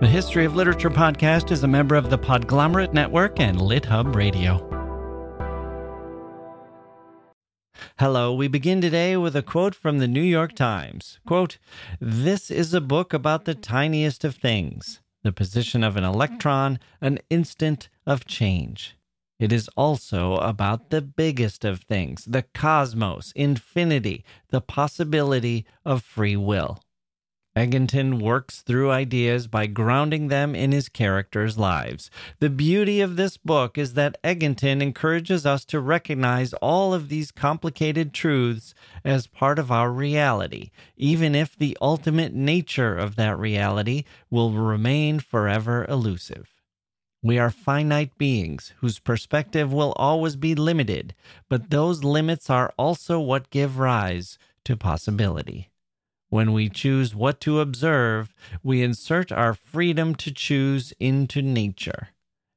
The 0.00 0.06
History 0.06 0.44
of 0.44 0.54
Literature 0.54 0.90
podcast 0.90 1.50
is 1.50 1.64
a 1.64 1.66
member 1.66 1.96
of 1.96 2.08
the 2.08 2.16
Podglomerate 2.16 2.92
Network 2.92 3.40
and 3.40 3.58
LitHub 3.58 4.14
Radio. 4.14 4.64
Hello, 7.98 8.32
we 8.32 8.46
begin 8.46 8.80
today 8.80 9.16
with 9.16 9.34
a 9.34 9.42
quote 9.42 9.74
from 9.74 9.98
the 9.98 10.06
New 10.06 10.22
York 10.22 10.54
Times. 10.54 11.18
Quote, 11.26 11.58
This 12.00 12.48
is 12.48 12.72
a 12.72 12.80
book 12.80 13.12
about 13.12 13.44
the 13.44 13.56
tiniest 13.56 14.22
of 14.22 14.36
things, 14.36 15.00
the 15.24 15.32
position 15.32 15.82
of 15.82 15.96
an 15.96 16.04
electron, 16.04 16.78
an 17.00 17.18
instant 17.28 17.88
of 18.06 18.24
change. 18.24 18.96
It 19.40 19.52
is 19.52 19.68
also 19.76 20.36
about 20.36 20.90
the 20.90 21.02
biggest 21.02 21.64
of 21.64 21.80
things, 21.80 22.24
the 22.24 22.44
cosmos, 22.54 23.32
infinity, 23.34 24.24
the 24.50 24.60
possibility 24.60 25.66
of 25.84 26.04
free 26.04 26.36
will. 26.36 26.84
Egginton 27.58 28.22
works 28.22 28.60
through 28.60 28.92
ideas 28.92 29.48
by 29.48 29.66
grounding 29.66 30.28
them 30.28 30.54
in 30.54 30.70
his 30.70 30.88
characters' 30.88 31.58
lives. 31.58 32.08
The 32.38 32.50
beauty 32.50 33.00
of 33.00 33.16
this 33.16 33.36
book 33.36 33.76
is 33.76 33.94
that 33.94 34.16
Egginton 34.22 34.80
encourages 34.80 35.44
us 35.44 35.64
to 35.64 35.80
recognize 35.80 36.52
all 36.54 36.94
of 36.94 37.08
these 37.08 37.32
complicated 37.32 38.12
truths 38.14 38.74
as 39.04 39.26
part 39.26 39.58
of 39.58 39.72
our 39.72 39.90
reality, 39.90 40.70
even 40.96 41.34
if 41.34 41.58
the 41.58 41.76
ultimate 41.80 42.32
nature 42.32 42.96
of 42.96 43.16
that 43.16 43.36
reality 43.36 44.04
will 44.30 44.52
remain 44.52 45.18
forever 45.18 45.84
elusive. 45.88 46.48
We 47.24 47.40
are 47.40 47.50
finite 47.50 48.16
beings 48.16 48.72
whose 48.76 49.00
perspective 49.00 49.72
will 49.72 49.94
always 49.96 50.36
be 50.36 50.54
limited, 50.54 51.12
but 51.48 51.70
those 51.70 52.04
limits 52.04 52.48
are 52.48 52.72
also 52.78 53.18
what 53.18 53.50
give 53.50 53.80
rise 53.80 54.38
to 54.62 54.76
possibility. 54.76 55.70
When 56.28 56.52
we 56.52 56.68
choose 56.68 57.14
what 57.14 57.40
to 57.42 57.60
observe, 57.60 58.34
we 58.62 58.82
insert 58.82 59.32
our 59.32 59.54
freedom 59.54 60.14
to 60.16 60.30
choose 60.30 60.92
into 61.00 61.40
nature. 61.40 62.08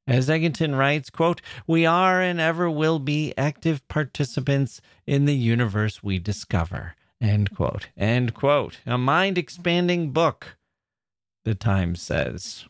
As 0.08 0.28
Egginton 0.28 0.78
writes, 0.78 1.09
quote, 1.09 1.42
we 1.68 1.86
are 1.86 2.22
and 2.22 2.40
ever 2.40 2.70
will 2.70 3.00
be 3.00 3.34
active 3.38 3.88
participants 3.88 4.81
in 5.08 5.26
the 5.26 5.36
universe 5.36 6.04
we 6.04 6.20
discover. 6.20 6.96
End 7.22 7.56
quote. 7.56 7.90
End 7.96 8.34
quote. 8.34 8.80
A 8.86 8.98
mind 8.98 9.38
expanding 9.38 10.12
book, 10.12 10.58
the 11.46 11.56
Times 11.56 12.02
says. 12.02 12.66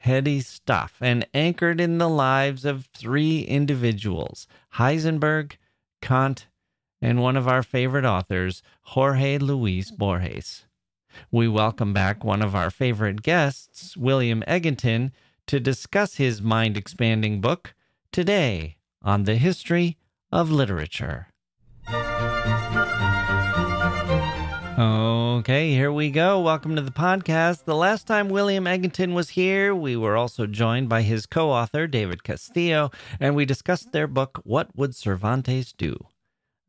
Heady 0.00 0.40
stuff 0.40 0.98
and 1.00 1.26
anchored 1.34 1.80
in 1.80 1.98
the 1.98 2.08
lives 2.08 2.64
of 2.64 2.86
three 2.94 3.40
individuals 3.40 4.46
Heisenberg, 4.74 5.56
Kant, 6.00 6.46
and 7.00 7.22
one 7.22 7.36
of 7.36 7.46
our 7.46 7.62
favorite 7.62 8.04
authors, 8.04 8.62
Jorge 8.82 9.38
Luis 9.38 9.90
Borges. 9.90 10.66
We 11.30 11.48
welcome 11.48 11.92
back 11.92 12.24
one 12.24 12.42
of 12.42 12.54
our 12.54 12.70
favorite 12.70 13.22
guests, 13.22 13.96
William 13.96 14.42
Egginton, 14.46 15.12
to 15.46 15.60
discuss 15.60 16.16
his 16.16 16.42
mind 16.42 16.76
expanding 16.76 17.40
book 17.40 17.74
today 18.12 18.76
on 19.02 19.24
the 19.24 19.36
history 19.36 19.96
of 20.30 20.50
literature. 20.50 21.28
Okay, 24.78 25.70
here 25.70 25.90
we 25.90 26.10
go. 26.10 26.40
Welcome 26.40 26.76
to 26.76 26.82
the 26.82 26.90
podcast. 26.90 27.64
The 27.64 27.74
last 27.74 28.06
time 28.06 28.28
William 28.28 28.64
Egginton 28.64 29.14
was 29.14 29.30
here, 29.30 29.74
we 29.74 29.96
were 29.96 30.16
also 30.16 30.46
joined 30.46 30.88
by 30.88 31.02
his 31.02 31.26
co 31.26 31.50
author, 31.50 31.86
David 31.86 32.22
Castillo, 32.22 32.90
and 33.18 33.34
we 33.34 33.44
discussed 33.44 33.92
their 33.92 34.06
book, 34.06 34.40
What 34.44 34.68
Would 34.76 34.94
Cervantes 34.94 35.72
Do? 35.72 35.96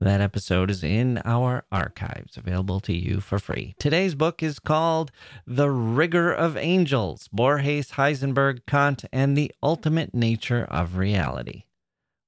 That 0.02 0.22
episode 0.22 0.72
is 0.72 0.82
in 0.82 1.22
our 1.26 1.66
archives, 1.74 2.38
available 2.38 2.80
to 2.82 2.94
you 2.94 3.20
for 3.20 3.38
free. 3.38 3.76
Today's 3.80 4.16
book 4.16 4.42
is 4.42 4.58
called 4.58 5.12
The 5.46 5.70
Rigor 5.70 6.32
of 6.32 6.56
Angels 6.56 7.28
Borges, 7.34 7.92
Heisenberg, 7.92 8.66
Kant, 8.66 9.04
and 9.12 9.36
the 9.36 9.52
Ultimate 9.62 10.14
Nature 10.14 10.66
of 10.72 10.96
Reality. 10.96 11.64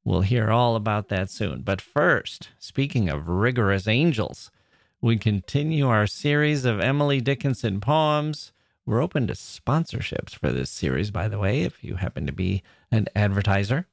We'll 0.04 0.20
hear 0.20 0.52
all 0.52 0.76
about 0.76 1.08
that 1.08 1.30
soon. 1.30 1.62
But 1.62 1.80
first, 1.80 2.50
speaking 2.60 3.08
of 3.08 3.30
rigorous 3.30 3.88
angels, 3.88 4.52
we 5.00 5.16
continue 5.16 5.88
our 5.88 6.08
series 6.08 6.66
of 6.66 6.82
Emily 6.82 7.22
Dickinson 7.22 7.80
poems. 7.80 8.52
We're 8.86 9.02
open 9.02 9.28
to 9.28 9.34
sponsorships 9.34 10.36
for 10.36 10.52
this 10.52 10.70
series, 10.70 11.10
by 11.10 11.30
the 11.30 11.40
way, 11.40 11.62
if 11.62 11.82
you 11.86 11.96
happen 11.96 12.28
to 12.28 12.34
be 12.34 12.64
an 12.92 13.08
advertiser 13.16 13.88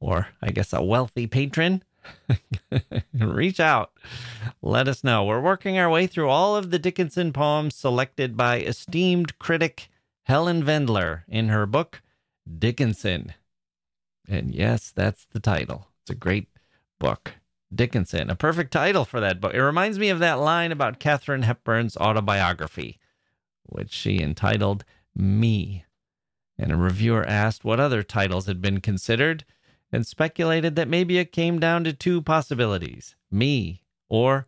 or, 0.00 0.26
I 0.42 0.50
guess, 0.50 0.72
a 0.72 0.82
wealthy 0.82 1.28
patron 1.28 1.84
Reach 3.14 3.60
out. 3.60 3.92
Let 4.60 4.88
us 4.88 5.04
know. 5.04 5.24
We're 5.24 5.40
working 5.40 5.78
our 5.78 5.90
way 5.90 6.06
through 6.06 6.28
all 6.28 6.56
of 6.56 6.70
the 6.70 6.78
Dickinson 6.78 7.32
poems 7.32 7.74
selected 7.74 8.36
by 8.36 8.60
esteemed 8.60 9.38
critic 9.38 9.88
Helen 10.24 10.62
Vendler 10.62 11.22
in 11.28 11.48
her 11.48 11.66
book, 11.66 12.02
Dickinson. 12.58 13.34
And 14.28 14.54
yes, 14.54 14.92
that's 14.94 15.26
the 15.26 15.40
title. 15.40 15.88
It's 16.02 16.10
a 16.10 16.14
great 16.14 16.48
book. 16.98 17.34
Dickinson, 17.74 18.30
a 18.30 18.34
perfect 18.36 18.70
title 18.72 19.04
for 19.04 19.18
that 19.20 19.40
book. 19.40 19.54
It 19.54 19.62
reminds 19.62 19.98
me 19.98 20.10
of 20.10 20.18
that 20.18 20.38
line 20.38 20.72
about 20.72 20.98
Katharine 20.98 21.42
Hepburn's 21.42 21.96
autobiography, 21.96 22.98
which 23.64 23.92
she 23.92 24.20
entitled 24.20 24.84
Me. 25.16 25.84
And 26.58 26.70
a 26.70 26.76
reviewer 26.76 27.24
asked 27.26 27.64
what 27.64 27.80
other 27.80 28.02
titles 28.02 28.46
had 28.46 28.60
been 28.60 28.80
considered 28.80 29.44
and 29.92 30.06
speculated 30.06 30.74
that 30.76 30.88
maybe 30.88 31.18
it 31.18 31.32
came 31.32 31.58
down 31.60 31.84
to 31.84 31.92
two 31.92 32.22
possibilities 32.22 33.14
me 33.30 33.82
or 34.08 34.46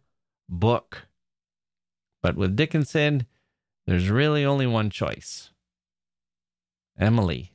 book. 0.49 1.07
But 2.23 2.37
with 2.37 2.57
Dickinson, 2.57 3.27
there's 3.87 4.09
really 4.09 4.45
only 4.45 4.67
one 4.67 4.91
choice. 4.91 5.51
Emily 6.99 7.53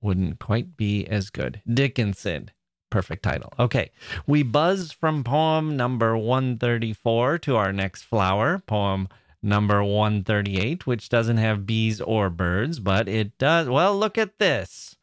wouldn't 0.00 0.38
quite 0.38 0.76
be 0.76 1.06
as 1.06 1.30
good. 1.30 1.60
Dickinson. 1.66 2.50
Perfect 2.90 3.22
title. 3.22 3.52
Okay. 3.58 3.90
We 4.26 4.42
buzz 4.42 4.92
from 4.92 5.24
poem 5.24 5.76
number 5.76 6.16
134 6.16 7.38
to 7.38 7.56
our 7.56 7.72
next 7.72 8.04
flower, 8.04 8.60
poem 8.60 9.08
number 9.42 9.84
138, 9.84 10.86
which 10.86 11.08
doesn't 11.08 11.36
have 11.36 11.66
bees 11.66 12.00
or 12.00 12.30
birds, 12.30 12.80
but 12.80 13.08
it 13.08 13.36
does. 13.36 13.68
Well, 13.68 13.98
look 13.98 14.16
at 14.16 14.38
this. 14.38 14.96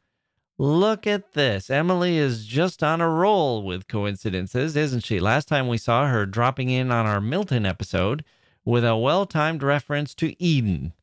Look 0.57 1.05
at 1.05 1.33
this. 1.33 1.69
Emily 1.69 2.17
is 2.17 2.45
just 2.45 2.81
on 2.81 3.01
a 3.01 3.09
roll 3.09 3.61
with 3.63 3.89
coincidences, 3.89 4.77
isn't 4.77 5.03
she? 5.03 5.19
Last 5.19 5.49
time 5.49 5.67
we 5.67 5.77
saw 5.77 6.07
her 6.07 6.25
dropping 6.25 6.69
in 6.69 6.91
on 6.91 7.05
our 7.05 7.19
Milton 7.19 7.65
episode 7.65 8.23
with 8.63 8.85
a 8.85 8.95
well 8.95 9.25
timed 9.25 9.61
reference 9.61 10.15
to 10.15 10.41
Eden. 10.41 10.93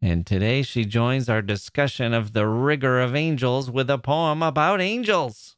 And 0.00 0.24
today 0.24 0.62
she 0.62 0.84
joins 0.84 1.28
our 1.28 1.42
discussion 1.42 2.14
of 2.14 2.32
the 2.32 2.46
rigor 2.46 3.00
of 3.00 3.16
angels 3.16 3.68
with 3.70 3.90
a 3.90 3.98
poem 3.98 4.40
about 4.40 4.80
angels 4.80 5.56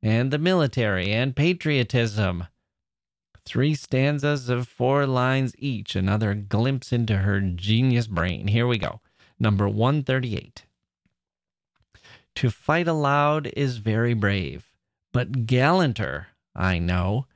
and 0.00 0.30
the 0.30 0.38
military 0.38 1.12
and 1.12 1.34
patriotism. 1.34 2.46
Three 3.44 3.74
stanzas 3.74 4.48
of 4.48 4.68
four 4.68 5.06
lines 5.06 5.54
each, 5.58 5.96
another 5.96 6.34
glimpse 6.34 6.92
into 6.92 7.18
her 7.18 7.40
genius 7.40 8.06
brain. 8.06 8.46
Here 8.46 8.66
we 8.66 8.78
go. 8.78 9.00
Number 9.40 9.68
138. 9.68 10.66
To 12.36 12.50
fight 12.50 12.88
aloud 12.88 13.48
is 13.56 13.78
very 13.78 14.14
brave, 14.14 14.70
but 15.12 15.46
gallanter, 15.46 16.26
I 16.54 16.78
know, 16.78 17.26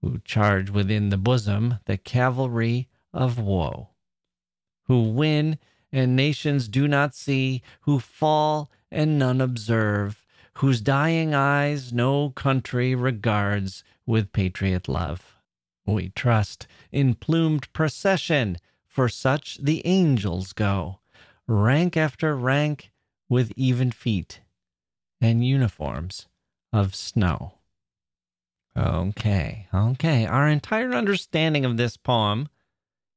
who 0.00 0.18
charge 0.24 0.70
within 0.70 1.08
the 1.08 1.16
bosom 1.16 1.78
the 1.86 1.96
cavalry 1.96 2.88
of 3.12 3.38
woe, 3.38 3.90
who 4.84 5.10
win 5.10 5.58
and 5.92 6.16
nations 6.16 6.68
do 6.68 6.88
not 6.88 7.14
see, 7.14 7.62
who 7.82 7.98
fall 7.98 8.70
and 8.90 9.18
none 9.18 9.40
observe, 9.40 10.24
whose 10.54 10.80
dying 10.80 11.34
eyes 11.34 11.92
no 11.92 12.30
country 12.30 12.94
regards 12.94 13.84
with 14.06 14.32
patriot 14.32 14.88
love. 14.88 15.36
We 15.86 16.10
trust 16.10 16.66
in 16.90 17.14
plumed 17.14 17.72
procession, 17.72 18.58
for 18.86 19.08
such 19.08 19.58
the 19.58 19.84
angels 19.86 20.52
go, 20.52 21.00
rank 21.46 21.96
after 21.96 22.36
rank 22.36 22.91
with 23.32 23.50
even 23.56 23.90
feet 23.90 24.42
and 25.18 25.42
uniforms 25.42 26.26
of 26.70 26.94
snow. 26.94 27.54
Okay, 28.76 29.66
okay. 29.72 30.26
Our 30.26 30.48
entire 30.48 30.92
understanding 30.92 31.64
of 31.64 31.78
this 31.78 31.96
poem 31.96 32.50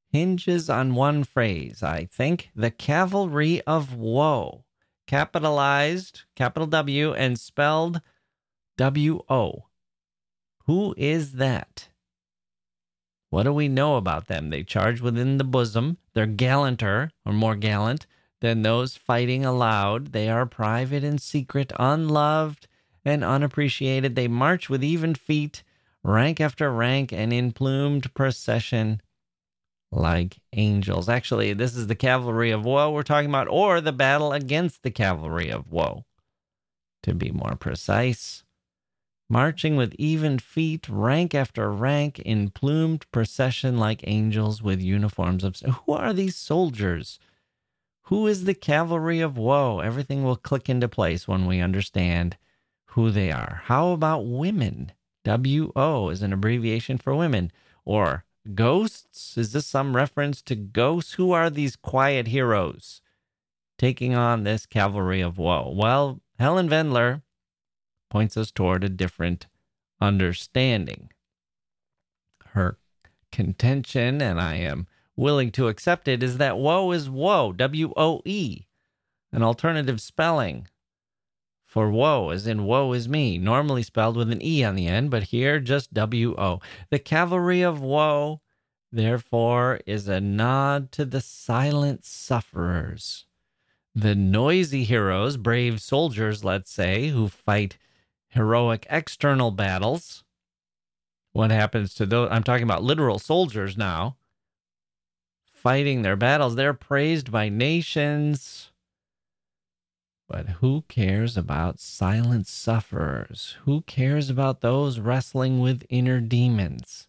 hinges 0.10 0.70
on 0.70 0.96
one 0.96 1.26
phrase, 1.26 1.84
I 1.84 2.06
think 2.06 2.50
the 2.56 2.72
cavalry 2.72 3.62
of 3.64 3.94
woe, 3.94 4.64
capitalized, 5.06 6.22
capital 6.34 6.68
W, 6.68 7.14
and 7.14 7.38
spelled 7.38 8.00
W 8.78 9.22
O. 9.28 9.66
Who 10.66 10.96
is 10.98 11.34
that? 11.34 11.90
What 13.32 13.44
do 13.44 13.52
we 13.52 13.68
know 13.68 13.98
about 13.98 14.28
them? 14.28 14.50
They 14.50 14.64
charge 14.64 15.02
within 15.02 15.40
the 15.40 15.44
bosom. 15.44 15.98
They're 16.14 16.26
gallanter 16.26 17.10
or 17.26 17.34
more 17.34 17.58
gallant 17.58 18.08
than 18.46 18.62
those 18.62 18.96
fighting 18.96 19.44
aloud. 19.44 20.14
They 20.14 20.30
are 20.30 20.46
private 20.46 21.04
and 21.04 21.20
secret, 21.20 21.74
unloved 21.80 22.68
and 23.04 23.24
unappreciated. 23.24 24.16
They 24.16 24.28
march 24.28 24.70
with 24.70 24.84
even 24.84 25.16
feet, 25.16 25.64
rank 26.04 26.40
after 26.40 26.72
rank, 26.72 27.12
and 27.12 27.34
in 27.34 27.52
plumed 27.52 28.14
procession. 28.14 29.02
like 29.92 30.38
angels. 30.54 31.10
Actually, 31.10 31.54
this 31.54 31.76
is 31.76 31.88
the 31.88 31.96
cavalry 31.96 32.52
of 32.52 32.66
woe 32.66 32.92
we're 32.92 33.04
talking 33.04 33.30
about, 33.30 33.48
or 33.50 33.82
the 33.82 33.94
battle 33.94 34.34
against 34.34 34.84
the 34.84 34.92
cavalry 34.92 35.50
of 35.50 35.72
woe, 35.72 36.06
to 37.04 37.14
be 37.14 37.32
more 37.32 37.56
precise. 37.56 38.44
Marching 39.28 39.76
with 39.76 39.96
even 39.98 40.38
feet, 40.38 40.88
rank 40.88 41.34
after 41.34 41.72
rank, 41.72 42.20
in 42.20 42.52
plumed 42.52 43.10
procession 43.12 43.78
like 43.78 44.04
angels 44.06 44.62
with 44.62 44.82
uniforms 44.82 45.44
of. 45.44 45.58
Who 45.60 45.94
are 45.94 46.14
these 46.14 46.36
soldiers? 46.36 47.20
Who 48.06 48.28
is 48.28 48.44
the 48.44 48.54
cavalry 48.54 49.20
of 49.20 49.38
woe? 49.38 49.80
Everything 49.80 50.24
will 50.24 50.36
click 50.36 50.70
into 50.70 50.88
place 50.88 51.28
when 51.28 51.48
we 51.48 51.60
understand 51.60 52.38
who 52.90 53.10
they 53.10 53.32
are. 53.32 53.62
How 53.66 53.90
about 53.90 54.28
women? 54.28 54.92
WO 55.26 56.10
is 56.10 56.22
an 56.22 56.32
abbreviation 56.32 57.00
for 57.00 57.16
women. 57.16 57.52
Or 57.84 58.24
ghosts? 58.54 59.38
Is 59.38 59.54
this 59.54 59.66
some 59.66 59.96
reference 59.96 60.44
to 60.44 60.56
ghosts? 60.56 61.14
Who 61.14 61.32
are 61.32 61.50
these 61.50 61.76
quiet 61.76 62.28
heroes 62.28 63.02
taking 63.80 64.14
on 64.14 64.44
this 64.44 64.68
cavalry 64.68 65.22
of 65.22 65.40
woe? 65.40 65.74
Well, 65.76 66.22
Helen 66.38 66.70
Vendler 66.70 67.24
points 68.12 68.38
us 68.38 68.52
toward 68.52 68.84
a 68.84 68.90
different 68.90 69.48
understanding. 70.00 71.10
Her 72.50 72.78
contention, 73.32 74.22
and 74.22 74.40
I 74.40 74.58
am 74.58 74.86
willing 75.16 75.52
to 75.52 75.68
accept 75.68 76.08
it, 76.08 76.22
is 76.22 76.38
that 76.38 76.58
woe 76.58 76.92
is 76.92 77.10
woe, 77.10 77.52
W 77.54 77.94
O 77.96 78.22
E, 78.26 78.66
an 79.32 79.44
alternative 79.44 80.02
spelling 80.02 80.68
for 81.66 81.90
woe, 81.90 82.30
as 82.30 82.48
in 82.48 82.64
woe 82.64 82.94
is 82.94 83.10
me, 83.10 83.38
normally 83.38 83.84
spelled 83.84 84.16
with 84.16 84.32
an 84.32 84.42
E 84.42 84.64
on 84.64 84.76
the 84.76 84.88
end, 84.88 85.12
but 85.12 85.24
here 85.24 85.60
just 85.60 85.94
W 85.94 86.34
O. 86.38 86.62
The 86.90 87.00
cavalry 87.00 87.62
of 87.62 87.82
woe, 87.82 88.42
therefore, 88.92 89.82
is 89.86 90.08
a 90.08 90.22
nod 90.22 90.92
to 90.94 91.04
the 91.04 91.20
silent 91.20 92.06
sufferers. 92.06 93.26
The 93.94 94.16
noisy 94.16 94.86
heroes, 94.86 95.36
brave 95.38 95.82
soldiers, 95.82 96.44
let's 96.44 96.72
say, 96.72 97.10
who 97.10 97.28
fight 97.28 97.78
heroic 98.30 98.86
external 98.90 99.52
battles. 99.52 100.24
What 101.34 101.52
happens 101.52 101.94
to 101.96 102.06
those? 102.06 102.30
I'm 102.32 102.44
talking 102.44 102.64
about 102.64 102.84
literal 102.84 103.20
soldiers 103.20 103.78
now. 103.78 104.16
Fighting 105.66 106.04
their 106.04 106.16
battles. 106.16 106.56
They're 106.56 106.74
praised 106.74 107.32
by 107.32 107.50
nations 107.50 108.72
but 110.28 110.48
who 110.60 110.84
cares 110.88 111.38
about 111.38 111.80
silent 111.80 112.48
sufferers? 112.48 113.58
Who 113.66 113.82
cares 113.82 114.30
about 114.30 114.62
those 114.62 115.00
wrestling 115.00 115.60
with 115.60 115.86
inner 115.90 116.20
demons? 116.20 117.08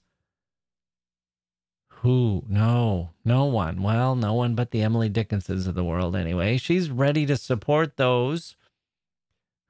Who? 2.00 2.44
No, 2.46 3.10
no 3.24 3.46
one. 3.46 3.82
Well, 3.82 4.14
no 4.14 4.34
one 4.34 4.54
but 4.54 4.70
the 4.70 4.82
Emily 4.82 5.08
Dickinsons 5.08 5.66
of 5.66 5.74
the 5.74 5.84
world, 5.84 6.14
anyway. 6.14 6.58
She's 6.58 6.90
ready 6.90 7.24
to 7.26 7.38
support 7.38 7.96
those 7.96 8.54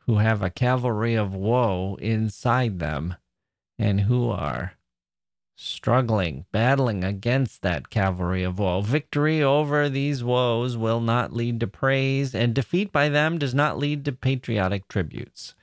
who 0.06 0.18
have 0.18 0.42
a 0.42 0.50
cavalry 0.50 1.14
of 1.14 1.34
woe 1.34 1.96
inside 2.00 2.80
them 2.80 3.14
and 3.78 4.02
who 4.02 4.28
are 4.28 4.72
struggling, 5.56 6.44
battling 6.52 7.02
against 7.02 7.62
that 7.62 7.88
cavalry 7.88 8.42
of 8.42 8.58
woe. 8.58 8.82
Victory 8.82 9.42
over 9.42 9.88
these 9.88 10.22
woes 10.22 10.76
will 10.76 11.00
not 11.00 11.32
lead 11.32 11.58
to 11.60 11.66
praise, 11.66 12.34
and 12.34 12.54
defeat 12.54 12.92
by 12.92 13.08
them 13.08 13.38
does 13.38 13.54
not 13.54 13.78
lead 13.78 14.04
to 14.04 14.12
patriotic 14.12 14.86
tributes. 14.86 15.54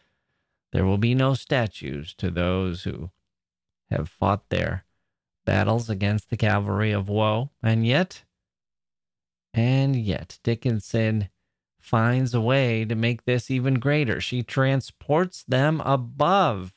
There 0.71 0.85
will 0.85 0.97
be 0.97 1.13
no 1.13 1.35
statues 1.35 2.15
to 2.15 2.31
those 2.31 2.83
who 2.83 3.11
have 3.91 4.09
fought 4.09 4.49
their 4.49 4.85
battles 5.45 5.89
against 5.89 6.31
the 6.31 6.37
cavalry 6.37 6.91
of 6.91 7.07
woe, 7.07 7.51
and 7.61 7.85
yet, 7.85 8.23
and 9.53 9.95
yet, 9.95 10.39
Dickinson 10.43 11.29
finds 11.79 12.33
a 12.33 12.41
way 12.41 12.85
to 12.85 12.95
make 12.95 13.25
this 13.25 13.51
even 13.51 13.75
greater. 13.75 14.19
She 14.19 14.41
transports 14.41 15.43
them 15.47 15.81
above 15.81 16.73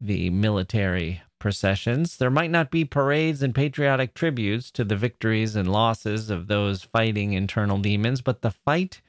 the 0.00 0.30
military 0.30 1.22
processions. 1.38 2.16
There 2.16 2.30
might 2.30 2.50
not 2.50 2.70
be 2.70 2.84
parades 2.84 3.42
and 3.42 3.54
patriotic 3.54 4.14
tributes 4.14 4.70
to 4.72 4.84
the 4.84 4.96
victories 4.96 5.56
and 5.56 5.70
losses 5.70 6.30
of 6.30 6.46
those 6.46 6.82
fighting 6.82 7.32
internal 7.32 7.78
demons, 7.78 8.20
but 8.20 8.42
the 8.42 8.50
fight 8.50 9.00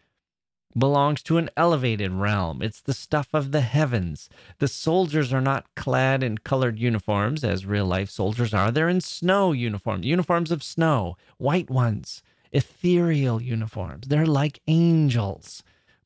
belongs 0.77 1.23
to 1.23 1.37
an 1.37 1.49
elevated 1.57 2.11
realm. 2.11 2.61
It's 2.61 2.81
the 2.81 2.93
stuff 2.93 3.29
of 3.33 3.51
the 3.51 3.61
heavens. 3.61 4.29
The 4.59 4.67
soldiers 4.67 5.33
are 5.33 5.41
not 5.41 5.73
clad 5.75 6.23
in 6.23 6.37
colored 6.37 6.79
uniforms 6.79 7.43
as 7.43 7.65
real 7.65 7.85
life 7.85 8.09
soldiers 8.09 8.53
are. 8.53 8.71
They're 8.71 8.89
in 8.89 9.01
snow 9.01 9.51
uniforms, 9.51 10.05
uniforms 10.05 10.51
of 10.51 10.63
snow, 10.63 11.17
white 11.37 11.69
ones, 11.69 12.21
ethereal 12.51 13.41
uniforms. 13.41 14.07
They're 14.07 14.25
like 14.25 14.61
angels, 14.67 15.63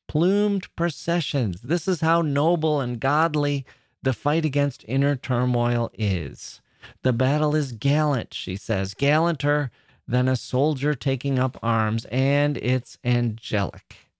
plumed 0.08 0.74
processions. 0.76 1.62
This 1.62 1.86
is 1.86 2.00
how 2.00 2.22
noble 2.22 2.80
and 2.80 3.00
godly 3.00 3.66
the 4.04 4.12
fight 4.12 4.44
against 4.44 4.84
inner 4.86 5.16
turmoil 5.16 5.90
is. 5.94 6.60
The 7.02 7.12
battle 7.12 7.54
is 7.54 7.72
gallant, 7.72 8.34
she 8.34 8.56
says, 8.56 8.94
gallanter 8.94 9.70
than 10.06 10.28
a 10.28 10.36
soldier 10.36 10.94
taking 10.94 11.38
up 11.38 11.58
arms, 11.62 12.04
and 12.06 12.58
it's 12.58 12.98
angelic. 13.02 14.10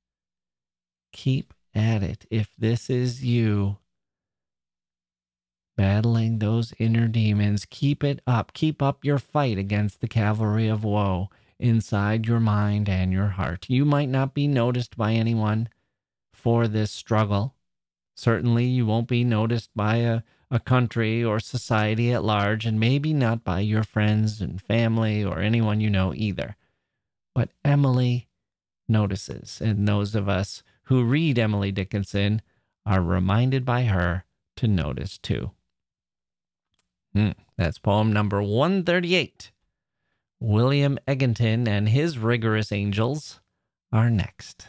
Keep 1.13 1.53
at 1.75 2.03
it 2.03 2.27
if 2.31 2.51
this 2.57 2.89
is 2.89 3.25
you. 3.25 3.77
Battling 5.77 6.39
those 6.39 6.73
inner 6.79 7.09
demons, 7.09 7.67
keep 7.69 8.05
it 8.05 8.21
up. 8.27 8.53
Keep 8.55 8.81
up 8.81 9.05
your 9.05 9.19
fight 9.19 9.59
against 9.59 10.01
the 10.01 10.09
cavalry 10.09 10.69
of 10.69 10.85
woe 10.85 11.29
inside 11.59 12.27
your 12.27 12.41
mind 12.41 12.89
and 12.89 13.13
your 13.13 13.29
heart. 13.29 13.67
You 13.69 13.85
might 13.85 14.09
not 14.09 14.35
be 14.35 14.47
noticed 14.47 14.97
by 14.97 15.13
anyone 15.13 15.69
for 16.33 16.69
this 16.69 16.93
struggle, 16.93 17.54
Certainly, 18.15 18.67
you 18.67 18.87
won't 18.87 19.09
be 19.09 19.25
noticed 19.25 19.71
by 19.75 19.97
a, 19.97 20.23
a 20.51 20.61
country 20.61 21.25
or 21.25 21.41
society 21.41 22.13
at 22.13 22.25
large, 22.25 22.65
and 22.65 22.79
maybe 22.79 23.13
not 23.13 23.45
by 23.45 23.61
your 23.61 23.83
friends 23.83 24.41
and 24.41 24.63
family 24.63 25.25
or 25.25 25.41
anyone 25.41 25.81
you 25.81 25.91
know 25.91 26.15
either. 26.15 26.57
But 27.35 27.51
Emily 27.65 28.29
notices, 28.89 29.61
and 29.61 29.89
those 29.89 30.15
of 30.15 30.29
us 30.29 30.63
who 30.85 31.05
read 31.05 31.39
Emily 31.39 31.73
Dickinson 31.73 32.43
are 32.87 33.03
reminded 33.03 33.65
by 33.65 33.85
her 33.85 34.25
to 34.57 34.69
notice 34.69 35.19
too. 35.19 35.51
Hmm, 37.15 37.31
that's 37.57 37.79
poem 37.79 38.13
number 38.13 38.43
138. 38.43 39.51
William 40.41 40.99
Egginton 41.09 41.67
and 41.67 41.89
his 41.89 42.19
rigorous 42.19 42.71
angels 42.71 43.41
are 43.93 44.11
next. 44.11 44.69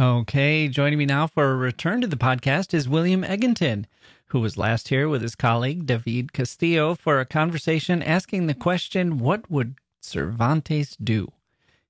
Okay, 0.00 0.68
joining 0.68 0.96
me 0.96 1.06
now 1.06 1.26
for 1.26 1.50
a 1.50 1.56
return 1.56 2.00
to 2.02 2.06
the 2.06 2.14
podcast 2.14 2.72
is 2.72 2.88
William 2.88 3.24
Egginton, 3.24 3.86
who 4.26 4.38
was 4.38 4.56
last 4.56 4.90
here 4.90 5.08
with 5.08 5.22
his 5.22 5.34
colleague 5.34 5.86
David 5.86 6.32
Castillo 6.32 6.94
for 6.94 7.18
a 7.18 7.26
conversation 7.26 8.00
asking 8.00 8.46
the 8.46 8.54
question 8.54 9.18
What 9.18 9.50
would 9.50 9.74
Cervantes 10.00 10.94
do? 11.02 11.32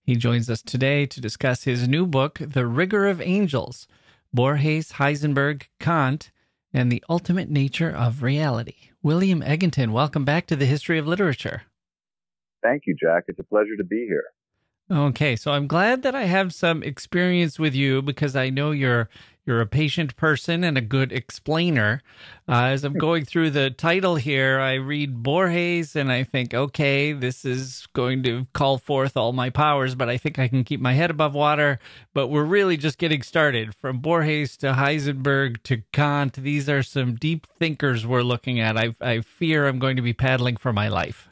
He 0.03 0.17
joins 0.17 0.49
us 0.49 0.63
today 0.63 1.05
to 1.05 1.21
discuss 1.21 1.65
his 1.65 1.87
new 1.87 2.07
book, 2.07 2.39
The 2.41 2.67
Rigor 2.67 3.07
of 3.09 3.21
Angels 3.21 3.87
Borges, 4.33 4.93
Heisenberg, 4.93 5.65
Kant, 5.79 6.31
and 6.73 6.91
the 6.91 7.05
Ultimate 7.11 7.51
Nature 7.51 7.91
of 7.91 8.23
Reality. 8.23 8.89
William 9.03 9.43
Egginton, 9.43 9.91
welcome 9.93 10.25
back 10.25 10.47
to 10.47 10.57
the 10.57 10.65
History 10.65 10.97
of 10.97 11.07
Literature. 11.07 11.65
Thank 12.63 12.85
you, 12.87 12.97
Jacke. 12.97 13.25
It's 13.29 13.39
a 13.39 13.45
pleasure 13.45 13.77
to 13.77 13.85
be 13.85 14.07
here. 14.09 14.25
Okay, 14.91 15.37
so 15.37 15.53
I'm 15.53 15.67
glad 15.67 16.03
that 16.03 16.15
I 16.15 16.25
have 16.25 16.55
some 16.55 16.83
experience 16.83 17.59
with 17.59 17.75
you 17.75 18.01
because 18.01 18.35
I 18.35 18.49
know 18.49 18.71
you're 18.71 19.11
you're 19.45 19.61
a 19.61 19.67
patient 19.67 20.17
person 20.17 20.65
and 20.65 20.77
a 20.79 20.83
good 20.83 21.13
explainer. 21.13 22.03
Uh, 22.47 22.65
as 22.65 22.85
I'm 22.85 22.95
going 22.95 23.25
through 23.25 23.51
the 23.51 23.71
title 23.71 24.17
here, 24.17 24.59
I 24.61 24.75
read 24.75 25.23
Borges 25.23 25.97
and 25.97 26.13
I 26.13 26.25
think, 26.25 26.53
okay, 26.53 27.13
this 27.13 27.47
is 27.47 27.87
going 27.95 28.23
to 28.25 28.47
call 28.53 28.77
forth 28.77 29.17
all 29.17 29.33
my 29.33 29.49
powers, 29.49 29.95
but 29.95 30.11
I 30.11 30.19
think 30.19 30.39
I 30.39 30.49
can 30.49 30.65
keep 30.65 30.81
my 30.81 30.93
head 30.93 31.11
above 31.11 31.35
water. 31.35 31.79
But 32.13 32.29
we're 32.29 32.45
really 32.45 32.77
just 32.77 32.99
getting 32.99 33.23
started. 33.23 33.75
From 33.75 33.99
Borges 33.99 34.57
to 34.59 34.73
Heisenberg 34.73 35.63
to 35.65 35.83
Kant, 35.93 36.35
these 36.35 36.69
are 36.69 36.83
some 36.83 37.15
deep 37.15 37.47
thinkers 37.59 38.07
we're 38.07 38.23
looking 38.23 38.61
at. 38.61 38.77
I, 38.77 38.95
I 39.01 39.21
fear 39.21 39.67
I'm 39.67 39.79
going 39.79 39.97
to 39.97 40.03
be 40.03 40.15
paddling 40.15 40.57
for 40.57 40.73
my 40.73 40.89
life. 40.89 41.28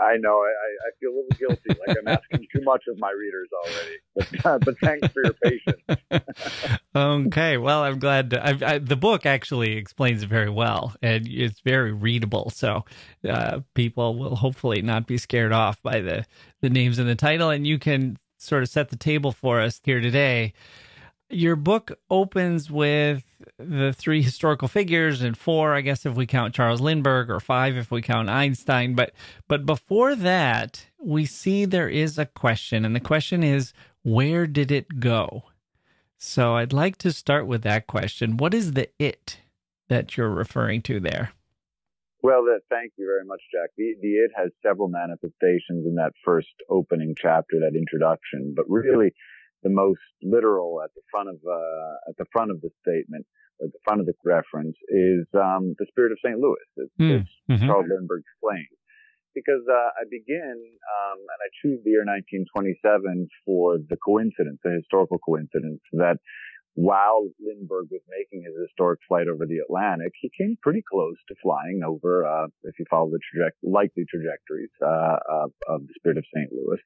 I 0.00 0.16
know. 0.16 0.38
I, 0.38 0.88
I 0.88 0.90
feel 1.00 1.10
a 1.10 1.16
little 1.16 1.38
guilty, 1.38 1.80
like 1.86 1.96
I'm 1.98 2.08
asking 2.08 2.46
too 2.54 2.62
much 2.62 2.84
of 2.88 2.98
my 2.98 3.10
readers 3.10 3.48
already. 3.64 3.96
But, 4.14 4.46
uh, 4.46 4.58
but 4.58 4.78
thanks 4.80 5.08
for 5.08 5.22
your 5.24 5.34
patience. 5.42 6.78
okay. 6.96 7.56
Well, 7.56 7.82
I'm 7.82 7.98
glad. 7.98 8.30
To, 8.30 8.46
I, 8.46 8.74
I, 8.74 8.78
the 8.78 8.96
book 8.96 9.26
actually 9.26 9.76
explains 9.76 10.22
it 10.22 10.28
very 10.28 10.50
well, 10.50 10.94
and 11.02 11.26
it's 11.28 11.60
very 11.60 11.92
readable. 11.92 12.50
So 12.50 12.84
uh, 13.28 13.60
people 13.74 14.16
will 14.16 14.36
hopefully 14.36 14.82
not 14.82 15.06
be 15.06 15.18
scared 15.18 15.52
off 15.52 15.82
by 15.82 16.00
the 16.00 16.26
the 16.60 16.70
names 16.70 16.98
in 16.98 17.06
the 17.06 17.14
title, 17.14 17.50
and 17.50 17.66
you 17.66 17.78
can 17.78 18.18
sort 18.38 18.62
of 18.62 18.68
set 18.68 18.90
the 18.90 18.96
table 18.96 19.32
for 19.32 19.60
us 19.60 19.80
here 19.84 20.00
today 20.00 20.52
your 21.30 21.56
book 21.56 21.98
opens 22.10 22.70
with 22.70 23.24
the 23.58 23.92
three 23.92 24.22
historical 24.22 24.68
figures 24.68 25.22
and 25.22 25.36
four 25.36 25.74
i 25.74 25.80
guess 25.80 26.06
if 26.06 26.14
we 26.14 26.26
count 26.26 26.54
charles 26.54 26.80
lindbergh 26.80 27.30
or 27.30 27.40
five 27.40 27.76
if 27.76 27.90
we 27.90 28.02
count 28.02 28.28
einstein. 28.28 28.94
But 28.94 29.12
but 29.48 29.66
before 29.66 30.14
that 30.14 30.86
we 30.98 31.26
see 31.26 31.64
there 31.64 31.88
is 31.88 32.18
a 32.18 32.26
question 32.26 32.84
and 32.84 32.94
the 32.94 33.00
question 33.00 33.42
is 33.42 33.72
where 34.02 34.46
did 34.46 34.70
it 34.70 35.00
go? 35.00 35.44
So 36.18 36.56
i'd 36.56 36.72
like 36.72 36.96
to 36.98 37.12
start 37.12 37.46
with 37.46 37.62
that 37.62 37.86
question. 37.86 38.36
What 38.36 38.54
is 38.54 38.72
the 38.72 38.88
it 38.98 39.38
that 39.88 40.16
you're 40.16 40.30
referring 40.30 40.82
to 40.82 41.00
there? 41.00 41.32
Well, 42.22 42.42
thank 42.70 42.92
you 42.96 43.04
very 43.04 43.26
much, 43.26 43.42
Jacke. 43.54 43.76
The, 43.76 43.96
the 44.00 44.08
it 44.08 44.30
has 44.34 44.50
several 44.62 44.88
manifestations 44.88 45.84
in 45.86 45.96
that 45.96 46.12
first 46.24 46.48
opening 46.70 47.14
chapter, 47.20 47.60
that 47.60 47.76
introduction, 47.76 48.54
but 48.56 48.64
really 48.66 49.12
the 49.64 49.70
most 49.72 50.04
literal 50.22 50.80
at 50.84 50.92
the 50.94 51.02
front 51.10 51.28
of 51.28 51.40
uh, 51.42 52.08
at 52.08 52.16
the 52.16 52.26
front 52.30 52.52
of 52.52 52.60
the 52.60 52.70
statement, 52.84 53.26
at 53.64 53.72
the 53.72 53.82
front 53.82 54.00
of 54.00 54.06
the 54.06 54.14
reference, 54.24 54.76
is 54.88 55.26
um, 55.34 55.74
the 55.80 55.86
spirit 55.88 56.12
of 56.12 56.18
St. 56.22 56.38
Louis. 56.38 56.68
It's, 56.76 56.92
mm. 57.00 57.26
mm-hmm. 57.50 57.66
Charles 57.66 57.86
Lindbergh 57.88 58.22
explains. 58.22 58.76
Because 59.34 59.66
uh, 59.66 59.90
I 59.98 60.06
begin, 60.06 60.54
um, 60.54 61.18
and 61.18 61.40
I 61.42 61.50
choose 61.58 61.82
the 61.82 61.90
year 61.90 62.06
1927 62.06 63.26
for 63.42 63.82
the 63.82 63.98
coincidence, 63.98 64.62
the 64.62 64.78
historical 64.78 65.18
coincidence 65.18 65.82
that 65.90 66.22
while 66.74 67.28
Lindbergh 67.40 67.88
was 67.90 68.02
making 68.10 68.44
his 68.44 68.54
historic 68.60 68.98
flight 69.06 69.28
over 69.28 69.46
the 69.46 69.58
Atlantic, 69.58 70.12
he 70.20 70.30
came 70.36 70.56
pretty 70.60 70.82
close 70.88 71.16
to 71.28 71.34
flying 71.40 71.82
over, 71.86 72.26
uh, 72.26 72.48
if 72.64 72.78
you 72.78 72.84
follow 72.90 73.10
the 73.10 73.20
traje- 73.20 73.50
likely 73.62 74.04
trajectories 74.10 74.70
uh, 74.82 75.16
of, 75.30 75.52
of 75.68 75.82
the 75.86 75.94
Spirit 75.96 76.18
of 76.18 76.24
St. 76.34 76.50
Louis, 76.52 76.80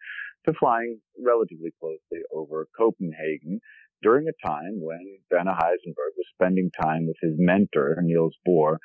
to 0.46 0.52
flying 0.58 1.00
relatively 1.18 1.70
closely 1.80 2.22
over 2.32 2.68
Copenhagen 2.76 3.60
during 4.02 4.26
a 4.28 4.46
time 4.46 4.78
when 4.80 5.18
Werner 5.30 5.56
Heisenberg 5.58 6.12
was 6.16 6.26
spending 6.34 6.70
time 6.80 7.06
with 7.06 7.16
his 7.22 7.34
mentor, 7.38 7.98
Niels 8.02 8.36
Bohr, 8.46 8.76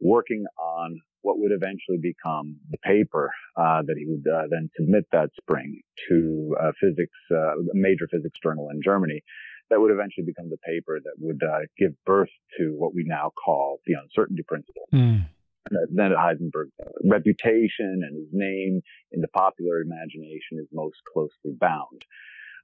working 0.00 0.44
on 0.58 1.00
what 1.22 1.38
would 1.38 1.52
eventually 1.52 1.98
become 2.00 2.56
the 2.70 2.78
paper 2.78 3.30
uh, 3.56 3.82
that 3.82 3.96
he 3.98 4.06
would 4.06 4.24
uh, 4.32 4.46
then 4.50 4.70
submit 4.76 5.04
that 5.12 5.28
spring 5.40 5.80
to 6.08 6.56
a 6.60 6.72
physics, 6.80 7.18
uh, 7.30 7.58
a 7.58 7.74
major 7.74 8.06
physics 8.10 8.38
journal 8.42 8.68
in 8.70 8.80
Germany. 8.82 9.22
That 9.70 9.80
would 9.80 9.90
eventually 9.90 10.24
become 10.24 10.48
the 10.48 10.58
paper 10.58 11.00
that 11.02 11.14
would 11.18 11.42
uh, 11.42 11.66
give 11.78 11.92
birth 12.04 12.30
to 12.58 12.74
what 12.76 12.94
we 12.94 13.04
now 13.04 13.32
call 13.44 13.80
the 13.86 13.94
uncertainty 13.94 14.44
principle. 14.46 14.86
Mm 14.94 15.26
then 15.70 16.10
Heisenberg's 16.12 16.72
uh, 16.80 16.90
reputation 17.04 18.02
and 18.02 18.16
his 18.16 18.28
name 18.32 18.82
in 19.12 19.20
the 19.20 19.28
popular 19.28 19.80
imagination 19.80 20.58
is 20.58 20.66
most 20.72 20.96
closely 21.12 21.56
bound. 21.58 22.04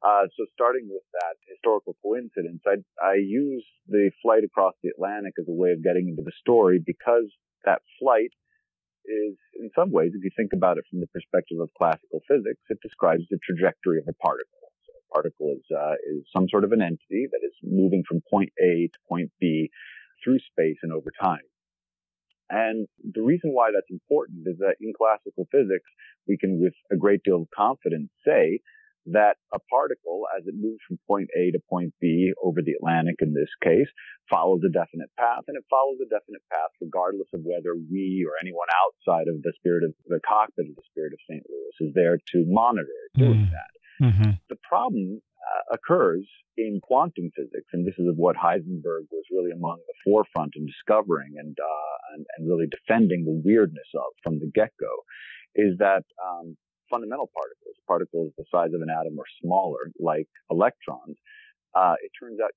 Uh, 0.02 0.26
so 0.36 0.44
starting 0.52 0.88
with 0.90 1.02
that 1.12 1.36
historical 1.46 1.96
coincidence, 2.02 2.60
I, 2.66 2.82
I 3.04 3.14
use 3.14 3.64
the 3.86 4.10
flight 4.20 4.42
across 4.42 4.74
the 4.82 4.90
Atlantic 4.90 5.34
as 5.38 5.46
a 5.48 5.52
way 5.54 5.70
of 5.70 5.82
getting 5.82 6.08
into 6.08 6.22
the 6.22 6.34
story 6.40 6.82
because 6.84 7.30
that 7.64 7.82
flight 8.00 8.34
is, 9.06 9.36
in 9.58 9.70
some 9.74 9.92
ways, 9.92 10.10
if 10.14 10.24
you 10.24 10.30
think 10.36 10.52
about 10.52 10.78
it 10.78 10.84
from 10.90 11.00
the 11.00 11.06
perspective 11.08 11.58
of 11.60 11.70
classical 11.78 12.20
physics, 12.26 12.62
it 12.68 12.78
describes 12.82 13.22
the 13.30 13.38
trajectory 13.46 13.98
of 13.98 14.06
a 14.08 14.14
particle. 14.14 14.61
Particle 15.12 15.54
is, 15.56 15.64
uh, 15.70 15.94
is 16.10 16.24
some 16.34 16.48
sort 16.48 16.64
of 16.64 16.72
an 16.72 16.82
entity 16.82 17.28
that 17.30 17.40
is 17.44 17.52
moving 17.62 18.02
from 18.08 18.22
point 18.30 18.50
A 18.60 18.88
to 18.92 18.98
point 19.08 19.30
B 19.40 19.70
through 20.22 20.38
space 20.38 20.78
and 20.82 20.92
over 20.92 21.10
time. 21.20 21.42
And 22.50 22.86
the 23.00 23.22
reason 23.22 23.50
why 23.52 23.70
that's 23.72 23.90
important 23.90 24.46
is 24.46 24.58
that 24.58 24.76
in 24.80 24.92
classical 24.92 25.48
physics, 25.50 25.88
we 26.28 26.36
can 26.36 26.60
with 26.60 26.74
a 26.92 26.96
great 26.96 27.22
deal 27.24 27.42
of 27.42 27.48
confidence 27.54 28.10
say 28.26 28.60
that 29.06 29.34
a 29.52 29.58
particle, 29.70 30.28
as 30.36 30.46
it 30.46 30.54
moves 30.54 30.78
from 30.86 30.98
point 31.08 31.28
A 31.34 31.50
to 31.50 31.58
point 31.68 31.92
B 32.00 32.32
over 32.42 32.62
the 32.62 32.78
Atlantic 32.78 33.16
in 33.18 33.34
this 33.34 33.50
case, 33.62 33.88
follows 34.30 34.60
a 34.62 34.70
definite 34.70 35.10
path, 35.18 35.42
and 35.48 35.56
it 35.56 35.64
follows 35.68 35.98
a 35.98 36.06
definite 36.06 36.42
path 36.52 36.70
regardless 36.80 37.26
of 37.34 37.40
whether 37.42 37.74
we 37.74 38.22
or 38.22 38.38
anyone 38.38 38.68
outside 38.70 39.26
of 39.26 39.42
the 39.42 39.52
spirit 39.58 39.82
of 39.82 39.94
the 40.06 40.20
cockpit 40.22 40.70
of 40.70 40.76
the 40.76 40.86
spirit 40.86 41.12
of 41.12 41.18
St. 41.26 41.42
Louis 41.48 41.88
is 41.88 41.94
there 41.94 42.18
to 42.36 42.44
monitor 42.46 43.00
doing 43.16 43.48
mm. 43.48 43.50
that. 43.50 43.72
Mm-hmm. 44.02 44.30
The 44.48 44.56
problem 44.68 45.20
uh, 45.20 45.74
occurs 45.74 46.26
in 46.56 46.80
quantum 46.82 47.30
physics, 47.36 47.68
and 47.72 47.86
this 47.86 47.94
is 47.98 48.06
what 48.16 48.36
Heisenberg 48.36 49.06
was 49.10 49.24
really 49.30 49.52
among 49.52 49.78
the 49.86 49.94
forefront 50.04 50.52
in 50.56 50.66
discovering 50.66 51.34
and, 51.38 51.56
uh, 51.58 52.14
and, 52.14 52.26
and 52.36 52.48
really 52.48 52.66
defending 52.66 53.24
the 53.24 53.40
weirdness 53.44 53.88
of 53.94 54.10
from 54.22 54.38
the 54.38 54.50
get-go, 54.54 54.94
is 55.54 55.78
that 55.78 56.04
um, 56.22 56.56
fundamental 56.90 57.30
particles, 57.32 57.76
particles 57.86 58.32
the 58.36 58.44
size 58.50 58.74
of 58.74 58.82
an 58.82 58.88
atom 58.90 59.18
or 59.18 59.24
smaller, 59.42 59.90
like 59.98 60.28
electrons, 60.50 61.16
uh, 61.74 61.94
it 62.02 62.10
turns 62.20 62.38
out 62.42 62.50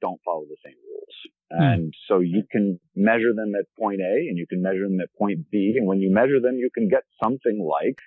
don't 0.00 0.20
follow 0.24 0.44
the 0.48 0.56
same 0.64 0.78
rules. 0.88 1.16
Mm. 1.52 1.74
And 1.74 1.94
so 2.08 2.20
you 2.20 2.44
can 2.50 2.78
measure 2.94 3.34
them 3.34 3.52
at 3.58 3.66
point 3.78 4.00
A 4.00 4.28
and 4.28 4.38
you 4.38 4.46
can 4.46 4.62
measure 4.62 4.86
them 4.88 5.00
at 5.00 5.12
point 5.18 5.50
B. 5.50 5.74
And 5.76 5.86
when 5.86 6.00
you 6.00 6.10
measure 6.12 6.40
them, 6.40 6.56
you 6.56 6.70
can 6.72 6.88
get 6.88 7.02
something 7.22 7.58
like 7.58 7.98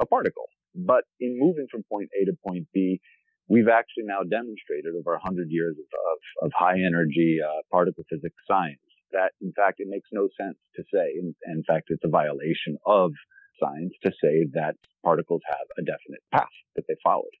a 0.00 0.06
particle. 0.06 0.48
But 0.78 1.04
in 1.18 1.38
moving 1.38 1.66
from 1.70 1.82
point 1.90 2.10
A 2.14 2.24
to 2.26 2.32
point 2.46 2.68
B, 2.72 3.00
we've 3.48 3.68
actually 3.68 4.04
now 4.04 4.22
demonstrated 4.22 4.94
over 4.94 5.12
100 5.12 5.48
years 5.50 5.76
of, 5.78 6.46
of, 6.46 6.52
high 6.54 6.78
energy 6.78 7.38
uh, 7.42 7.62
particle 7.70 8.04
physics 8.08 8.36
science 8.46 8.80
that, 9.10 9.32
in 9.40 9.52
fact, 9.52 9.80
it 9.80 9.88
makes 9.88 10.08
no 10.12 10.28
sense 10.38 10.58
to 10.76 10.82
say, 10.92 11.18
in, 11.18 11.34
in 11.46 11.64
fact, 11.66 11.88
it's 11.88 12.04
a 12.04 12.08
violation 12.08 12.76
of 12.86 13.10
science 13.58 13.94
to 14.04 14.12
say 14.22 14.46
that 14.52 14.76
particles 15.02 15.40
have 15.48 15.66
a 15.78 15.82
definite 15.82 16.22
path 16.32 16.54
that 16.76 16.84
they 16.86 16.94
followed. 17.02 17.34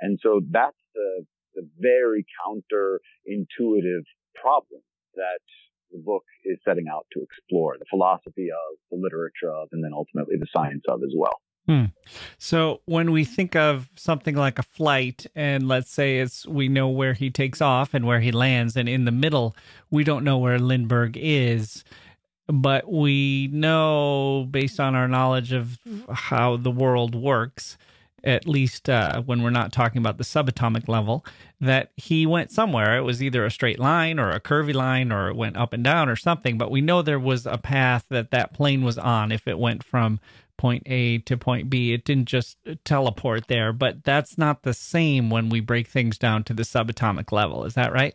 And 0.00 0.18
so 0.22 0.40
that's 0.50 0.78
the, 0.94 1.24
the 1.54 1.66
very 1.80 2.24
counterintuitive 2.46 4.04
problem 4.34 4.82
that 5.14 5.40
the 5.90 5.98
book 5.98 6.24
is 6.44 6.58
setting 6.66 6.86
out 6.92 7.06
to 7.12 7.22
explore 7.22 7.76
the 7.78 7.86
philosophy 7.88 8.48
of, 8.50 8.78
the 8.90 8.98
literature 8.98 9.50
of, 9.50 9.68
and 9.72 9.82
then 9.82 9.92
ultimately 9.94 10.36
the 10.38 10.46
science 10.54 10.82
of 10.88 11.02
as 11.02 11.14
well. 11.16 11.40
Hmm. 11.66 11.84
So 12.36 12.82
when 12.84 13.10
we 13.10 13.24
think 13.24 13.56
of 13.56 13.88
something 13.96 14.34
like 14.34 14.58
a 14.58 14.62
flight, 14.62 15.26
and 15.34 15.66
let's 15.66 15.90
say 15.90 16.18
it's 16.18 16.46
we 16.46 16.68
know 16.68 16.88
where 16.88 17.14
he 17.14 17.30
takes 17.30 17.62
off 17.62 17.94
and 17.94 18.06
where 18.06 18.20
he 18.20 18.32
lands, 18.32 18.76
and 18.76 18.88
in 18.88 19.06
the 19.06 19.12
middle 19.12 19.56
we 19.90 20.04
don't 20.04 20.24
know 20.24 20.36
where 20.36 20.58
Lindbergh 20.58 21.16
is, 21.16 21.82
but 22.46 22.90
we 22.90 23.48
know 23.50 24.46
based 24.50 24.78
on 24.78 24.94
our 24.94 25.08
knowledge 25.08 25.52
of 25.52 25.78
how 26.12 26.58
the 26.58 26.70
world 26.70 27.14
works, 27.14 27.78
at 28.22 28.46
least 28.46 28.90
uh, 28.90 29.22
when 29.22 29.42
we're 29.42 29.48
not 29.48 29.72
talking 29.72 29.98
about 29.98 30.18
the 30.18 30.24
subatomic 30.24 30.86
level, 30.86 31.24
that 31.60 31.92
he 31.96 32.26
went 32.26 32.50
somewhere. 32.50 32.98
It 32.98 33.02
was 33.02 33.22
either 33.22 33.42
a 33.44 33.50
straight 33.50 33.78
line 33.78 34.18
or 34.18 34.30
a 34.30 34.40
curvy 34.40 34.74
line, 34.74 35.10
or 35.10 35.28
it 35.30 35.36
went 35.36 35.56
up 35.56 35.72
and 35.72 35.82
down 35.82 36.10
or 36.10 36.16
something. 36.16 36.58
But 36.58 36.70
we 36.70 36.82
know 36.82 37.00
there 37.00 37.18
was 37.18 37.46
a 37.46 37.56
path 37.56 38.04
that 38.10 38.30
that 38.32 38.52
plane 38.52 38.84
was 38.84 38.98
on 38.98 39.32
if 39.32 39.48
it 39.48 39.58
went 39.58 39.82
from 39.82 40.20
point 40.56 40.82
A 40.86 41.18
to 41.18 41.36
point 41.36 41.70
B. 41.70 41.92
It 41.92 42.04
didn't 42.04 42.26
just 42.26 42.58
teleport 42.84 43.48
there, 43.48 43.72
but 43.72 44.04
that's 44.04 44.38
not 44.38 44.62
the 44.62 44.74
same 44.74 45.30
when 45.30 45.48
we 45.48 45.60
break 45.60 45.88
things 45.88 46.18
down 46.18 46.44
to 46.44 46.54
the 46.54 46.62
subatomic 46.62 47.32
level. 47.32 47.64
Is 47.64 47.74
that 47.74 47.92
right? 47.92 48.14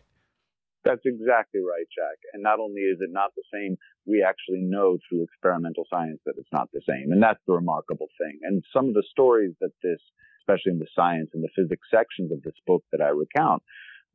That's 0.84 1.04
exactly 1.04 1.60
right, 1.60 1.86
Jacke. 1.92 2.24
And 2.32 2.42
not 2.42 2.58
only 2.58 2.80
is 2.80 2.98
it 3.00 3.10
not 3.12 3.32
the 3.36 3.44
same, 3.52 3.76
we 4.06 4.24
actually 4.26 4.62
know 4.62 4.96
through 5.08 5.24
experimental 5.24 5.84
science 5.90 6.20
that 6.24 6.34
it's 6.38 6.52
not 6.52 6.70
the 6.72 6.80
same. 6.88 7.12
And 7.12 7.22
that's 7.22 7.40
the 7.46 7.52
remarkable 7.52 8.08
thing. 8.18 8.38
And 8.42 8.64
some 8.74 8.88
of 8.88 8.94
the 8.94 9.04
stories 9.10 9.52
that 9.60 9.72
this, 9.82 10.00
especially 10.40 10.72
in 10.72 10.78
the 10.78 10.88
science 10.96 11.30
and 11.34 11.44
the 11.44 11.52
physics 11.54 11.86
sections 11.90 12.32
of 12.32 12.42
this 12.42 12.56
book 12.66 12.82
that 12.92 13.02
I 13.02 13.10
recount, 13.10 13.62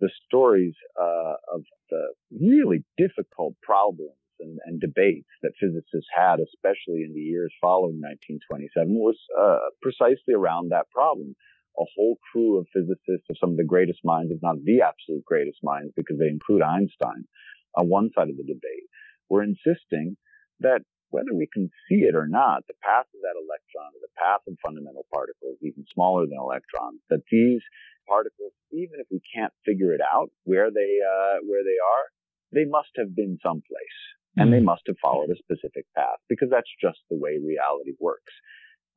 the 0.01 0.09
stories 0.25 0.73
uh, 0.99 1.35
of 1.53 1.61
the 1.89 2.07
really 2.31 2.83
difficult 2.97 3.53
problems 3.61 4.17
and, 4.39 4.59
and, 4.65 4.79
debates 4.79 5.29
that 5.41 5.53
physicists 5.59 6.09
had, 6.13 6.39
especially 6.39 7.03
in 7.03 7.13
the 7.13 7.21
years 7.21 7.53
following 7.61 8.01
1927, 8.01 8.93
was 8.95 9.17
uh, 9.37 9.69
precisely 9.81 10.33
around 10.33 10.71
that 10.71 10.89
problem. 10.91 11.35
A 11.77 11.83
whole 11.95 12.17
crew 12.31 12.57
of 12.57 12.67
physicists 12.71 13.27
of 13.29 13.37
some 13.39 13.51
of 13.51 13.57
the 13.57 13.67
greatest 13.67 13.99
minds, 14.03 14.31
if 14.31 14.39
not 14.41 14.63
the 14.63 14.81
absolute 14.81 15.25
greatest 15.25 15.59
minds, 15.63 15.91
because 15.95 16.17
they 16.17 16.31
include 16.31 16.61
Einstein 16.61 17.27
on 17.75 17.89
one 17.89 18.09
side 18.15 18.29
of 18.29 18.37
the 18.37 18.47
debate, 18.47 18.87
were 19.29 19.43
insisting 19.43 20.15
that 20.61 20.81
whether 21.09 21.33
we 21.33 21.47
can 21.51 21.69
see 21.87 22.03
it 22.03 22.15
or 22.15 22.27
not, 22.27 22.67
the 22.67 22.79
path 22.83 23.07
of 23.07 23.21
that 23.23 23.39
electron, 23.39 23.91
or 23.95 24.01
the 24.03 24.17
path 24.19 24.43
of 24.47 24.55
fundamental 24.63 25.05
particles, 25.13 25.55
even 25.61 25.85
smaller 25.93 26.25
than 26.25 26.39
electrons, 26.39 26.99
that 27.09 27.23
these 27.31 27.61
particles, 28.07 28.51
even 28.71 28.99
if 28.99 29.07
we 29.11 29.21
can't 29.31 29.53
figure 29.65 29.93
it 29.93 30.01
out 30.01 30.29
where 30.43 30.69
they 30.71 30.99
uh, 30.99 31.39
where 31.47 31.63
they 31.63 31.79
are, 31.79 32.05
they 32.51 32.65
must 32.65 32.91
have 32.95 33.15
been 33.15 33.37
someplace, 33.41 33.99
and 34.37 34.51
they 34.51 34.59
hmm. 34.59 34.65
must 34.65 34.83
have 34.87 34.97
followed 35.01 35.29
a 35.29 35.37
specific 35.37 35.85
path 35.95 36.19
because 36.29 36.49
that's 36.51 36.69
just 36.81 36.99
the 37.09 37.17
way 37.17 37.37
reality 37.37 37.93
works. 37.99 38.33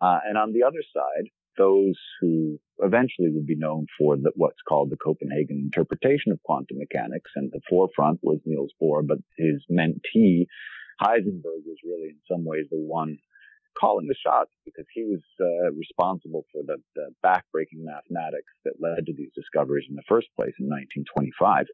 Uh, 0.00 0.18
and 0.26 0.38
on 0.38 0.52
the 0.52 0.62
other 0.62 0.82
side, 0.94 1.30
those 1.56 1.98
who 2.20 2.58
eventually 2.78 3.30
would 3.30 3.46
be 3.46 3.56
known 3.56 3.86
for 3.98 4.16
the, 4.16 4.30
what's 4.36 4.62
called 4.66 4.90
the 4.90 4.96
Copenhagen 4.96 5.58
interpretation 5.58 6.30
of 6.30 6.42
quantum 6.44 6.78
mechanics. 6.78 7.30
And 7.34 7.50
the 7.52 7.60
forefront 7.68 8.20
was 8.22 8.38
Niels 8.46 8.72
Bohr, 8.80 9.06
but 9.06 9.18
his 9.36 9.64
mentee, 9.70 10.46
Heisenberg, 11.02 11.66
was 11.66 11.82
really 11.84 12.14
in 12.14 12.20
some 12.30 12.44
ways 12.44 12.66
the 12.70 12.78
one 12.78 13.18
calling 13.78 14.06
the 14.06 14.14
shots 14.14 14.50
because 14.64 14.86
he 14.92 15.04
was 15.04 15.22
uh, 15.40 15.70
responsible 15.74 16.44
for 16.52 16.62
the, 16.66 16.76
the 16.94 17.10
backbreaking 17.24 17.82
mathematics 17.82 18.50
that 18.64 18.80
led 18.80 19.06
to 19.06 19.12
these 19.14 19.30
discoveries 19.34 19.86
in 19.88 19.94
the 19.94 20.08
first 20.08 20.28
place 20.36 20.54
in 20.58 20.66
1925. 20.66 21.66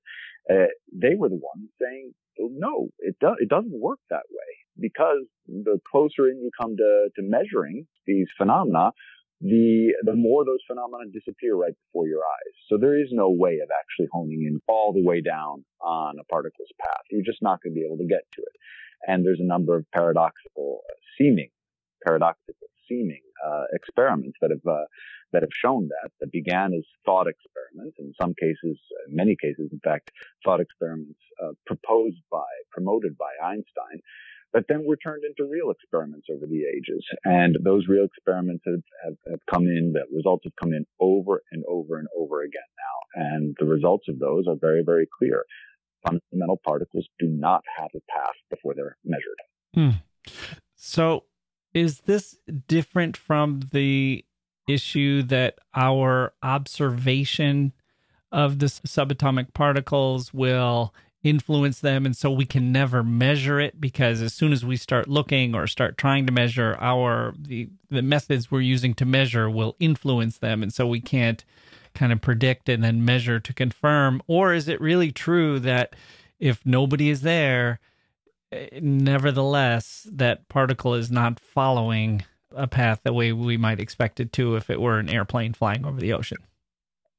Uh, 0.50 0.68
they 0.92 1.14
were 1.16 1.28
the 1.28 1.40
ones 1.40 1.68
saying, 1.80 2.12
no, 2.38 2.88
it, 2.98 3.16
do- 3.20 3.36
it 3.38 3.48
doesn't 3.48 3.72
work 3.80 3.98
that 4.10 4.24
way 4.30 4.52
because 4.78 5.24
the 5.46 5.78
closer 5.90 6.28
in 6.28 6.40
you 6.42 6.50
come 6.60 6.76
to, 6.76 7.08
to 7.16 7.22
measuring 7.22 7.86
these 8.06 8.26
phenomena, 8.36 8.92
the 9.40 9.92
the 10.04 10.14
more 10.14 10.44
those 10.44 10.60
phenomena 10.66 11.10
disappear 11.12 11.54
right 11.54 11.74
before 11.86 12.06
your 12.06 12.20
eyes. 12.20 12.54
So 12.68 12.78
there 12.80 12.98
is 12.98 13.08
no 13.12 13.30
way 13.30 13.58
of 13.62 13.68
actually 13.70 14.08
honing 14.12 14.44
in 14.48 14.60
all 14.68 14.92
the 14.92 15.04
way 15.04 15.20
down 15.20 15.64
on 15.80 16.16
a 16.20 16.24
particle's 16.24 16.70
path. 16.80 17.02
You're 17.10 17.24
just 17.24 17.42
not 17.42 17.62
going 17.62 17.74
to 17.74 17.80
be 17.80 17.84
able 17.84 17.98
to 17.98 18.06
get 18.06 18.22
to 18.34 18.42
it. 18.42 18.56
And 19.06 19.24
there's 19.24 19.40
a 19.40 19.46
number 19.46 19.76
of 19.76 19.84
paradoxical 19.92 20.80
uh, 20.88 20.94
seeming, 21.18 21.50
paradoxical 22.06 22.68
seeming 22.88 23.20
uh, 23.44 23.64
experiments 23.72 24.38
that 24.40 24.50
have 24.50 24.66
uh, 24.66 24.85
that 25.32 25.42
have 25.42 25.52
shown 25.52 25.88
that 25.88 26.11
that 26.20 26.30
began 26.32 26.72
as 26.72 26.85
thought 27.04 27.26
experiments. 27.26 27.96
In 27.98 28.12
some 28.20 28.35
cases, 28.38 28.78
in 29.09 29.16
many 29.16 29.37
cases, 29.40 29.70
in 29.72 29.80
fact, 29.82 30.11
thought 30.44 30.61
experiments 30.61 31.18
uh, 31.42 31.52
proposed 31.66 32.22
by, 32.30 32.46
promoted 32.72 33.16
by 33.18 33.30
Einstein 33.42 34.00
but 34.54 34.66
then 34.68 34.85
were 34.87 34.96
turned 34.96 35.24
into 35.24 35.50
real 35.50 35.70
experiments 35.70 36.28
over 36.32 36.46
the 36.46 36.62
ages. 36.64 37.04
And 37.24 37.59
those 37.64 37.88
real 37.88 38.04
experiments 38.04 38.62
have, 38.64 38.82
have, 39.04 39.14
have, 39.28 39.40
come 39.52 39.64
in, 39.64 39.92
the 39.92 40.04
results 40.14 40.44
have 40.44 40.54
come 40.54 40.72
in 40.72 40.87
over 41.00 41.42
and 41.50 41.64
over 41.68 41.98
and 41.98 42.06
over 42.16 42.42
again 42.42 42.62
now. 42.78 43.26
And 43.26 43.56
the 43.59 43.66
results 43.66 44.06
of 44.09 44.20
those 44.20 44.46
are 44.48 44.54
very, 44.59 44.82
very 44.87 45.09
clear. 45.18 45.44
Fundamental 46.06 46.61
particles 46.64 47.09
do 47.18 47.26
not 47.26 47.64
have 47.76 47.90
a 47.96 48.00
path 48.09 48.37
before 48.48 48.74
they're 48.76 48.96
measured. 49.04 49.40
Hmm. 49.74 49.98
So 50.76 51.24
is 51.74 52.00
this 52.00 52.38
different 52.68 53.16
from 53.16 53.60
the 53.72 54.24
issue 54.68 55.22
that 55.24 55.58
our 55.74 56.32
observation 56.42 57.72
of 58.32 58.60
the 58.60 58.66
subatomic 58.66 59.52
particles 59.52 60.32
will 60.32 60.94
influence 61.22 61.80
them 61.80 62.04
and 62.04 62.16
so 62.16 62.30
we 62.30 62.46
can 62.46 62.70
never 62.70 63.02
measure 63.02 63.58
it? 63.60 63.80
Because 63.80 64.22
as 64.22 64.32
soon 64.32 64.52
as 64.52 64.64
we 64.64 64.76
start 64.76 65.08
looking 65.08 65.54
or 65.54 65.66
start 65.66 65.98
trying 65.98 66.26
to 66.26 66.32
measure 66.32 66.76
our 66.80 67.34
the 67.37 67.68
the 67.90 68.02
methods 68.02 68.50
we're 68.50 68.60
using 68.60 68.94
to 68.94 69.04
measure 69.04 69.50
will 69.50 69.76
influence 69.80 70.38
them 70.38 70.62
and 70.62 70.72
so 70.72 70.87
we 70.87 71.00
can't 71.00 71.44
kind 71.94 72.12
of 72.12 72.20
predict 72.20 72.68
and 72.68 72.82
then 72.82 73.04
measure 73.04 73.40
to 73.40 73.52
confirm. 73.52 74.22
Or 74.26 74.52
is 74.54 74.68
it 74.68 74.80
really 74.80 75.12
true 75.12 75.58
that 75.60 75.94
if 76.38 76.64
nobody 76.64 77.08
is 77.08 77.22
there 77.22 77.80
nevertheless 78.80 80.06
that 80.12 80.48
particle 80.48 80.94
is 80.94 81.10
not 81.10 81.40
following 81.40 82.22
a 82.56 82.66
path 82.66 83.00
the 83.04 83.12
way 83.12 83.32
we 83.32 83.56
might 83.56 83.80
expect 83.80 84.20
it 84.20 84.32
to 84.32 84.56
if 84.56 84.70
it 84.70 84.80
were 84.80 84.98
an 84.98 85.08
airplane 85.08 85.52
flying 85.52 85.84
over 85.84 86.00
the 86.00 86.12
ocean 86.12 86.38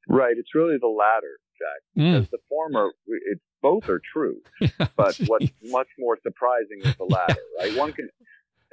right 0.08 0.36
it's 0.38 0.56
really 0.56 0.78
the 0.80 0.88
latter 0.88 1.40
Jacke, 1.56 1.84
because 1.96 2.28
mm. 2.28 2.32
the 2.32 2.38
former, 2.50 2.92
it's 3.08 3.42
both 3.62 3.90
are 3.90 4.02
true. 4.14 4.42
but 4.96 5.18
what's 5.26 5.52
much 5.64 5.88
more 5.98 6.18
surprising 6.22 6.82
is 6.84 6.96
the 6.98 7.06
latter, 7.06 7.42
right? 7.60 7.76
One 7.76 7.94
can, 7.94 8.10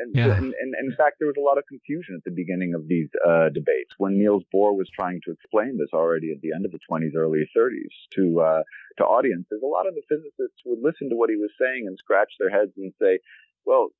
and, 0.02 0.10
yeah. 0.14 0.34
and, 0.36 0.52
and, 0.52 0.74
in 0.74 0.94
fact, 0.96 1.16
there 1.18 1.28
was 1.28 1.38
a 1.38 1.46
lot 1.46 1.58
of 1.58 1.64
confusion 1.70 2.18
at 2.18 2.24
the 2.24 2.34
beginning 2.34 2.74
of 2.74 2.88
these 2.88 3.08
uh, 3.22 3.48
debates 3.54 3.94
when 3.98 4.18
Niels 4.18 4.42
Bohr 4.52 4.74
was 4.74 4.90
trying 4.90 5.20
to 5.24 5.30
explain 5.30 5.78
this 5.78 5.94
already 5.94 6.32
at 6.32 6.42
the 6.42 6.50
end 6.54 6.66
of 6.66 6.72
the 6.72 6.82
20s, 6.90 7.14
early 7.16 7.46
30s 7.56 7.94
to 8.18 8.40
uh, 8.40 8.62
to 8.98 9.04
audiences. 9.04 9.62
A 9.62 9.66
lot 9.66 9.86
of 9.86 9.94
the 9.94 10.02
physicists 10.10 10.60
would 10.66 10.82
listen 10.82 11.08
to 11.10 11.16
what 11.16 11.30
he 11.30 11.36
was 11.36 11.54
saying 11.60 11.86
and 11.86 11.96
scratch 11.96 12.34
their 12.38 12.50
heads 12.50 12.72
and 12.76 12.92
say, 13.00 13.20
"Well, 13.64 13.94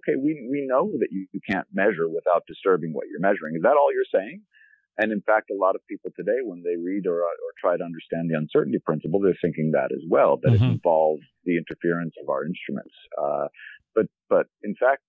okay, 0.00 0.16
we 0.16 0.48
we 0.48 0.64
know 0.66 0.90
that 0.98 1.12
you, 1.12 1.26
you 1.32 1.40
can't 1.44 1.68
measure 1.72 2.08
without 2.08 2.48
disturbing 2.48 2.92
what 2.92 3.04
you're 3.12 3.20
measuring. 3.20 3.56
Is 3.56 3.62
that 3.62 3.76
all 3.76 3.92
you're 3.92 4.08
saying?" 4.08 4.42
And 4.96 5.10
in 5.10 5.22
fact, 5.22 5.50
a 5.50 5.58
lot 5.58 5.74
of 5.74 5.82
people 5.88 6.10
today, 6.14 6.38
when 6.42 6.62
they 6.62 6.76
read 6.78 7.06
or, 7.06 7.22
or 7.22 7.50
try 7.58 7.76
to 7.76 7.82
understand 7.82 8.30
the 8.30 8.38
uncertainty 8.38 8.78
principle, 8.78 9.20
they're 9.20 9.34
thinking 9.42 9.72
that 9.72 9.90
as 9.90 10.02
well, 10.08 10.38
that 10.42 10.52
mm-hmm. 10.52 10.64
it 10.64 10.78
involves 10.78 11.22
the 11.44 11.58
interference 11.58 12.14
of 12.22 12.28
our 12.28 12.46
instruments. 12.46 12.94
Uh, 13.18 13.48
but, 13.94 14.06
but 14.28 14.46
in 14.62 14.74
fact, 14.78 15.02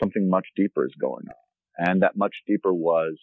something 0.00 0.28
much 0.28 0.48
deeper 0.56 0.84
is 0.84 0.94
going 1.00 1.26
on. 1.28 1.88
And 1.88 2.02
that 2.02 2.16
much 2.16 2.34
deeper 2.46 2.72
was 2.72 3.18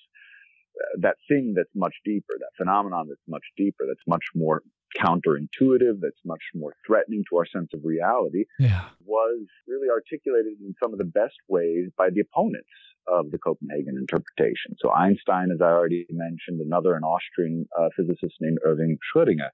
uh, 0.80 1.00
that 1.02 1.16
thing 1.28 1.54
that's 1.56 1.70
much 1.76 1.96
deeper, 2.06 2.36
that 2.40 2.50
phenomenon 2.58 3.08
that's 3.10 3.28
much 3.28 3.44
deeper, 3.56 3.86
that's 3.88 4.08
much 4.08 4.24
more 4.36 4.64
counterintuitive, 4.98 6.00
that's 6.02 6.22
much 6.26 6.42
more 6.56 6.74
threatening 6.86 7.24
to 7.30 7.38
our 7.38 7.46
sense 7.46 7.70
of 7.74 7.82
reality, 7.84 8.46
yeah. 8.60 8.86
was 9.06 9.46
really 9.68 9.90
articulated 9.90 10.54
in 10.62 10.74
some 10.82 10.94
of 10.94 10.98
the 10.98 11.06
best 11.06 11.38
ways 11.48 11.90
by 11.98 12.10
the 12.10 12.22
opponents 12.22 12.70
of 13.08 13.32
the 13.32 13.38
Copenhagen 13.38 13.96
interpretation. 13.98 14.76
So 14.80 14.92
Einstein, 14.92 15.50
as 15.54 15.62
I 15.62 15.70
already 15.70 16.06
mentioned, 16.10 16.62
another 16.62 16.96
an 16.96 17.04
Austrian 17.04 17.68
uh, 17.78 17.90
physicist 17.96 18.36
named 18.42 18.58
Erwin 18.66 18.98
Schrödinger, 19.04 19.52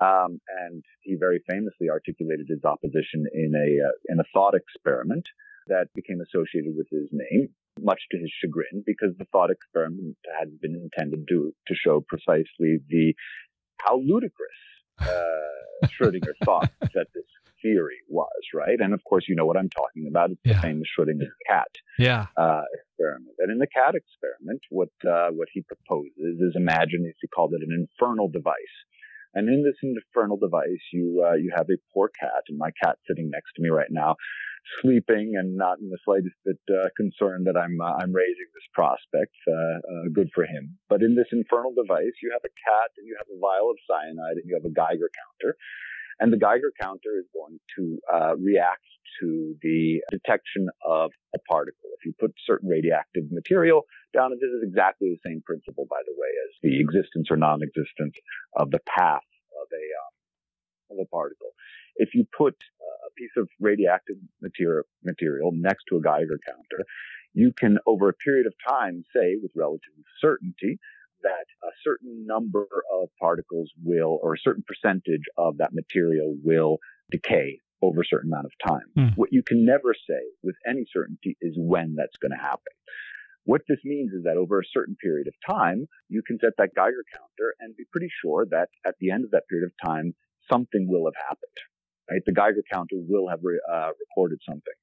um, 0.00 0.40
and 0.64 0.82
he 1.02 1.16
very 1.18 1.42
famously 1.48 1.88
articulated 1.90 2.46
his 2.48 2.64
opposition 2.64 3.26
in 3.32 3.52
a 3.54 3.86
uh, 3.86 3.92
in 4.08 4.18
a 4.18 4.24
thought 4.32 4.54
experiment 4.54 5.26
that 5.68 5.86
became 5.94 6.20
associated 6.20 6.72
with 6.76 6.86
his 6.90 7.08
name, 7.12 7.48
much 7.80 8.00
to 8.10 8.18
his 8.18 8.30
chagrin, 8.40 8.82
because 8.84 9.14
the 9.18 9.26
thought 9.32 9.50
experiment 9.50 10.16
had 10.38 10.60
been 10.60 10.74
intended 10.74 11.26
to 11.28 11.52
to 11.68 11.74
show 11.74 12.00
precisely 12.00 12.78
the 12.88 13.14
how 13.78 13.98
ludicrous 13.98 14.60
uh, 15.00 15.86
Schrödinger 15.86 16.34
thought 16.44 16.70
that 16.80 17.06
this 17.14 17.24
theory 17.62 17.98
was, 18.08 18.42
right? 18.54 18.80
And 18.80 18.94
of 18.94 19.02
course, 19.04 19.24
you 19.28 19.36
know 19.36 19.46
what 19.46 19.56
I'm 19.56 19.68
talking 19.68 20.06
about. 20.08 20.30
It's 20.30 20.40
yeah. 20.44 20.54
the 20.54 20.60
famous 20.60 20.88
Schrödinger's 20.96 21.34
cat 21.46 21.68
yeah. 21.98 22.26
uh, 22.36 22.62
experiment. 22.74 23.34
And 23.38 23.52
in 23.52 23.58
the 23.58 23.66
cat 23.66 23.94
experiment, 23.94 24.60
what 24.70 24.90
uh, 25.06 25.30
what 25.30 25.48
he 25.52 25.62
proposes 25.62 26.40
is 26.40 26.54
imagine, 26.54 27.04
as 27.06 27.14
he 27.20 27.28
called 27.28 27.52
it, 27.54 27.62
an 27.62 27.86
infernal 27.88 28.28
device. 28.28 28.54
And 29.34 29.48
in 29.48 29.62
this 29.62 29.76
infernal 29.82 30.36
device, 30.36 30.82
you 30.92 31.24
uh, 31.26 31.34
you 31.34 31.52
have 31.56 31.66
a 31.70 31.78
poor 31.94 32.10
cat, 32.18 32.42
and 32.48 32.58
my 32.58 32.70
cat 32.82 32.98
sitting 33.06 33.30
next 33.30 33.52
to 33.56 33.62
me 33.62 33.68
right 33.68 33.90
now 33.90 34.16
sleeping 34.80 35.34
and 35.36 35.56
not 35.56 35.78
in 35.80 35.88
the 35.90 35.98
slightest 36.04 36.36
bit 36.44 36.60
uh, 36.70 36.88
concerned 36.96 37.46
that 37.46 37.56
I'm 37.56 37.80
uh, 37.80 37.96
I'm 38.00 38.12
raising 38.12 38.48
this 38.54 38.68
prospect. 38.74 39.34
Uh, 39.48 39.78
uh, 39.80 40.04
good 40.12 40.30
for 40.34 40.44
him. 40.44 40.78
But 40.88 41.02
in 41.02 41.14
this 41.14 41.28
infernal 41.32 41.72
device, 41.74 42.14
you 42.22 42.30
have 42.32 42.44
a 42.44 42.54
cat 42.54 42.90
and 42.98 43.06
you 43.06 43.16
have 43.18 43.28
a 43.30 43.38
vial 43.40 43.70
of 43.70 43.78
cyanide 43.88 44.38
and 44.38 44.46
you 44.46 44.54
have 44.54 44.68
a 44.68 44.74
Geiger 44.74 45.10
counter, 45.10 45.56
and 46.20 46.32
the 46.32 46.36
Geiger 46.36 46.72
counter 46.80 47.18
is 47.18 47.26
going 47.34 47.58
to 47.76 47.98
uh, 48.12 48.36
react 48.36 48.84
to 49.20 49.56
the 49.62 50.00
detection 50.10 50.68
of 50.86 51.10
a 51.34 51.38
particle. 51.50 51.90
If 51.98 52.04
you 52.06 52.12
put 52.20 52.32
certain 52.46 52.68
radioactive 52.68 53.24
material 53.30 53.82
down, 54.14 54.32
and 54.32 54.40
this 54.40 54.50
is 54.50 54.62
exactly 54.62 55.08
the 55.08 55.28
same 55.28 55.42
principle, 55.44 55.86
by 55.88 56.00
the 56.06 56.14
way, 56.16 56.28
as 56.46 56.52
the 56.62 56.80
existence 56.80 57.28
or 57.30 57.36
non-existence 57.36 58.14
of 58.56 58.70
the 58.70 58.80
path 58.86 59.26
of 59.60 59.68
a 59.72 59.84
um, 59.98 60.98
of 60.98 61.02
a 61.02 61.08
particle. 61.08 61.52
If 61.96 62.14
you 62.14 62.26
put 62.36 62.54
a 63.06 63.10
piece 63.16 63.36
of 63.36 63.48
radioactive 63.60 64.16
material, 64.40 64.84
material 65.04 65.50
next 65.54 65.84
to 65.88 65.96
a 65.96 66.00
Geiger 66.00 66.38
counter, 66.46 66.84
you 67.32 67.52
can, 67.52 67.78
over 67.86 68.08
a 68.08 68.14
period 68.14 68.46
of 68.46 68.54
time, 68.66 69.04
say 69.14 69.36
with 69.40 69.52
relative 69.54 69.92
certainty 70.20 70.78
that 71.22 71.46
a 71.62 71.72
certain 71.84 72.26
number 72.26 72.66
of 72.92 73.08
particles 73.20 73.70
will, 73.82 74.18
or 74.22 74.34
a 74.34 74.38
certain 74.38 74.64
percentage 74.66 75.24
of 75.36 75.58
that 75.58 75.72
material 75.72 76.36
will 76.42 76.78
decay 77.10 77.58
over 77.82 78.02
a 78.02 78.04
certain 78.04 78.30
amount 78.30 78.46
of 78.46 78.52
time. 78.66 78.86
Mm. 78.98 79.16
What 79.16 79.32
you 79.32 79.42
can 79.42 79.64
never 79.64 79.94
say 79.94 80.20
with 80.42 80.56
any 80.68 80.84
certainty 80.92 81.36
is 81.40 81.54
when 81.56 81.94
that's 81.96 82.16
going 82.20 82.32
to 82.32 82.42
happen. 82.42 82.72
What 83.44 83.62
this 83.68 83.78
means 83.84 84.12
is 84.12 84.24
that 84.24 84.36
over 84.36 84.60
a 84.60 84.72
certain 84.72 84.96
period 84.96 85.26
of 85.26 85.34
time, 85.48 85.86
you 86.08 86.22
can 86.26 86.38
set 86.40 86.52
that 86.58 86.74
Geiger 86.76 87.04
counter 87.12 87.54
and 87.58 87.74
be 87.76 87.84
pretty 87.90 88.10
sure 88.22 88.46
that 88.50 88.68
at 88.86 88.96
the 89.00 89.10
end 89.10 89.24
of 89.24 89.30
that 89.30 89.48
period 89.48 89.66
of 89.66 89.72
time, 89.88 90.14
something 90.50 90.86
will 90.88 91.06
have 91.06 91.16
happened. 91.16 91.58
Right? 92.10 92.22
The 92.26 92.32
Geiger 92.32 92.62
counter 92.70 92.96
will 92.96 93.28
have 93.28 93.40
re- 93.42 93.62
uh, 93.72 93.90
recorded 93.98 94.40
something. 94.46 94.74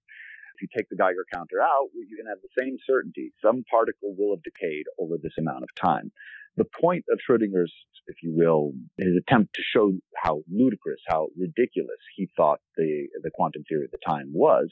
If 0.57 0.63
you 0.63 0.69
take 0.75 0.89
the 0.89 0.95
Geiger 0.95 1.25
counter 1.31 1.61
out, 1.61 1.89
you 1.93 2.17
can 2.17 2.25
have 2.25 2.41
the 2.41 2.61
same 2.61 2.77
certainty. 2.85 3.31
Some 3.45 3.63
particle 3.69 4.15
will 4.17 4.35
have 4.35 4.41
decayed 4.41 4.85
over 4.97 5.15
this 5.21 5.37
amount 5.37 5.61
of 5.63 5.69
time. 5.75 6.11
The 6.55 6.65
point 6.65 7.05
of 7.11 7.19
Schrodinger's, 7.19 7.71
if 8.07 8.15
you 8.23 8.33
will, 8.33 8.73
his 8.97 9.15
attempt 9.15 9.53
to 9.53 9.61
show 9.61 9.93
how 10.15 10.41
ludicrous, 10.51 10.99
how 11.07 11.27
ridiculous 11.37 12.01
he 12.15 12.27
thought 12.35 12.59
the, 12.75 13.07
the 13.21 13.29
quantum 13.29 13.63
theory 13.69 13.83
at 13.85 13.91
the 13.91 13.99
time 14.03 14.31
was, 14.33 14.69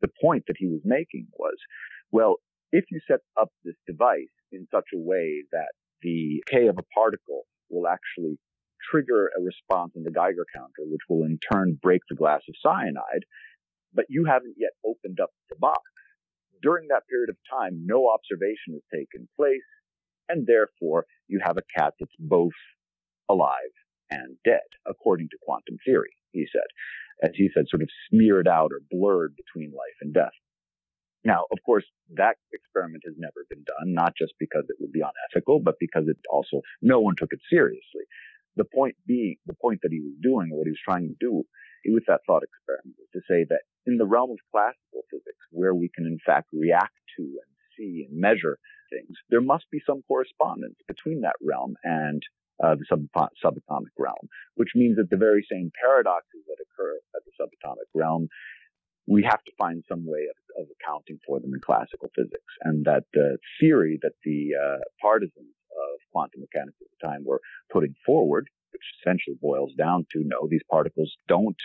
the 0.00 0.10
point 0.22 0.44
that 0.46 0.56
he 0.56 0.68
was 0.68 0.80
making 0.84 1.26
was, 1.36 1.56
well, 2.12 2.36
if 2.70 2.84
you 2.92 3.00
set 3.08 3.18
up 3.40 3.50
this 3.64 3.74
device 3.88 4.30
in 4.52 4.68
such 4.70 4.86
a 4.94 4.98
way 4.98 5.42
that 5.50 5.72
the 6.02 6.40
decay 6.46 6.68
of 6.68 6.78
a 6.78 6.84
particle 6.94 7.42
will 7.70 7.88
actually 7.88 8.38
trigger 8.88 9.30
a 9.36 9.42
response 9.42 9.92
in 9.96 10.04
the 10.04 10.12
Geiger 10.12 10.46
counter, 10.54 10.86
which 10.86 11.02
will 11.08 11.24
in 11.24 11.40
turn 11.52 11.76
break 11.82 12.02
the 12.08 12.14
glass 12.14 12.42
of 12.48 12.54
cyanide, 12.62 13.24
but 13.94 14.06
you 14.08 14.24
haven't 14.24 14.54
yet 14.58 14.72
opened 14.84 15.20
up 15.20 15.30
the 15.48 15.56
box. 15.56 15.82
During 16.62 16.88
that 16.88 17.06
period 17.08 17.30
of 17.30 17.36
time, 17.50 17.84
no 17.86 18.08
observation 18.10 18.74
has 18.74 18.82
taken 18.92 19.28
place, 19.36 19.68
and 20.28 20.46
therefore 20.46 21.06
you 21.28 21.40
have 21.42 21.56
a 21.56 21.78
cat 21.78 21.94
that's 21.98 22.12
both 22.18 22.58
alive 23.28 23.74
and 24.10 24.36
dead, 24.44 24.66
according 24.86 25.28
to 25.30 25.38
quantum 25.42 25.78
theory, 25.84 26.14
he 26.32 26.46
said. 26.50 26.68
As 27.22 27.30
he 27.34 27.48
said, 27.52 27.64
sort 27.68 27.82
of 27.82 27.88
smeared 28.10 28.48
out 28.48 28.70
or 28.72 28.80
blurred 28.90 29.34
between 29.36 29.70
life 29.70 29.98
and 30.00 30.14
death. 30.14 30.32
Now, 31.24 31.44
of 31.52 31.58
course, 31.66 31.84
that 32.14 32.36
experiment 32.52 33.02
has 33.04 33.14
never 33.18 33.44
been 33.50 33.64
done, 33.64 33.92
not 33.92 34.14
just 34.16 34.34
because 34.38 34.64
it 34.68 34.76
would 34.80 34.92
be 34.92 35.02
unethical, 35.02 35.60
but 35.60 35.74
because 35.80 36.04
it 36.06 36.16
also, 36.30 36.62
no 36.80 37.00
one 37.00 37.16
took 37.16 37.32
it 37.32 37.40
seriously. 37.50 38.06
The 38.56 38.64
point 38.64 38.96
being, 39.06 39.36
the 39.46 39.56
point 39.60 39.80
that 39.82 39.92
he 39.92 40.00
was 40.00 40.14
doing, 40.22 40.50
what 40.50 40.66
he 40.66 40.70
was 40.70 40.80
trying 40.84 41.08
to 41.08 41.16
do 41.20 41.44
with 41.86 42.04
that 42.06 42.20
thought 42.26 42.42
experiment 42.42 42.96
to 43.12 43.20
say 43.28 43.44
that 43.48 43.62
in 43.86 43.98
the 43.98 44.06
realm 44.06 44.30
of 44.30 44.38
classical 44.50 45.02
physics, 45.10 45.44
where 45.50 45.74
we 45.74 45.90
can 45.94 46.06
in 46.06 46.18
fact 46.24 46.48
react 46.52 46.94
to 47.16 47.22
and 47.22 47.52
see 47.76 48.06
and 48.08 48.18
measure 48.18 48.58
things, 48.90 49.16
there 49.30 49.40
must 49.40 49.64
be 49.70 49.80
some 49.86 50.02
correspondence 50.08 50.76
between 50.86 51.20
that 51.22 51.36
realm 51.40 51.74
and 51.84 52.22
uh, 52.62 52.74
the 52.74 52.84
sub- 52.88 53.08
subatomic 53.44 53.94
realm, 53.98 54.28
which 54.56 54.70
means 54.74 54.96
that 54.96 55.10
the 55.10 55.16
very 55.16 55.46
same 55.50 55.70
paradoxes 55.80 56.42
that 56.46 56.58
occur 56.62 56.98
at 57.14 57.22
the 57.24 57.32
subatomic 57.38 57.88
realm, 57.94 58.28
we 59.06 59.22
have 59.22 59.42
to 59.44 59.52
find 59.56 59.84
some 59.88 60.04
way 60.04 60.26
of, 60.28 60.62
of 60.62 60.68
accounting 60.80 61.18
for 61.26 61.40
them 61.40 61.54
in 61.54 61.60
classical 61.60 62.10
physics, 62.14 62.52
and 62.62 62.84
that 62.84 63.04
the 63.14 63.38
theory 63.60 63.98
that 64.02 64.12
the 64.24 64.50
uh, 64.52 64.78
partisans 65.00 65.54
of 65.70 66.00
quantum 66.12 66.40
mechanics 66.40 66.76
at 66.80 66.88
the 66.90 67.06
time 67.06 67.24
were 67.24 67.40
putting 67.70 67.94
forward, 68.04 68.48
which 68.78 68.94
essentially 69.02 69.36
boils 69.42 69.74
down 69.74 70.06
to 70.12 70.22
no, 70.22 70.46
these 70.48 70.62
particles 70.70 71.10
don't 71.26 71.58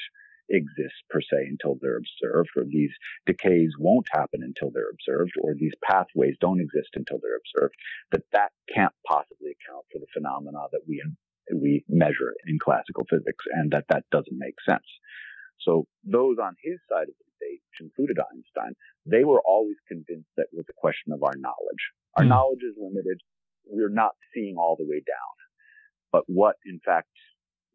exist 0.49 0.97
per 1.09 1.21
se 1.21 1.45
until 1.47 1.77
they're 1.79 2.01
observed, 2.01 2.49
or 2.57 2.65
these 2.65 2.91
decays 3.25 3.71
won't 3.77 4.07
happen 4.11 4.41
until 4.41 4.71
they're 4.73 4.91
observed, 4.91 5.31
or 5.41 5.53
these 5.53 5.77
pathways 5.85 6.35
don't 6.41 6.59
exist 6.59 6.89
until 6.95 7.19
they're 7.21 7.39
observed, 7.39 7.75
that 8.11 8.25
that 8.33 8.51
can't 8.73 8.93
possibly 9.05 9.53
account 9.53 9.85
for 9.91 9.99
the 9.99 10.09
phenomena 10.13 10.65
that 10.71 10.81
we 10.87 11.01
we 11.53 11.83
measure 11.87 12.33
in 12.47 12.57
classical 12.57 13.05
physics, 13.09 13.45
and 13.53 13.71
that 13.71 13.85
that 13.89 14.03
doesn't 14.11 14.37
make 14.37 14.55
sense. 14.67 14.87
So 15.61 15.85
those 16.03 16.37
on 16.41 16.55
his 16.63 16.79
side 16.89 17.07
of 17.07 17.15
the 17.15 17.29
debate, 17.37 17.61
which 17.69 17.85
included 17.85 18.17
Einstein, 18.17 18.73
they 19.05 19.23
were 19.23 19.41
always 19.45 19.77
convinced 19.87 20.31
that 20.35 20.49
it 20.51 20.57
was 20.57 20.65
a 20.69 20.81
question 20.81 21.13
of 21.13 21.21
our 21.21 21.35
knowledge. 21.37 21.83
Our 22.17 22.25
mm. 22.25 22.33
knowledge 22.35 22.63
is 22.63 22.75
limited 22.75 23.21
we're 23.67 23.89
not 23.89 24.11
seeing 24.33 24.55
all 24.57 24.75
the 24.77 24.87
way 24.87 24.99
down. 24.99 25.33
But 26.13 26.23
what 26.27 26.55
in 26.65 26.79
fact 26.85 27.09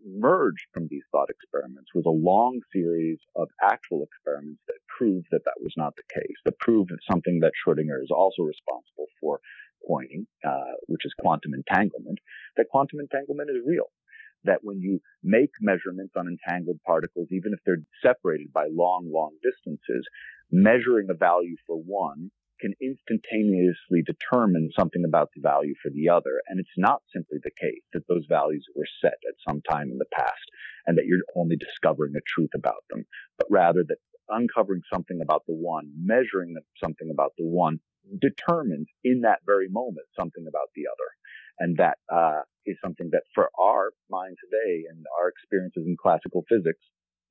emerged 0.06 0.66
from 0.72 0.86
these 0.88 1.02
thought 1.10 1.28
experiments 1.28 1.90
was 1.94 2.06
a 2.06 2.10
long 2.10 2.60
series 2.72 3.18
of 3.34 3.48
actual 3.60 4.04
experiments 4.04 4.62
that 4.68 4.78
proved 4.96 5.26
that 5.32 5.44
that 5.44 5.60
was 5.60 5.74
not 5.76 5.94
the 5.96 6.06
case, 6.14 6.38
that 6.44 6.58
proved 6.60 6.90
that 6.90 7.02
something 7.10 7.40
that 7.40 7.52
Schrodinger 7.58 8.00
is 8.02 8.12
also 8.14 8.42
responsible 8.42 9.06
for 9.20 9.40
coining, 9.86 10.26
uh, 10.46 10.78
which 10.86 11.04
is 11.04 11.12
quantum 11.20 11.52
entanglement, 11.52 12.18
that 12.56 12.68
quantum 12.70 13.00
entanglement 13.00 13.50
is 13.50 13.62
real. 13.66 13.90
That 14.44 14.60
when 14.62 14.80
you 14.80 15.00
make 15.24 15.50
measurements 15.60 16.14
on 16.16 16.28
entangled 16.28 16.78
particles, 16.86 17.26
even 17.32 17.52
if 17.52 17.58
they're 17.66 17.82
separated 18.00 18.52
by 18.52 18.68
long, 18.70 19.10
long 19.12 19.32
distances, 19.42 20.06
measuring 20.52 21.08
a 21.10 21.14
value 21.14 21.56
for 21.66 21.76
one 21.76 22.30
can 22.60 22.74
instantaneously 22.80 24.02
determine 24.04 24.70
something 24.76 25.04
about 25.04 25.30
the 25.34 25.40
value 25.40 25.74
for 25.82 25.90
the 25.90 26.08
other. 26.08 26.42
And 26.48 26.60
it's 26.60 26.76
not 26.76 27.02
simply 27.12 27.38
the 27.42 27.50
case 27.50 27.82
that 27.92 28.06
those 28.08 28.26
values 28.28 28.66
were 28.74 28.86
set 29.00 29.18
at 29.28 29.40
some 29.46 29.62
time 29.62 29.90
in 29.90 29.98
the 29.98 30.12
past 30.12 30.46
and 30.86 30.96
that 30.98 31.06
you're 31.06 31.24
only 31.36 31.56
discovering 31.56 32.12
the 32.12 32.22
truth 32.26 32.50
about 32.54 32.84
them, 32.90 33.04
but 33.36 33.46
rather 33.50 33.84
that 33.88 33.98
uncovering 34.28 34.82
something 34.92 35.20
about 35.22 35.42
the 35.46 35.54
one, 35.54 35.90
measuring 35.96 36.54
something 36.82 37.10
about 37.12 37.32
the 37.38 37.46
one 37.46 37.80
determines 38.20 38.88
in 39.04 39.22
that 39.22 39.40
very 39.44 39.68
moment 39.68 40.06
something 40.18 40.44
about 40.48 40.68
the 40.74 40.84
other. 40.88 41.08
And 41.58 41.76
that 41.78 41.98
uh, 42.12 42.42
is 42.66 42.76
something 42.82 43.10
that 43.12 43.22
for 43.34 43.50
our 43.58 43.90
mind 44.10 44.36
today 44.40 44.84
and 44.88 45.04
our 45.20 45.28
experiences 45.28 45.84
in 45.86 45.96
classical 46.00 46.44
physics 46.48 46.80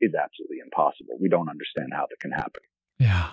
is 0.02 0.12
absolutely 0.14 0.58
impossible. 0.64 1.18
We 1.20 1.30
don't 1.30 1.50
understand 1.50 1.90
how 1.94 2.06
that 2.10 2.20
can 2.20 2.32
happen. 2.32 2.62
Yeah. 3.00 3.32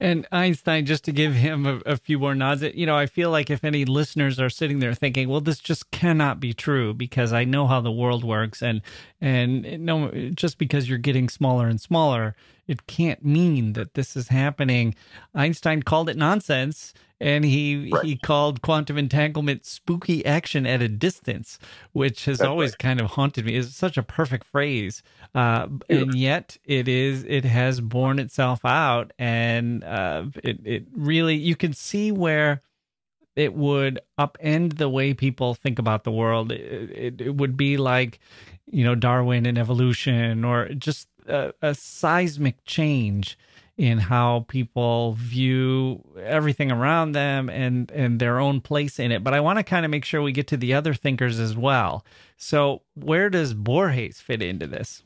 And 0.00 0.26
Einstein, 0.32 0.86
just 0.86 1.04
to 1.04 1.12
give 1.12 1.34
him 1.34 1.66
a, 1.66 1.76
a, 1.86 1.96
few 1.96 2.18
more 2.18 2.34
nods, 2.34 2.62
you 2.62 2.86
know, 2.86 2.96
I 2.96 3.06
feel 3.06 3.30
like 3.30 3.50
if 3.50 3.64
any 3.64 3.84
listeners 3.84 4.38
are 4.40 4.50
sitting 4.50 4.78
there 4.78 4.94
thinking, 4.94 5.28
"Well, 5.28 5.40
this 5.40 5.58
just 5.58 5.90
cannot 5.90 6.40
be 6.40 6.52
true," 6.52 6.94
because 6.94 7.32
I 7.32 7.44
know 7.44 7.66
how 7.66 7.80
the 7.80 7.92
world 7.92 8.24
works, 8.24 8.62
and 8.62 8.82
and 9.20 9.80
no, 9.80 10.10
just 10.34 10.58
because 10.58 10.88
you're 10.88 10.98
getting 10.98 11.28
smaller 11.28 11.68
and 11.68 11.80
smaller, 11.80 12.34
it 12.66 12.86
can't 12.86 13.24
mean 13.24 13.74
that 13.74 13.94
this 13.94 14.16
is 14.16 14.28
happening. 14.28 14.94
Einstein 15.34 15.82
called 15.82 16.08
it 16.08 16.16
nonsense, 16.16 16.92
and 17.20 17.44
he 17.44 17.90
right. 17.92 18.04
he 18.04 18.16
called 18.16 18.60
quantum 18.60 18.98
entanglement 18.98 19.64
spooky 19.64 20.24
action 20.26 20.66
at 20.66 20.82
a 20.82 20.88
distance, 20.88 21.58
which 21.92 22.26
has 22.26 22.38
That's 22.38 22.48
always 22.48 22.72
right. 22.72 22.78
kind 22.78 23.00
of 23.00 23.10
haunted 23.12 23.46
me. 23.46 23.56
It's 23.56 23.74
such 23.74 23.96
a 23.96 24.02
perfect 24.02 24.44
phrase, 24.44 25.02
uh, 25.34 25.68
and 25.88 26.14
yet 26.14 26.58
it 26.64 26.88
is 26.88 27.24
it 27.24 27.44
has 27.44 27.80
borne 27.80 28.18
itself 28.18 28.64
out, 28.64 29.12
and 29.18 29.55
uh, 29.84 30.26
it 30.42 30.58
it 30.64 30.86
really 30.92 31.34
you 31.34 31.56
can 31.56 31.72
see 31.72 32.12
where 32.12 32.62
it 33.36 33.54
would 33.54 34.00
upend 34.18 34.78
the 34.78 34.88
way 34.88 35.12
people 35.12 35.54
think 35.54 35.78
about 35.78 36.04
the 36.04 36.10
world. 36.10 36.50
It, 36.50 36.90
it, 36.90 37.20
it 37.20 37.34
would 37.36 37.56
be 37.56 37.76
like, 37.76 38.18
you 38.64 38.82
know, 38.82 38.94
Darwin 38.94 39.44
and 39.44 39.58
evolution, 39.58 40.42
or 40.44 40.70
just 40.70 41.08
a, 41.28 41.52
a 41.60 41.74
seismic 41.74 42.64
change 42.64 43.38
in 43.76 43.98
how 43.98 44.46
people 44.48 45.12
view 45.18 46.02
everything 46.18 46.72
around 46.72 47.12
them 47.12 47.50
and 47.50 47.90
and 47.90 48.18
their 48.18 48.38
own 48.38 48.60
place 48.60 48.98
in 48.98 49.12
it. 49.12 49.22
But 49.22 49.34
I 49.34 49.40
want 49.40 49.58
to 49.58 49.62
kind 49.62 49.84
of 49.84 49.90
make 49.90 50.04
sure 50.04 50.22
we 50.22 50.32
get 50.32 50.46
to 50.48 50.56
the 50.56 50.72
other 50.72 50.94
thinkers 50.94 51.38
as 51.38 51.54
well. 51.54 52.04
So 52.38 52.82
where 52.94 53.28
does 53.28 53.52
Borges 53.52 54.20
fit 54.20 54.40
into 54.40 54.66
this? 54.66 55.02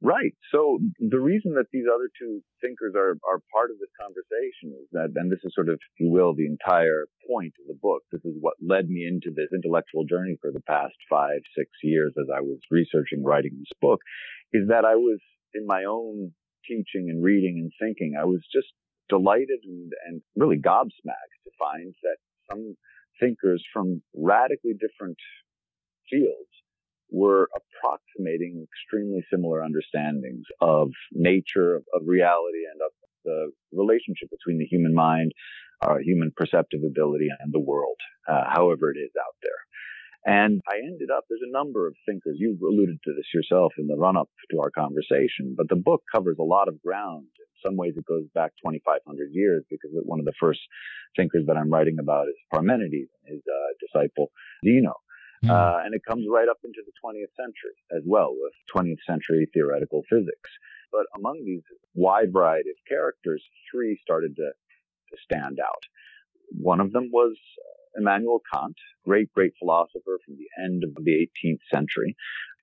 Right. 0.00 0.30
So 0.52 0.78
the 1.00 1.18
reason 1.18 1.54
that 1.54 1.66
these 1.72 1.86
other 1.92 2.08
two 2.20 2.40
thinkers 2.62 2.94
are, 2.94 3.18
are 3.26 3.42
part 3.50 3.70
of 3.74 3.82
this 3.82 3.90
conversation 3.98 4.78
is 4.78 4.86
that, 4.92 5.10
and 5.16 5.30
this 5.30 5.42
is 5.42 5.50
sort 5.54 5.68
of, 5.68 5.74
if 5.74 5.98
you 5.98 6.08
will, 6.08 6.34
the 6.34 6.46
entire 6.46 7.06
point 7.28 7.52
of 7.58 7.66
the 7.66 7.78
book. 7.82 8.02
This 8.12 8.24
is 8.24 8.38
what 8.38 8.54
led 8.62 8.88
me 8.88 9.06
into 9.06 9.34
this 9.34 9.50
intellectual 9.52 10.04
journey 10.04 10.38
for 10.40 10.52
the 10.52 10.62
past 10.62 10.94
five, 11.10 11.40
six 11.56 11.70
years 11.82 12.14
as 12.14 12.28
I 12.30 12.40
was 12.40 12.60
researching, 12.70 13.24
writing 13.24 13.58
this 13.58 13.74
book, 13.80 13.98
is 14.52 14.68
that 14.68 14.84
I 14.84 14.94
was 14.94 15.18
in 15.52 15.66
my 15.66 15.82
own 15.82 16.30
teaching 16.62 17.10
and 17.10 17.22
reading 17.22 17.58
and 17.58 17.72
thinking, 17.82 18.14
I 18.14 18.24
was 18.24 18.46
just 18.54 18.70
delighted 19.08 19.66
and, 19.66 19.90
and 20.06 20.22
really 20.36 20.58
gobsmacked 20.58 21.42
to 21.42 21.50
find 21.58 21.92
that 22.04 22.18
some 22.48 22.76
thinkers 23.18 23.64
from 23.72 24.00
radically 24.14 24.74
different 24.78 25.18
fields 26.08 26.54
were 27.10 27.48
approximating 27.54 28.66
extremely 28.66 29.24
similar 29.32 29.62
understandings 29.62 30.44
of 30.60 30.90
nature, 31.12 31.76
of, 31.76 31.84
of 31.94 32.02
reality, 32.06 32.64
and 32.70 32.80
of 32.84 32.92
the 33.24 33.52
relationship 33.72 34.28
between 34.30 34.58
the 34.58 34.66
human 34.66 34.94
mind, 34.94 35.32
our 35.82 36.00
human 36.00 36.32
perceptive 36.36 36.80
ability, 36.84 37.28
and 37.40 37.52
the 37.52 37.60
world, 37.60 37.96
uh, 38.28 38.44
however 38.48 38.90
it 38.90 38.98
is 38.98 39.12
out 39.18 39.36
there. 39.42 39.60
And 40.24 40.60
I 40.68 40.78
ended 40.78 41.10
up, 41.14 41.24
there's 41.28 41.46
a 41.46 41.52
number 41.52 41.86
of 41.86 41.94
thinkers, 42.04 42.36
you've 42.38 42.60
alluded 42.60 42.98
to 43.04 43.14
this 43.14 43.32
yourself 43.32 43.72
in 43.78 43.86
the 43.86 43.96
run 43.96 44.16
up 44.16 44.28
to 44.50 44.60
our 44.60 44.70
conversation, 44.70 45.54
but 45.56 45.68
the 45.68 45.76
book 45.76 46.02
covers 46.12 46.36
a 46.40 46.44
lot 46.44 46.68
of 46.68 46.82
ground. 46.82 47.26
In 47.38 47.70
some 47.70 47.76
ways 47.76 47.94
it 47.96 48.04
goes 48.04 48.24
back 48.34 48.52
2,500 48.64 49.28
years 49.32 49.64
because 49.70 49.90
one 50.04 50.18
of 50.18 50.26
the 50.26 50.34
first 50.38 50.60
thinkers 51.16 51.44
that 51.46 51.56
I'm 51.56 51.72
writing 51.72 51.96
about 52.00 52.28
is 52.28 52.34
Parmenides 52.52 53.08
and 53.24 53.34
his 53.34 53.42
uh, 53.46 53.72
disciple 53.80 54.30
Zeno. 54.64 54.94
Mm. 55.44 55.50
Uh, 55.50 55.84
and 55.84 55.94
it 55.94 56.02
comes 56.06 56.26
right 56.30 56.48
up 56.48 56.58
into 56.64 56.80
the 56.84 56.92
20th 57.04 57.34
century 57.36 57.76
as 57.96 58.02
well 58.06 58.34
with 58.34 58.52
20th 58.74 58.98
century 59.06 59.48
theoretical 59.52 60.02
physics. 60.10 60.50
But 60.90 61.06
among 61.16 61.44
these 61.44 61.62
wide 61.94 62.32
variety 62.32 62.70
of 62.70 62.76
characters, 62.88 63.42
three 63.70 63.98
started 64.02 64.34
to, 64.36 64.50
to 64.50 65.16
stand 65.22 65.58
out. 65.60 65.82
One 66.50 66.80
of 66.80 66.92
them 66.92 67.10
was 67.12 67.36
Immanuel 67.96 68.40
Kant, 68.52 68.76
great, 69.04 69.32
great 69.32 69.52
philosopher 69.58 70.18
from 70.24 70.36
the 70.36 70.48
end 70.62 70.82
of 70.84 71.04
the 71.04 71.28
18th 71.44 71.60
century. 71.72 72.16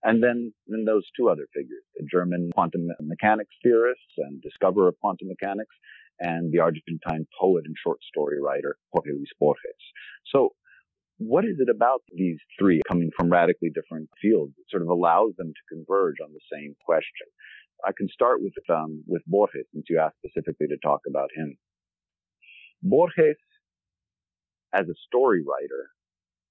And 0.04 0.22
then, 0.22 0.54
then 0.68 0.86
those 0.86 1.06
two 1.18 1.30
other 1.30 1.48
figures, 1.54 1.84
the 1.96 2.06
German 2.12 2.52
quantum 2.54 2.88
mechanics 3.02 3.56
theorists 3.64 4.14
and 4.18 4.42
discoverer 4.42 4.90
of 4.90 5.00
quantum 5.00 5.28
mechanics, 5.28 5.76
and 6.20 6.52
the 6.52 6.60
Argentine 6.60 7.28
poet 7.40 7.66
and 7.66 7.76
short 7.82 8.00
story 8.04 8.42
writer, 8.42 8.78
Jorge 8.92 9.12
Luis 9.12 9.30
Borges. 9.40 9.82
So 10.32 10.54
what 11.18 11.46
is 11.46 11.58
it 11.60 11.70
about 11.70 12.02
these 12.14 12.38
three 12.60 12.82
coming 12.88 13.10
from 13.18 13.30
radically 13.30 13.70
different 13.74 14.10
fields 14.22 14.54
that 14.58 14.66
sort 14.70 14.84
of 14.84 14.90
allows 14.90 15.34
them 15.38 15.48
to 15.48 15.76
converge 15.76 16.18
on 16.24 16.32
the 16.34 16.44
same 16.52 16.76
question? 16.86 17.28
I 17.86 17.92
can 17.98 18.08
start 18.10 18.42
with, 18.42 18.54
um, 18.70 19.04
with 19.08 19.22
Borges, 19.28 19.66
since 19.74 19.86
you 19.90 20.00
asked 20.00 20.18
specifically 20.26 20.68
to 20.68 20.78
talk 20.84 21.02
about 21.08 21.30
him. 21.36 21.58
Borges 22.82 23.38
as 24.76 24.88
a 24.90 24.96
story 25.08 25.42
writer, 25.42 25.90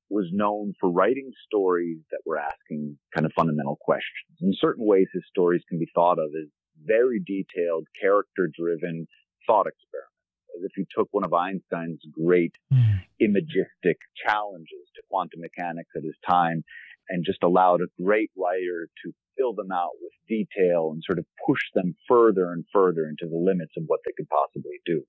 was 0.09 0.27
known 0.33 0.73
for 0.81 0.91
writing 0.91 1.31
stories 1.47 1.99
that 2.11 2.21
were 2.25 2.39
asking 2.39 2.97
kind 3.15 3.27
of 3.27 3.33
fundamental 3.37 3.77
questions. 3.81 4.37
In 4.41 4.55
certain 4.59 4.87
ways, 4.87 5.07
his 5.13 5.25
stories 5.29 5.63
can 5.69 5.79
be 5.79 5.89
thought 5.95 6.19
of 6.19 6.31
as 6.41 6.49
very 6.85 7.21
detailed, 7.21 7.87
character 8.01 8.51
driven 8.57 9.07
thought 9.47 9.67
experiments. 9.67 10.14
As 10.57 10.65
if 10.65 10.77
you 10.77 10.85
took 10.97 11.09
one 11.11 11.25
of 11.25 11.33
Einstein's 11.33 12.03
great 12.13 12.55
mm. 12.73 13.01
imagistic 13.21 13.99
challenges 14.27 14.89
to 14.95 15.03
quantum 15.11 15.41
mechanics 15.41 15.91
at 15.97 16.05
his 16.05 16.17
time 16.29 16.65
and 17.09 17.25
just 17.25 17.43
allowed 17.43 17.81
a 17.81 18.03
great 18.03 18.31
writer 18.37 18.89
to 19.05 19.13
fill 19.37 19.53
them 19.53 19.73
out 19.73 19.91
with 20.01 20.13
detail 20.29 20.91
and 20.93 21.03
sort 21.05 21.19
of 21.19 21.27
push 21.47 21.61
them 21.75 21.95
further 22.09 22.53
and 22.53 22.65
further 22.73 23.09
into 23.09 23.27
the 23.29 23.37
limits 23.37 23.73
of 23.77 23.85
what 23.87 24.01
they 24.05 24.13
could 24.17 24.29
possibly 24.29 24.79
do. 24.87 25.05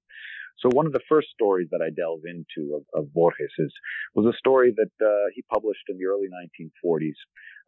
So 0.59 0.69
one 0.69 0.85
of 0.85 0.93
the 0.93 1.03
first 1.07 1.27
stories 1.33 1.67
that 1.71 1.81
I 1.81 1.89
delve 1.89 2.21
into 2.25 2.75
of, 2.75 2.83
of 2.93 3.13
Borges 3.13 3.51
was 4.13 4.25
a 4.25 4.37
story 4.37 4.73
that 4.75 5.05
uh, 5.05 5.29
he 5.33 5.43
published 5.43 5.83
in 5.89 5.97
the 5.97 6.05
early 6.05 6.27
1940s 6.27 7.19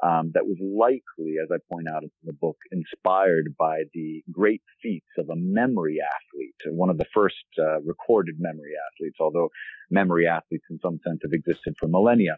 um, 0.04 0.32
that 0.34 0.46
was 0.46 0.58
likely, 0.62 1.36
as 1.42 1.50
I 1.52 1.58
point 1.72 1.88
out 1.94 2.04
in 2.04 2.12
the 2.24 2.34
book, 2.34 2.58
inspired 2.72 3.56
by 3.58 3.84
the 3.94 4.24
great 4.32 4.62
feats 4.82 5.10
of 5.18 5.30
a 5.30 5.36
memory 5.36 5.98
athlete, 6.02 6.76
one 6.76 6.90
of 6.90 6.98
the 6.98 7.08
first 7.14 7.36
uh, 7.60 7.82
recorded 7.82 8.36
memory 8.40 8.74
athletes, 8.92 9.18
although 9.20 9.50
memory 9.90 10.28
athletes 10.28 10.66
in 10.70 10.80
some 10.82 11.00
sense 11.06 11.20
have 11.24 11.34
existed 11.34 11.76
for 11.80 11.88
millennia. 11.88 12.38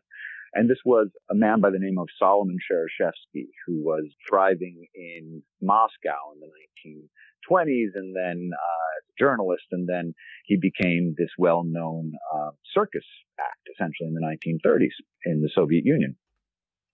And 0.53 0.69
this 0.69 0.79
was 0.83 1.09
a 1.29 1.35
man 1.35 1.61
by 1.61 1.69
the 1.69 1.79
name 1.79 1.99
of 1.99 2.07
Solomon 2.17 2.57
Shereshevsky, 2.57 3.47
who 3.67 3.83
was 3.83 4.05
thriving 4.27 4.87
in 4.95 5.43
Moscow 5.61 6.33
in 6.33 6.39
the 6.39 6.47
1920s 7.47 7.95
and 7.95 8.15
then 8.15 8.49
uh, 8.53 8.89
as 8.97 9.03
a 9.09 9.15
journalist. 9.23 9.65
And 9.71 9.87
then 9.87 10.13
he 10.45 10.57
became 10.57 11.15
this 11.17 11.29
well-known 11.37 12.13
uh, 12.33 12.51
circus 12.73 13.05
act, 13.39 13.67
essentially 13.73 14.07
in 14.07 14.13
the 14.13 14.25
1930s 14.25 14.95
in 15.25 15.41
the 15.41 15.49
Soviet 15.53 15.85
Union. 15.85 16.15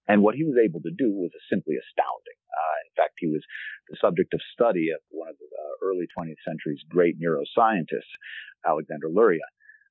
And 0.07 0.21
what 0.21 0.35
he 0.35 0.43
was 0.43 0.57
able 0.63 0.81
to 0.81 0.91
do 0.95 1.09
was 1.11 1.31
simply 1.49 1.75
astounding. 1.81 2.37
Uh, 2.53 2.77
in 2.85 2.91
fact, 2.95 3.17
he 3.17 3.27
was 3.27 3.41
the 3.89 3.97
subject 3.99 4.33
of 4.33 4.41
study 4.53 4.89
of 4.93 5.01
one 5.09 5.29
of 5.29 5.35
the 5.37 5.49
uh, 5.49 5.75
early 5.81 6.05
20th 6.13 6.37
century's 6.45 6.81
great 6.87 7.17
neuroscientists, 7.19 8.13
Alexander 8.65 9.09
Luria 9.09 9.45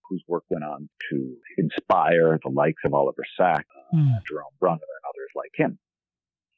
whose 0.08 0.22
work 0.28 0.44
went 0.50 0.64
on 0.64 0.88
to 1.10 1.36
inspire 1.56 2.38
the 2.42 2.50
likes 2.50 2.82
of 2.84 2.94
Oliver 2.94 3.24
Sacks, 3.38 3.64
uh, 3.92 3.96
mm. 3.96 4.18
Jerome 4.28 4.52
Bruner, 4.60 4.74
and 4.74 5.04
others 5.08 5.30
like 5.34 5.52
him. 5.54 5.78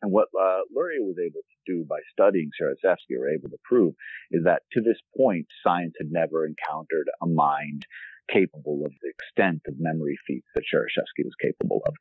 And 0.06 0.12
what 0.12 0.28
uh, 0.40 0.60
Luria 0.72 1.02
was 1.02 1.16
able 1.18 1.40
to 1.40 1.58
do 1.66 1.84
by 1.84 1.98
studying 2.12 2.50
Shereshevsky, 2.54 3.18
or 3.18 3.28
able 3.28 3.48
to 3.48 3.58
prove, 3.64 3.94
is 4.30 4.44
that 4.44 4.62
to 4.74 4.80
this 4.80 4.98
point, 5.16 5.48
science 5.64 5.94
had 5.98 6.12
never 6.12 6.46
encountered 6.46 7.10
a 7.20 7.26
mind 7.26 7.86
capable 8.30 8.84
of 8.86 8.92
the 9.02 9.08
extent 9.08 9.62
of 9.66 9.74
memory 9.80 10.16
feats 10.24 10.46
that 10.54 10.62
Shereshevsky 10.62 11.24
was 11.24 11.34
capable 11.42 11.82
of. 11.88 11.94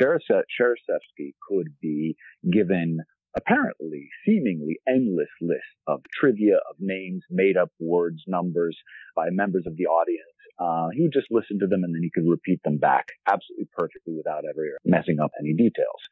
Shereshevsky 0.00 1.34
could 1.48 1.74
be 1.82 2.14
given 2.48 3.00
apparently 3.36 4.08
seemingly 4.24 4.78
endless 4.88 5.26
lists 5.40 5.82
of 5.88 6.02
trivia, 6.14 6.58
of 6.70 6.76
names, 6.78 7.24
made 7.28 7.56
up 7.56 7.70
words, 7.80 8.22
numbers 8.28 8.78
by 9.16 9.30
members 9.30 9.64
of 9.66 9.76
the 9.76 9.86
audience 9.86 10.38
uh, 10.58 10.88
he 10.92 11.02
would 11.02 11.12
just 11.12 11.28
listen 11.30 11.58
to 11.60 11.66
them 11.66 11.84
and 11.84 11.94
then 11.94 12.02
he 12.02 12.10
could 12.10 12.28
repeat 12.28 12.60
them 12.64 12.78
back 12.78 13.12
absolutely 13.30 13.68
perfectly 13.72 14.14
without 14.16 14.42
ever 14.48 14.76
messing 14.84 15.20
up 15.20 15.30
any 15.40 15.54
details. 15.54 16.02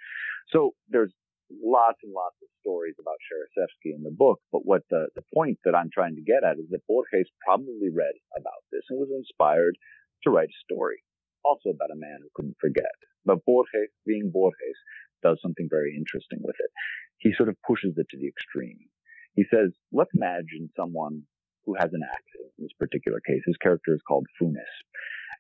So 0.52 0.74
there's 0.88 1.12
lots 1.50 1.98
and 2.02 2.12
lots 2.12 2.36
of 2.42 2.48
stories 2.60 2.98
about 2.98 3.22
Shereshevsky 3.26 3.94
in 3.94 4.02
the 4.02 4.14
book, 4.14 4.40
but 4.50 4.66
what 4.66 4.82
the, 4.90 5.08
the 5.14 5.26
point 5.34 5.58
that 5.64 5.74
I'm 5.74 5.90
trying 5.92 6.16
to 6.16 6.22
get 6.26 6.42
at 6.42 6.58
is 6.58 6.68
that 6.70 6.86
Borges 6.86 7.30
probably 7.44 7.90
read 7.92 8.14
about 8.36 8.62
this 8.72 8.82
and 8.90 8.98
was 8.98 9.12
inspired 9.14 9.78
to 10.24 10.30
write 10.30 10.50
a 10.50 10.64
story, 10.64 11.02
also 11.44 11.70
about 11.70 11.94
a 11.94 11.98
man 11.98 12.18
who 12.22 12.30
couldn't 12.34 12.58
forget. 12.60 12.96
But 13.24 13.44
Borges, 13.44 13.90
being 14.06 14.30
Borges, 14.32 14.78
does 15.22 15.38
something 15.42 15.68
very 15.70 15.94
interesting 15.96 16.40
with 16.42 16.56
it. 16.58 16.70
He 17.18 17.32
sort 17.34 17.48
of 17.48 17.56
pushes 17.66 17.94
it 17.96 18.06
to 18.10 18.18
the 18.18 18.28
extreme. 18.28 18.90
He 19.34 19.44
says, 19.52 19.72
let's 19.92 20.12
imagine 20.14 20.70
someone 20.76 21.22
who 21.64 21.74
has 21.74 21.90
an 21.92 22.02
accident 22.02 22.52
in 22.58 22.64
this 22.64 22.76
particular 22.78 23.20
case. 23.26 23.42
His 23.44 23.56
character 23.58 23.94
is 23.94 24.00
called 24.06 24.26
Funes. 24.40 24.74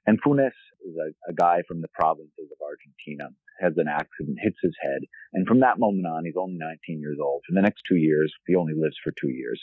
And 0.06 0.20
Funes 0.22 0.54
is 0.86 0.94
a, 0.96 1.30
a, 1.30 1.34
guy 1.34 1.62
from 1.66 1.80
the 1.80 1.88
provinces 1.94 2.50
of 2.52 2.58
Argentina, 2.62 3.30
has 3.60 3.72
an 3.76 3.88
accident, 3.88 4.38
hits 4.40 4.58
his 4.62 4.74
head, 4.80 5.02
and 5.32 5.46
from 5.46 5.60
that 5.60 5.78
moment 5.78 6.06
on, 6.06 6.24
he's 6.24 6.36
only 6.38 6.56
19 6.58 7.00
years 7.00 7.18
old. 7.22 7.42
For 7.46 7.54
the 7.54 7.62
next 7.62 7.82
two 7.88 7.96
years, 7.96 8.32
he 8.46 8.54
only 8.54 8.74
lives 8.74 8.96
for 9.02 9.12
two 9.12 9.30
years. 9.30 9.60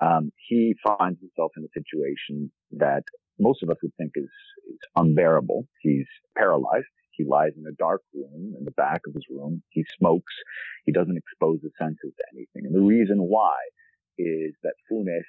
Um, 0.00 0.30
he 0.36 0.74
finds 0.86 1.20
himself 1.20 1.52
in 1.56 1.64
a 1.64 1.74
situation 1.74 2.52
that 2.72 3.04
most 3.40 3.62
of 3.62 3.70
us 3.70 3.76
would 3.82 3.94
think 3.96 4.12
is, 4.14 4.30
is 4.70 4.78
unbearable. 4.96 5.66
He's 5.80 6.06
paralyzed. 6.36 6.86
He 7.10 7.24
lies 7.24 7.52
in 7.56 7.64
a 7.66 7.74
dark 7.76 8.02
room 8.14 8.54
in 8.56 8.64
the 8.64 8.70
back 8.72 9.00
of 9.06 9.14
his 9.14 9.24
room. 9.28 9.62
He 9.70 9.84
smokes. 9.98 10.32
He 10.84 10.92
doesn't 10.92 11.16
expose 11.16 11.58
his 11.62 11.72
senses 11.78 12.12
to 12.16 12.24
anything. 12.32 12.66
And 12.66 12.74
the 12.74 12.86
reason 12.86 13.18
why 13.18 13.56
is 14.18 14.54
that 14.62 14.74
Funes 14.90 15.26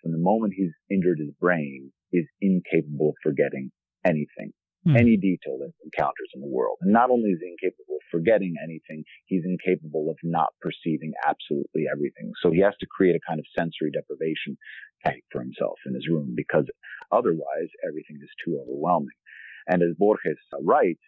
from 0.00 0.12
the 0.12 0.18
moment 0.18 0.54
he's 0.56 0.72
injured 0.90 1.18
his 1.18 1.30
brain, 1.40 1.92
is 2.12 2.26
incapable 2.40 3.10
of 3.10 3.16
forgetting 3.22 3.70
anything, 4.04 4.52
mm. 4.86 4.98
any 4.98 5.16
detail 5.16 5.58
that 5.58 5.72
he 5.76 5.88
encounters 5.88 6.30
in 6.34 6.40
the 6.40 6.52
world. 6.52 6.78
And 6.82 6.92
not 6.92 7.10
only 7.10 7.30
is 7.30 7.40
he 7.40 7.48
incapable 7.48 7.96
of 7.96 8.04
forgetting 8.10 8.54
anything, 8.62 9.04
he's 9.26 9.44
incapable 9.44 10.10
of 10.10 10.18
not 10.22 10.52
perceiving 10.60 11.12
absolutely 11.26 11.84
everything. 11.90 12.32
So 12.42 12.50
he 12.50 12.60
has 12.60 12.74
to 12.80 12.86
create 12.86 13.16
a 13.16 13.26
kind 13.26 13.40
of 13.40 13.46
sensory 13.56 13.90
deprivation 13.90 14.56
tank 15.04 15.24
for 15.32 15.40
himself 15.40 15.78
in 15.86 15.94
his 15.94 16.08
room 16.08 16.34
because 16.36 16.66
otherwise 17.10 17.70
everything 17.86 18.18
is 18.22 18.30
too 18.44 18.60
overwhelming. 18.60 19.16
And 19.66 19.82
as 19.82 19.96
Borges 19.96 20.38
writes, 20.60 21.02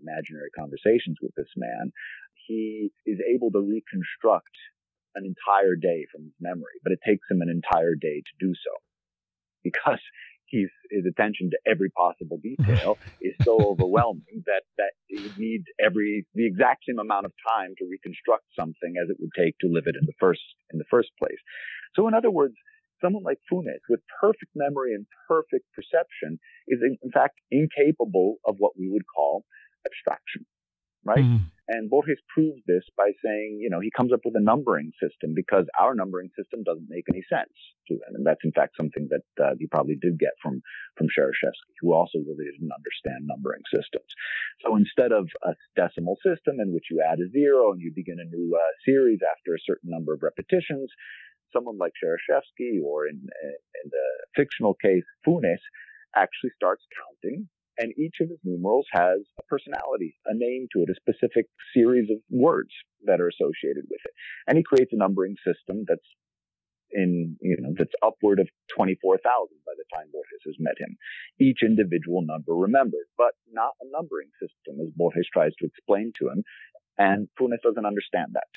imaginary 0.00 0.50
conversations 0.56 1.18
with 1.20 1.34
this 1.36 1.50
man, 1.56 1.92
he 2.46 2.90
is 3.04 3.18
able 3.28 3.50
to 3.52 3.60
reconstruct 3.60 4.56
an 5.14 5.26
entire 5.26 5.76
day 5.76 6.06
from 6.10 6.24
his 6.24 6.34
memory, 6.40 6.78
but 6.82 6.92
it 6.92 7.00
takes 7.04 7.26
him 7.30 7.42
an 7.42 7.50
entire 7.50 7.94
day 7.94 8.22
to 8.22 8.34
do 8.38 8.54
so 8.54 8.72
because 9.62 10.00
he's, 10.50 10.68
his 10.90 11.04
attention 11.06 11.50
to 11.50 11.58
every 11.66 11.90
possible 11.90 12.38
detail 12.42 12.98
is 13.20 13.34
so 13.42 13.58
overwhelming 13.58 14.42
that, 14.46 14.62
that 14.76 14.92
he 15.06 15.30
needs 15.38 15.64
every, 15.78 16.26
the 16.34 16.46
exact 16.46 16.84
same 16.86 16.98
amount 16.98 17.26
of 17.26 17.32
time 17.48 17.74
to 17.78 17.86
reconstruct 17.90 18.44
something 18.58 18.94
as 19.00 19.08
it 19.08 19.16
would 19.18 19.30
take 19.36 19.56
to 19.60 19.68
live 19.70 19.84
it 19.86 19.96
in 19.98 20.06
the 20.06 20.18
first, 20.18 20.42
in 20.72 20.78
the 20.78 20.90
first 20.90 21.10
place. 21.18 21.40
So 21.94 22.06
in 22.08 22.14
other 22.14 22.30
words, 22.30 22.54
someone 23.00 23.22
like 23.22 23.38
Funes 23.50 23.80
with 23.88 24.00
perfect 24.20 24.52
memory 24.54 24.94
and 24.94 25.06
perfect 25.26 25.64
perception 25.74 26.38
is 26.68 26.80
in 26.82 27.10
fact 27.10 27.40
incapable 27.50 28.36
of 28.44 28.56
what 28.58 28.72
we 28.78 28.90
would 28.90 29.06
call 29.06 29.44
abstraction. 29.86 30.44
Right? 31.04 31.24
Mm. 31.24 31.50
And 31.70 31.88
Borges 31.88 32.18
proves 32.26 32.60
this 32.66 32.82
by 32.96 33.12
saying, 33.24 33.58
you 33.62 33.70
know, 33.70 33.78
he 33.78 33.92
comes 33.94 34.12
up 34.12 34.20
with 34.24 34.34
a 34.34 34.42
numbering 34.42 34.90
system 34.98 35.34
because 35.34 35.66
our 35.78 35.94
numbering 35.94 36.28
system 36.36 36.64
doesn't 36.64 36.90
make 36.90 37.06
any 37.08 37.22
sense 37.30 37.54
to 37.86 37.94
him. 37.94 38.18
And 38.18 38.26
that's 38.26 38.42
in 38.42 38.50
fact 38.50 38.74
something 38.76 39.08
that 39.14 39.22
uh, 39.38 39.54
he 39.56 39.68
probably 39.68 39.94
did 39.94 40.18
get 40.18 40.34
from, 40.42 40.62
from 40.98 41.06
Shereshevsky, 41.06 41.78
who 41.80 41.94
also 41.94 42.18
really 42.26 42.50
didn't 42.50 42.74
understand 42.74 43.22
numbering 43.22 43.62
systems. 43.70 44.10
So 44.66 44.74
instead 44.74 45.12
of 45.12 45.30
a 45.46 45.54
decimal 45.76 46.18
system 46.26 46.58
in 46.58 46.74
which 46.74 46.90
you 46.90 47.06
add 47.06 47.22
a 47.22 47.30
zero 47.30 47.70
and 47.70 47.80
you 47.80 47.92
begin 47.94 48.18
a 48.18 48.26
new 48.26 48.50
uh, 48.58 48.72
series 48.84 49.20
after 49.22 49.54
a 49.54 49.62
certain 49.62 49.94
number 49.94 50.12
of 50.12 50.26
repetitions, 50.26 50.90
someone 51.54 51.78
like 51.78 51.94
Shereshevsky 52.02 52.82
or 52.82 53.06
in, 53.06 53.14
in 53.14 53.86
the 53.86 54.06
fictional 54.34 54.74
case, 54.74 55.06
Funes 55.22 55.62
actually 56.16 56.50
starts 56.58 56.82
counting 56.98 57.46
and 57.80 57.96
each 57.98 58.20
of 58.20 58.28
his 58.28 58.38
numerals 58.44 58.86
has 58.92 59.18
a 59.40 59.42
personality, 59.48 60.14
a 60.26 60.34
name 60.34 60.68
to 60.72 60.82
it, 60.82 60.92
a 60.92 61.00
specific 61.00 61.46
series 61.74 62.10
of 62.10 62.18
words 62.28 62.70
that 63.06 63.20
are 63.20 63.28
associated 63.28 63.84
with 63.88 64.00
it. 64.04 64.12
And 64.46 64.58
he 64.58 64.62
creates 64.62 64.92
a 64.92 65.00
numbering 65.00 65.36
system 65.40 65.84
that's 65.88 66.04
in, 66.92 67.36
you 67.40 67.56
know, 67.58 67.72
that's 67.78 67.94
upward 68.02 68.40
of 68.40 68.48
24,000 68.76 69.16
by 69.64 69.72
the 69.78 69.88
time 69.94 70.12
Borges 70.12 70.44
has 70.44 70.56
met 70.58 70.76
him. 70.78 70.96
Each 71.40 71.62
individual 71.62 72.20
number 72.20 72.52
remembered, 72.52 73.08
but 73.16 73.32
not 73.50 73.72
a 73.80 73.88
numbering 73.90 74.28
system 74.36 74.82
as 74.82 74.92
Borges 74.94 75.28
tries 75.32 75.54
to 75.60 75.66
explain 75.66 76.12
to 76.18 76.28
him. 76.28 76.44
And 76.98 77.28
Funes 77.40 77.62
doesn't 77.62 77.86
understand 77.86 78.34
that. 78.34 78.50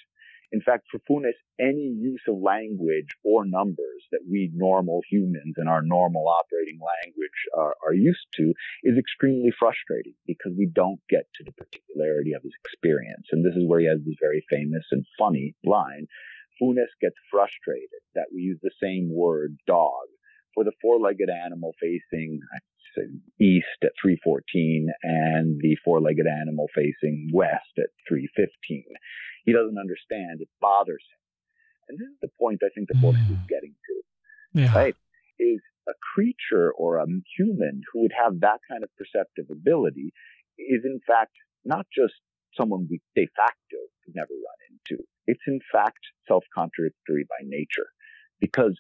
In 0.53 0.61
fact, 0.61 0.85
for 0.91 0.99
Funes, 0.99 1.33
any 1.59 1.81
use 1.81 2.21
of 2.27 2.37
language 2.37 3.17
or 3.23 3.43
numbers 3.43 4.05
that 4.11 4.21
we 4.29 4.51
normal 4.53 5.01
humans 5.09 5.55
in 5.57 5.67
our 5.67 5.81
normal 5.81 6.27
operating 6.27 6.79
language 6.79 7.39
are, 7.57 7.75
are 7.83 7.93
used 7.93 8.27
to 8.35 8.53
is 8.83 8.95
extremely 8.95 9.49
frustrating 9.57 10.13
because 10.27 10.53
we 10.55 10.67
don't 10.67 10.99
get 11.09 11.25
to 11.35 11.43
the 11.43 11.53
particularity 11.53 12.33
of 12.33 12.43
his 12.43 12.53
experience. 12.63 13.25
And 13.31 13.43
this 13.43 13.55
is 13.55 13.65
where 13.65 13.79
he 13.79 13.87
has 13.87 13.97
this 14.05 14.15
very 14.21 14.45
famous 14.47 14.85
and 14.91 15.03
funny 15.17 15.55
line. 15.65 16.05
Funes 16.61 16.93
gets 17.01 17.17
frustrated 17.31 17.89
that 18.13 18.27
we 18.31 18.41
use 18.41 18.59
the 18.61 18.77
same 18.79 19.09
word 19.11 19.57
dog 19.65 20.05
for 20.53 20.63
the 20.63 20.71
four-legged 20.81 21.29
animal 21.29 21.73
facing 21.79 22.39
east 23.41 23.81
at 23.81 23.91
314 24.01 24.87
and 25.01 25.59
the 25.59 25.75
four-legged 25.83 26.27
animal 26.27 26.67
facing 26.75 27.29
west 27.33 27.73
at 27.79 27.89
315 28.07 28.83
he 29.43 29.51
doesn't 29.51 29.77
understand. 29.77 30.41
It 30.41 30.49
bothers 30.59 31.03
him. 31.11 31.19
And 31.89 31.99
this 31.99 32.07
is 32.07 32.19
the 32.21 32.31
point 32.39 32.61
I 32.63 32.71
think 32.73 32.87
the 32.87 32.99
book 32.99 33.15
is 33.15 33.27
hmm. 33.27 33.47
getting 33.49 33.75
to. 33.75 34.61
Yeah. 34.61 34.73
Right? 34.73 34.95
Is 35.39 35.59
a 35.87 35.93
creature 36.15 36.71
or 36.71 36.97
a 36.97 37.05
human 37.37 37.81
who 37.91 38.03
would 38.03 38.13
have 38.15 38.39
that 38.39 38.59
kind 38.69 38.83
of 38.83 38.89
perceptive 38.95 39.51
ability 39.51 40.13
is 40.57 40.85
in 40.85 41.01
fact 41.05 41.33
not 41.65 41.85
just 41.93 42.13
someone 42.57 42.87
we 42.89 43.01
de 43.15 43.27
facto 43.35 43.79
could 44.05 44.15
never 44.15 44.31
run 44.31 44.59
into. 44.71 45.03
It's 45.27 45.43
in 45.47 45.59
fact 45.71 45.99
self-contradictory 46.27 47.25
by 47.27 47.43
nature 47.43 47.89
because 48.39 48.79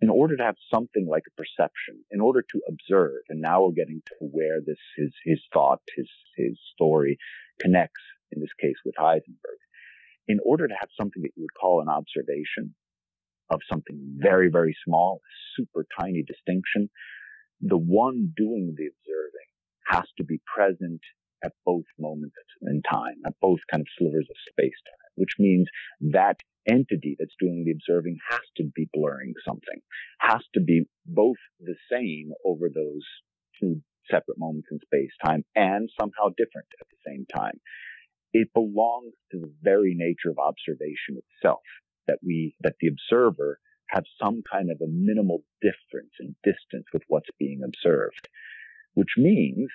in 0.00 0.10
order 0.10 0.36
to 0.36 0.42
have 0.42 0.56
something 0.72 1.06
like 1.08 1.24
a 1.26 1.36
perception, 1.36 2.04
in 2.10 2.20
order 2.20 2.42
to 2.42 2.60
observe, 2.68 3.22
and 3.28 3.40
now 3.40 3.64
we're 3.64 3.72
getting 3.72 4.02
to 4.06 4.14
where 4.20 4.60
this 4.64 4.78
his 4.96 5.12
his 5.24 5.40
thought, 5.52 5.80
his 5.96 6.08
his 6.36 6.58
story 6.74 7.18
connects 7.60 8.02
in 8.30 8.40
this 8.40 8.52
case 8.60 8.76
with 8.84 8.94
Heisenberg. 8.98 9.60
In 10.28 10.38
order 10.44 10.68
to 10.68 10.74
have 10.78 10.88
something 10.98 11.22
that 11.22 11.32
you 11.36 11.42
would 11.42 11.60
call 11.60 11.80
an 11.80 11.88
observation 11.88 12.74
of 13.50 13.60
something 13.70 13.98
very, 14.16 14.48
very 14.50 14.74
small, 14.84 15.20
super 15.56 15.84
tiny 15.98 16.22
distinction, 16.22 16.88
the 17.60 17.76
one 17.76 18.32
doing 18.36 18.74
the 18.76 18.86
observing 18.86 19.48
has 19.88 20.04
to 20.16 20.24
be 20.24 20.40
present 20.54 21.00
at 21.44 21.52
both 21.66 21.84
moments 21.98 22.36
in 22.62 22.82
time, 22.82 23.16
at 23.26 23.34
both 23.40 23.58
kind 23.70 23.80
of 23.80 23.86
slivers 23.98 24.26
of 24.30 24.36
space 24.48 24.78
time, 24.86 25.12
which 25.16 25.34
means 25.38 25.68
that 26.00 26.36
entity 26.68 27.16
that's 27.18 27.34
doing 27.40 27.64
the 27.64 27.72
observing 27.72 28.16
has 28.30 28.40
to 28.56 28.64
be 28.74 28.88
blurring 28.92 29.34
something, 29.46 29.80
has 30.18 30.42
to 30.54 30.60
be 30.60 30.84
both 31.06 31.36
the 31.60 31.76
same 31.90 32.32
over 32.44 32.68
those 32.68 33.02
two 33.60 33.80
separate 34.10 34.38
moments 34.38 34.68
in 34.70 34.78
space 34.80 35.12
time 35.24 35.44
and 35.54 35.88
somehow 35.98 36.28
different 36.36 36.66
at 36.80 36.86
the 36.90 37.10
same 37.10 37.24
time 37.32 37.58
it 38.32 38.48
belongs 38.54 39.12
to 39.30 39.38
the 39.38 39.52
very 39.62 39.94
nature 39.94 40.30
of 40.30 40.38
observation 40.38 41.20
itself 41.20 41.62
that 42.06 42.18
we, 42.24 42.54
that 42.60 42.74
the 42.80 42.88
observer 42.88 43.58
have 43.88 44.04
some 44.20 44.42
kind 44.50 44.70
of 44.70 44.80
a 44.80 44.90
minimal 44.90 45.44
difference 45.60 46.12
in 46.18 46.34
distance 46.42 46.86
with 46.92 47.02
what's 47.08 47.28
being 47.38 47.60
observed, 47.62 48.28
which 48.94 49.14
means 49.18 49.68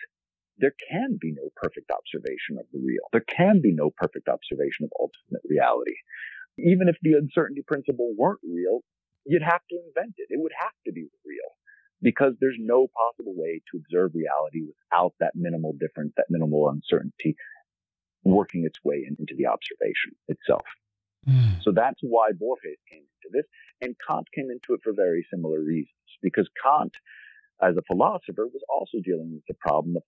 there 0.58 0.74
can 0.90 1.20
be 1.22 1.32
no 1.32 1.50
perfect 1.56 1.92
observation 1.92 2.58
of 2.60 2.66
the 2.74 2.80
real. 2.80 3.06
There 3.12 3.22
can 3.22 3.62
be 3.62 3.74
no 3.74 3.92
perfect 3.96 4.28
observation 4.28 4.86
of 4.86 4.92
ultimate 5.00 5.46
reality. 5.48 5.94
Even 6.58 6.90
if 6.90 6.98
the 7.02 7.14
uncertainty 7.14 7.64
principle 7.66 8.14
weren't 8.18 8.40
real, 8.44 8.82
you'd 9.26 9.44
have 9.44 9.62
to 9.70 9.78
invent 9.88 10.16
it. 10.18 10.28
It 10.30 10.40
would 10.42 10.54
have 10.58 10.74
to 10.86 10.92
be 10.92 11.08
real 11.26 11.52
because 12.02 12.34
there's 12.40 12.58
no 12.60 12.88
possible 12.88 13.34
way 13.36 13.62
to 13.72 13.78
observe 13.78 14.12
reality 14.14 14.62
without 14.66 15.14
that 15.20 15.34
minimal 15.36 15.74
difference, 15.80 16.14
that 16.18 16.28
minimal 16.30 16.70
uncertainty, 16.70 17.36
working 18.24 18.66
its 18.66 18.80
way 18.84 19.06
into 19.08 19.36
the 19.36 19.48
observation 19.48 20.14
itself. 20.28 20.66
Mm. 21.28 21.62
So 21.64 21.72
that's 21.72 22.00
why 22.02 22.32
Borges 22.38 22.78
came 22.90 23.04
into 23.04 23.30
this, 23.32 23.46
and 23.82 23.96
Kant 24.08 24.28
came 24.34 24.50
into 24.52 24.74
it 24.74 24.82
for 24.84 24.94
very 24.94 25.26
similar 25.34 25.60
reasons, 25.60 25.90
because 26.22 26.50
Kant, 26.64 26.94
as 27.62 27.76
a 27.78 27.82
philosopher, 27.88 28.48
was 28.48 28.64
also 28.70 29.00
dealing 29.04 29.34
with 29.34 29.44
the 29.48 29.56
problem 29.60 29.98
of 29.98 30.04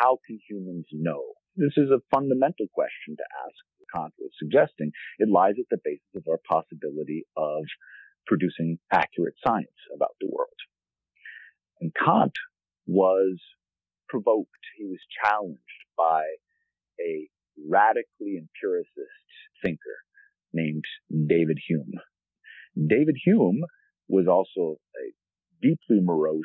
how 0.00 0.18
can 0.26 0.38
humans 0.48 0.86
know? 0.92 1.22
This 1.56 1.76
is 1.76 1.90
a 1.90 2.02
fundamental 2.10 2.66
question 2.72 3.16
to 3.16 3.24
ask. 3.46 3.60
Kant 3.94 4.12
was 4.18 4.30
suggesting 4.38 4.90
it 5.18 5.28
lies 5.28 5.54
at 5.58 5.66
the 5.70 5.78
basis 5.84 6.14
of 6.16 6.24
our 6.28 6.40
possibility 6.48 7.24
of 7.36 7.64
producing 8.26 8.78
accurate 8.92 9.34
science 9.46 9.68
about 9.94 10.16
the 10.20 10.28
world. 10.30 10.48
And 11.80 11.92
Kant 11.94 12.32
was 12.86 13.38
provoked. 14.08 14.50
He 14.78 14.84
was 14.84 15.00
challenged 15.22 15.60
by 15.96 16.22
a 17.00 17.28
radically 17.68 18.36
empiricist 18.38 19.28
thinker 19.62 19.98
named 20.52 20.84
David 21.10 21.58
Hume. 21.68 21.92
David 22.76 23.16
Hume 23.24 23.62
was 24.08 24.26
also 24.28 24.78
a 24.96 25.06
deeply 25.62 26.00
morose, 26.02 26.42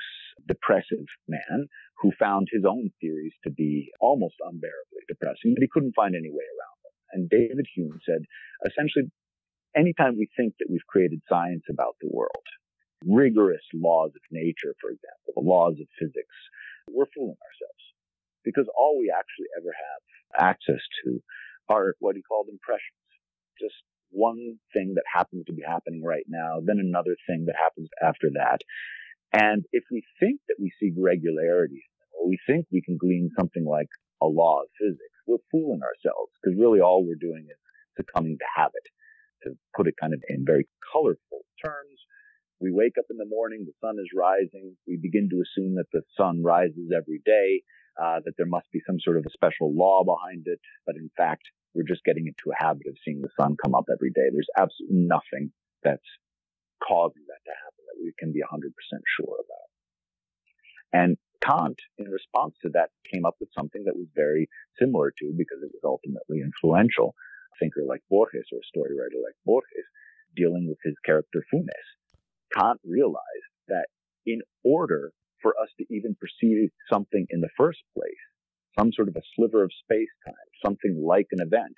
depressive 0.47 1.05
man 1.27 1.67
who 2.01 2.11
found 2.19 2.47
his 2.51 2.63
own 2.65 2.89
theories 3.01 3.33
to 3.43 3.49
be 3.49 3.89
almost 3.99 4.35
unbearably 4.41 5.03
depressing, 5.07 5.53
but 5.55 5.61
he 5.61 5.69
couldn't 5.71 5.95
find 5.95 6.15
any 6.15 6.29
way 6.29 6.45
around. 6.45 6.68
And 7.11 7.29
David 7.29 7.65
Hume 7.75 7.99
said, 8.05 8.23
essentially, 8.65 9.11
anytime 9.75 10.17
we 10.17 10.29
think 10.37 10.53
that 10.59 10.69
we've 10.69 10.85
created 10.87 11.21
science 11.29 11.63
about 11.69 11.95
the 12.01 12.09
world, 12.11 12.47
rigorous 13.05 13.63
laws 13.73 14.11
of 14.15 14.21
nature, 14.31 14.75
for 14.81 14.89
example, 14.89 15.33
the 15.35 15.47
laws 15.47 15.75
of 15.79 15.87
physics, 15.99 16.35
we're 16.89 17.09
fooling 17.15 17.37
ourselves 17.39 17.85
because 18.43 18.67
all 18.77 18.97
we 18.99 19.13
actually 19.13 19.47
ever 19.57 19.71
have 19.71 20.51
access 20.51 20.81
to 21.03 21.21
are 21.69 21.93
what 21.99 22.15
he 22.15 22.21
called 22.21 22.47
impressions. 22.49 22.97
Just 23.59 23.75
one 24.11 24.57
thing 24.73 24.95
that 24.95 25.05
happens 25.13 25.45
to 25.45 25.53
be 25.53 25.61
happening 25.65 26.03
right 26.03 26.25
now, 26.27 26.59
then 26.63 26.79
another 26.79 27.15
thing 27.27 27.45
that 27.45 27.55
happens 27.55 27.89
after 28.01 28.29
that. 28.33 28.61
And 29.33 29.63
if 29.71 29.83
we 29.91 30.03
think 30.19 30.41
that 30.47 30.57
we 30.59 30.71
see 30.79 30.91
regularity, 30.97 31.83
or 32.17 32.27
we 32.27 32.39
think 32.47 32.65
we 32.71 32.81
can 32.81 32.97
glean 32.97 33.29
something 33.37 33.65
like 33.65 33.89
a 34.21 34.25
law 34.25 34.61
of 34.61 34.69
physics, 34.79 35.18
we're 35.29 35.45
fooling 35.51 35.81
ourselves 35.85 36.33
because 36.41 36.57
really 36.57 36.81
all 36.81 37.05
we're 37.05 37.21
doing 37.21 37.45
is 37.45 37.61
succumbing 37.95 38.37
to 38.39 38.49
habit. 38.49 38.85
To 39.43 39.55
put 39.77 39.87
it 39.87 39.95
kind 40.01 40.13
of 40.13 40.21
in 40.27 40.43
very 40.43 40.67
colorful 40.91 41.45
terms, 41.63 41.95
we 42.59 42.71
wake 42.71 42.97
up 42.99 43.05
in 43.09 43.15
the 43.15 43.29
morning, 43.29 43.63
the 43.63 43.77
sun 43.79 43.95
is 44.01 44.09
rising, 44.11 44.75
we 44.85 44.97
begin 44.97 45.29
to 45.29 45.39
assume 45.39 45.75
that 45.75 45.87
the 45.93 46.01
sun 46.17 46.43
rises 46.43 46.91
every 46.91 47.21
day, 47.23 47.63
uh, 47.95 48.19
that 48.25 48.33
there 48.35 48.49
must 48.49 48.67
be 48.73 48.81
some 48.85 48.99
sort 48.99 49.15
of 49.15 49.23
a 49.25 49.31
special 49.31 49.71
law 49.71 50.03
behind 50.03 50.43
it. 50.47 50.59
But 50.85 50.95
in 50.97 51.09
fact, 51.15 51.43
we're 51.73 51.87
just 51.87 52.03
getting 52.03 52.27
into 52.27 52.51
a 52.51 52.59
habit 52.59 52.87
of 52.87 52.99
seeing 53.05 53.21
the 53.21 53.31
sun 53.39 53.55
come 53.63 53.75
up 53.75 53.85
every 53.87 54.11
day. 54.11 54.27
There's 54.33 54.51
absolutely 54.57 55.07
nothing 55.07 55.51
that's 55.83 56.09
causing 56.83 57.23
that 57.31 57.43
to 57.47 57.53
happen 57.55 57.83
that 57.87 58.03
we 58.03 58.11
can 58.19 58.33
be 58.33 58.43
100% 58.43 58.59
sure 59.15 59.37
about. 59.39 59.69
And 60.91 61.17
Kant, 61.41 61.79
in 61.97 62.09
response 62.09 62.55
to 62.61 62.69
that, 62.73 62.89
came 63.11 63.25
up 63.25 63.35
with 63.39 63.49
something 63.57 63.83
that 63.85 63.95
was 63.95 64.07
very 64.15 64.49
similar 64.79 65.11
to, 65.19 65.33
because 65.37 65.59
it 65.63 65.71
was 65.73 65.83
ultimately 65.83 66.41
influential, 66.41 67.15
a 67.53 67.55
thinker 67.59 67.83
like 67.87 68.01
Borges 68.09 68.47
or 68.51 68.59
a 68.59 68.69
story 68.69 68.91
writer 68.97 69.19
like 69.23 69.35
Borges, 69.45 69.87
dealing 70.35 70.67
with 70.67 70.77
his 70.83 70.95
character 71.05 71.43
Funes. 71.51 71.87
Kant 72.53 72.79
realized 72.83 73.49
that 73.67 73.87
in 74.25 74.41
order 74.63 75.11
for 75.41 75.53
us 75.61 75.69
to 75.77 75.85
even 75.89 76.15
perceive 76.19 76.69
something 76.91 77.25
in 77.29 77.41
the 77.41 77.49
first 77.57 77.79
place, 77.95 78.25
some 78.77 78.91
sort 78.91 79.07
of 79.07 79.15
a 79.15 79.21
sliver 79.35 79.63
of 79.63 79.71
space 79.83 80.11
time, 80.25 80.35
something 80.63 81.01
like 81.05 81.27
an 81.31 81.41
event, 81.41 81.73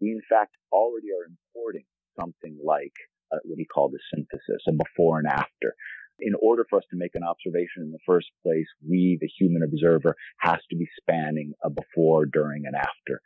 we 0.00 0.10
in 0.10 0.20
fact 0.28 0.56
already 0.72 1.08
are 1.08 1.28
importing 1.28 1.84
something 2.18 2.56
like 2.64 2.92
uh, 3.32 3.38
what 3.44 3.58
he 3.58 3.66
called 3.66 3.92
a 3.94 4.02
synthesis, 4.14 4.62
a 4.68 4.72
before 4.72 5.18
and 5.18 5.28
after. 5.28 5.74
In 6.20 6.34
order 6.40 6.66
for 6.68 6.78
us 6.78 6.84
to 6.90 6.96
make 6.96 7.14
an 7.14 7.22
observation 7.22 7.82
in 7.82 7.92
the 7.92 7.98
first 8.06 8.28
place, 8.42 8.66
we, 8.86 9.18
the 9.20 9.30
human 9.38 9.62
observer, 9.62 10.16
has 10.38 10.58
to 10.70 10.76
be 10.76 10.88
spanning 11.00 11.52
a 11.64 11.70
before, 11.70 12.26
during, 12.26 12.66
and 12.66 12.76
after. 12.76 13.20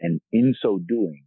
And 0.00 0.20
in 0.32 0.54
so 0.60 0.78
doing, 0.78 1.24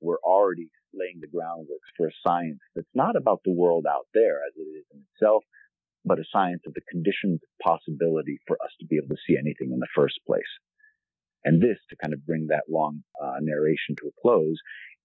we're 0.00 0.22
already 0.24 0.70
laying 0.94 1.20
the 1.20 1.26
groundwork 1.26 1.80
for 1.96 2.08
a 2.08 2.18
science 2.26 2.60
that's 2.74 2.94
not 2.94 3.16
about 3.16 3.40
the 3.44 3.52
world 3.52 3.86
out 3.88 4.06
there 4.14 4.40
as 4.46 4.54
it 4.56 4.68
is 4.68 4.84
in 4.92 5.02
itself, 5.14 5.44
but 6.04 6.18
a 6.18 6.24
science 6.32 6.62
of 6.66 6.74
the 6.74 6.80
conditioned 6.90 7.40
possibility 7.62 8.38
for 8.46 8.56
us 8.62 8.70
to 8.80 8.86
be 8.86 8.96
able 8.96 9.14
to 9.14 9.22
see 9.26 9.36
anything 9.38 9.72
in 9.72 9.78
the 9.78 9.94
first 9.94 10.20
place. 10.26 10.42
And 11.44 11.60
this, 11.60 11.78
to 11.90 11.96
kind 11.96 12.14
of 12.14 12.24
bring 12.24 12.48
that 12.48 12.64
long 12.70 13.02
uh, 13.22 13.38
narration 13.40 13.96
to 13.98 14.08
a 14.08 14.20
close, 14.20 14.56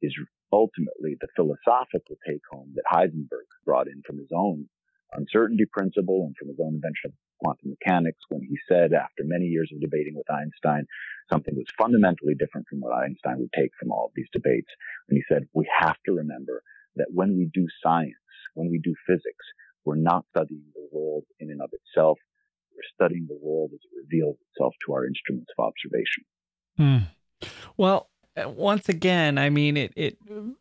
is 0.01 0.13
ultimately 0.51 1.17
the 1.19 1.27
philosophical 1.35 2.15
take 2.27 2.41
home 2.51 2.73
that 2.75 2.85
Heisenberg 2.91 3.47
brought 3.65 3.87
in 3.87 4.01
from 4.05 4.17
his 4.17 4.29
own 4.33 4.69
uncertainty 5.13 5.65
principle 5.71 6.25
and 6.25 6.35
from 6.37 6.49
his 6.49 6.59
own 6.59 6.75
invention 6.75 7.11
of 7.11 7.13
quantum 7.43 7.69
mechanics 7.69 8.19
when 8.29 8.41
he 8.41 8.57
said 8.67 8.93
after 8.93 9.23
many 9.23 9.45
years 9.45 9.71
of 9.73 9.81
debating 9.81 10.15
with 10.15 10.29
Einstein, 10.29 10.85
something 11.31 11.55
was 11.55 11.67
fundamentally 11.77 12.35
different 12.35 12.67
from 12.69 12.79
what 12.79 12.93
Einstein 12.93 13.39
would 13.39 13.53
take 13.55 13.71
from 13.79 13.91
all 13.91 14.07
of 14.07 14.11
these 14.15 14.29
debates. 14.33 14.69
And 15.09 15.17
he 15.17 15.23
said, 15.27 15.47
we 15.53 15.69
have 15.79 15.97
to 16.05 16.13
remember 16.13 16.63
that 16.95 17.07
when 17.13 17.37
we 17.37 17.49
do 17.53 17.67
science, 17.83 18.13
when 18.53 18.69
we 18.69 18.79
do 18.79 18.93
physics, 19.05 19.45
we're 19.85 19.95
not 19.95 20.25
studying 20.29 20.63
the 20.73 20.87
world 20.91 21.23
in 21.39 21.49
and 21.49 21.61
of 21.61 21.69
itself. 21.71 22.17
We're 22.75 22.93
studying 22.93 23.27
the 23.27 23.39
world 23.41 23.71
as 23.73 23.79
it 23.79 24.03
reveals 24.03 24.37
itself 24.51 24.73
to 24.85 24.93
our 24.93 25.05
instruments 25.05 25.51
of 25.57 25.65
observation. 25.65 26.25
Hmm. 26.75 26.97
Well, 27.77 28.09
Uh, 28.37 28.49
once 28.49 28.87
again, 28.87 29.37
I 29.37 29.49
mean, 29.49 29.77
it, 29.77 29.93
it 29.95 30.17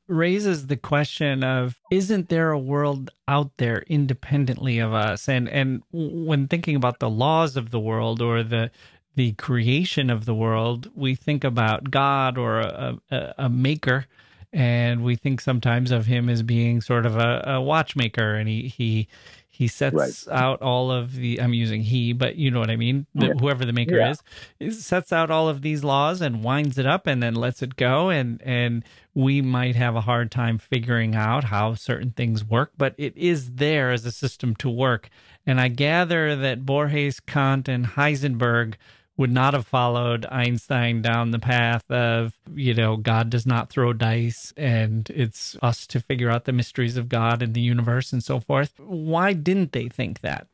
raises 0.08 0.66
the 0.66 0.76
question 0.76 1.44
of 1.44 1.80
isn't 1.90 2.28
there 2.28 2.50
a 2.50 2.58
world 2.58 3.10
out 3.28 3.50
there 3.58 3.84
independently 3.86 4.78
of 4.78 4.94
us? 4.94 5.28
And 5.28 5.48
and 5.48 5.82
when 5.92 6.48
thinking 6.48 6.76
about 6.76 7.00
the 7.00 7.10
laws 7.10 7.56
of 7.56 7.70
the 7.70 7.80
world 7.80 8.22
or 8.22 8.42
the 8.42 8.70
the 9.14 9.32
creation 9.32 10.10
of 10.10 10.26
the 10.26 10.34
world, 10.34 10.90
we 10.94 11.14
think 11.14 11.42
about 11.42 11.90
God 11.90 12.36
or 12.36 12.60
a, 12.60 12.98
a, 13.10 13.34
a 13.38 13.48
maker, 13.48 14.06
and 14.52 15.02
we 15.02 15.16
think 15.16 15.40
sometimes 15.40 15.90
of 15.90 16.06
him 16.06 16.28
as 16.28 16.42
being 16.42 16.80
sort 16.80 17.06
of 17.06 17.16
a, 17.16 17.42
a 17.46 17.60
watchmaker, 17.60 18.34
and 18.34 18.48
he 18.48 18.68
he 18.68 19.08
he 19.56 19.68
sets 19.68 19.94
right. 19.94 20.36
out 20.36 20.60
all 20.60 20.90
of 20.90 21.14
the 21.14 21.40
i'm 21.40 21.54
using 21.54 21.82
he 21.82 22.12
but 22.12 22.36
you 22.36 22.50
know 22.50 22.60
what 22.60 22.68
i 22.68 22.76
mean 22.76 23.06
yeah. 23.14 23.32
whoever 23.40 23.64
the 23.64 23.72
maker 23.72 23.96
yeah. 23.96 24.14
is 24.60 24.84
sets 24.84 25.14
out 25.14 25.30
all 25.30 25.48
of 25.48 25.62
these 25.62 25.82
laws 25.82 26.20
and 26.20 26.44
winds 26.44 26.76
it 26.76 26.84
up 26.84 27.06
and 27.06 27.22
then 27.22 27.34
lets 27.34 27.62
it 27.62 27.74
go 27.76 28.10
and 28.10 28.42
and 28.42 28.84
we 29.14 29.40
might 29.40 29.74
have 29.74 29.96
a 29.96 30.02
hard 30.02 30.30
time 30.30 30.58
figuring 30.58 31.14
out 31.14 31.44
how 31.44 31.72
certain 31.72 32.10
things 32.10 32.44
work 32.44 32.72
but 32.76 32.94
it 32.98 33.16
is 33.16 33.52
there 33.52 33.92
as 33.92 34.04
a 34.04 34.12
system 34.12 34.54
to 34.54 34.68
work 34.68 35.08
and 35.46 35.58
i 35.58 35.68
gather 35.68 36.36
that 36.36 36.66
borges 36.66 37.18
kant 37.20 37.66
and 37.66 37.86
heisenberg 37.86 38.74
would 39.16 39.32
not 39.32 39.54
have 39.54 39.66
followed 39.66 40.26
Einstein 40.26 41.00
down 41.00 41.30
the 41.30 41.38
path 41.38 41.90
of, 41.90 42.34
you 42.54 42.74
know, 42.74 42.96
God 42.96 43.30
does 43.30 43.46
not 43.46 43.70
throw 43.70 43.92
dice 43.92 44.52
and 44.56 45.08
it's 45.10 45.56
us 45.62 45.86
to 45.88 46.00
figure 46.00 46.30
out 46.30 46.44
the 46.44 46.52
mysteries 46.52 46.96
of 46.96 47.08
God 47.08 47.42
and 47.42 47.54
the 47.54 47.60
universe 47.60 48.12
and 48.12 48.22
so 48.22 48.40
forth. 48.40 48.78
Why 48.78 49.32
didn't 49.32 49.72
they 49.72 49.88
think 49.88 50.20
that? 50.20 50.46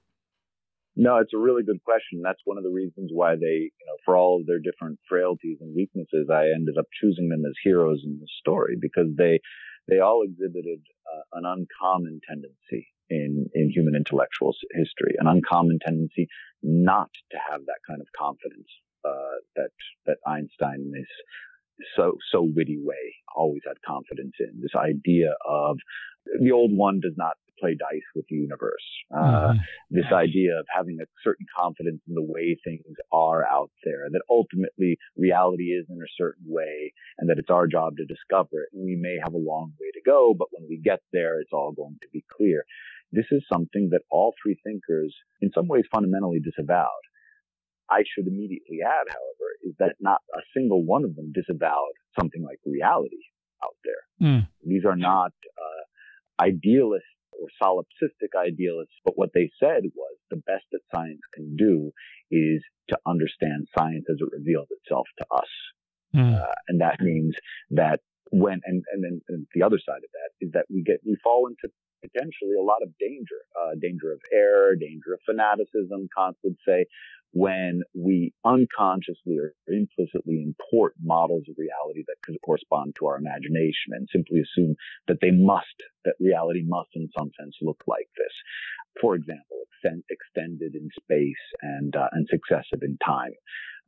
No, 0.94 1.16
it's 1.16 1.32
a 1.34 1.38
really 1.38 1.62
good 1.62 1.82
question. 1.84 2.20
That's 2.22 2.42
one 2.44 2.58
of 2.58 2.64
the 2.64 2.70
reasons 2.70 3.10
why 3.12 3.34
they, 3.34 3.70
you 3.72 3.86
know, 3.86 3.96
for 4.04 4.16
all 4.16 4.40
of 4.40 4.46
their 4.46 4.60
different 4.60 4.98
frailties 5.08 5.58
and 5.60 5.74
weaknesses, 5.74 6.28
I 6.30 6.50
ended 6.54 6.76
up 6.78 6.86
choosing 7.00 7.30
them 7.30 7.44
as 7.46 7.54
heroes 7.64 8.02
in 8.04 8.18
the 8.20 8.28
story 8.40 8.76
because 8.78 9.08
they, 9.16 9.40
they 9.88 10.00
all 10.00 10.22
exhibited 10.22 10.80
uh, 11.06 11.38
an 11.38 11.44
uncommon 11.46 12.20
tendency 12.28 12.88
in, 13.12 13.46
in 13.54 13.70
human 13.70 13.94
intellectual 13.94 14.54
history, 14.72 15.14
an 15.18 15.26
uncommon 15.26 15.78
tendency 15.84 16.26
not 16.62 17.10
to 17.30 17.38
have 17.50 17.60
that 17.66 17.80
kind 17.86 18.00
of 18.00 18.06
confidence 18.16 18.68
uh, 19.04 19.36
that 19.56 19.70
that 20.06 20.18
Einstein 20.26 20.92
is 20.98 21.08
so 21.96 22.16
so 22.30 22.42
witty 22.42 22.78
way 22.80 23.14
always 23.34 23.62
had 23.66 23.76
confidence 23.86 24.34
in 24.38 24.60
this 24.60 24.74
idea 24.76 25.34
of 25.48 25.78
the 26.40 26.52
old 26.52 26.70
one 26.72 27.00
does 27.00 27.14
not 27.16 27.34
play 27.58 27.76
dice 27.78 28.02
with 28.14 28.24
the 28.28 28.36
universe. 28.36 28.86
Uh, 29.14 29.54
mm-hmm. 29.54 29.58
This 29.90 30.10
idea 30.12 30.58
of 30.58 30.66
having 30.74 30.98
a 31.00 31.06
certain 31.22 31.46
confidence 31.56 32.00
in 32.08 32.14
the 32.14 32.22
way 32.22 32.56
things 32.64 32.96
are 33.12 33.46
out 33.46 33.70
there, 33.84 34.06
that 34.10 34.22
ultimately 34.28 34.98
reality 35.16 35.70
is 35.70 35.86
in 35.88 35.96
a 35.96 36.14
certain 36.18 36.44
way, 36.46 36.92
and 37.18 37.28
that 37.30 37.38
it's 37.38 37.50
our 37.50 37.66
job 37.66 37.96
to 37.96 38.04
discover 38.04 38.62
it. 38.62 38.70
And 38.72 38.84
we 38.84 38.96
may 38.96 39.16
have 39.22 39.34
a 39.34 39.38
long 39.38 39.72
way 39.80 39.90
to 39.94 40.00
go, 40.04 40.34
but 40.36 40.48
when 40.50 40.68
we 40.68 40.80
get 40.82 41.00
there, 41.12 41.40
it's 41.40 41.52
all 41.52 41.72
going 41.72 41.98
to 42.02 42.08
be 42.12 42.24
clear. 42.36 42.64
This 43.12 43.26
is 43.30 43.44
something 43.52 43.90
that 43.92 44.02
all 44.10 44.34
three 44.42 44.56
thinkers, 44.64 45.14
in 45.40 45.50
some 45.54 45.68
ways, 45.68 45.84
fundamentally 45.92 46.40
disavowed. 46.40 47.04
I 47.90 48.04
should 48.08 48.26
immediately 48.26 48.78
add, 48.84 49.08
however, 49.08 49.48
is 49.62 49.74
that 49.78 49.96
not 50.00 50.20
a 50.34 50.40
single 50.56 50.84
one 50.84 51.04
of 51.04 51.14
them 51.14 51.32
disavowed 51.32 51.92
something 52.18 52.42
like 52.42 52.58
reality 52.64 53.22
out 53.62 53.76
there. 53.84 54.28
Mm. 54.28 54.48
These 54.64 54.84
are 54.86 54.96
not 54.96 55.32
uh, 55.58 56.42
idealists 56.42 57.06
or 57.32 57.48
solipsistic 57.62 58.38
idealists, 58.38 58.94
but 59.04 59.18
what 59.18 59.30
they 59.34 59.50
said 59.60 59.82
was 59.94 60.16
the 60.30 60.36
best 60.36 60.64
that 60.72 60.80
science 60.94 61.20
can 61.34 61.56
do 61.56 61.92
is 62.30 62.62
to 62.88 62.98
understand 63.06 63.68
science 63.76 64.04
as 64.10 64.16
it 64.20 64.28
reveals 64.32 64.68
itself 64.70 65.06
to 65.18 65.26
us. 65.34 65.48
Mm. 66.14 66.40
Uh, 66.40 66.52
and 66.68 66.80
that 66.80 67.00
means 67.00 67.34
that 67.70 68.00
when, 68.32 68.60
and, 68.64 68.82
and 68.92 69.04
then 69.04 69.20
and 69.28 69.46
the 69.54 69.62
other 69.62 69.78
side 69.78 70.00
of 70.00 70.10
that 70.16 70.30
is 70.40 70.50
that 70.52 70.64
we 70.72 70.82
get, 70.82 71.00
we 71.04 71.16
fall 71.22 71.46
into 71.46 71.72
potentially 72.00 72.56
a 72.58 72.64
lot 72.64 72.82
of 72.82 72.88
danger, 72.98 73.44
uh, 73.54 73.76
danger 73.80 74.10
of 74.10 74.20
error, 74.32 74.74
danger 74.74 75.14
of 75.14 75.20
fanaticism, 75.24 76.08
Kant 76.16 76.36
would 76.42 76.56
say, 76.66 76.86
when 77.32 77.80
we 77.94 78.32
unconsciously 78.44 79.38
or 79.38 79.54
implicitly 79.68 80.44
import 80.44 80.94
models 81.00 81.44
of 81.48 81.56
reality 81.56 82.04
that 82.08 82.38
correspond 82.44 82.94
to 82.98 83.06
our 83.06 83.16
imagination 83.16 83.92
and 83.92 84.08
simply 84.12 84.40
assume 84.40 84.74
that 85.08 85.16
they 85.22 85.30
must, 85.30 85.76
that 86.04 86.14
reality 86.20 86.62
must 86.66 86.90
in 86.94 87.08
some 87.16 87.30
sense 87.38 87.56
look 87.62 87.80
like 87.86 88.08
this. 88.16 88.34
For 89.00 89.14
example, 89.14 89.64
extend, 89.72 90.04
extended 90.10 90.74
in 90.74 90.88
space 91.00 91.44
and, 91.62 91.96
uh, 91.96 92.08
and 92.12 92.28
successive 92.28 92.82
in 92.82 92.98
time. 93.04 93.32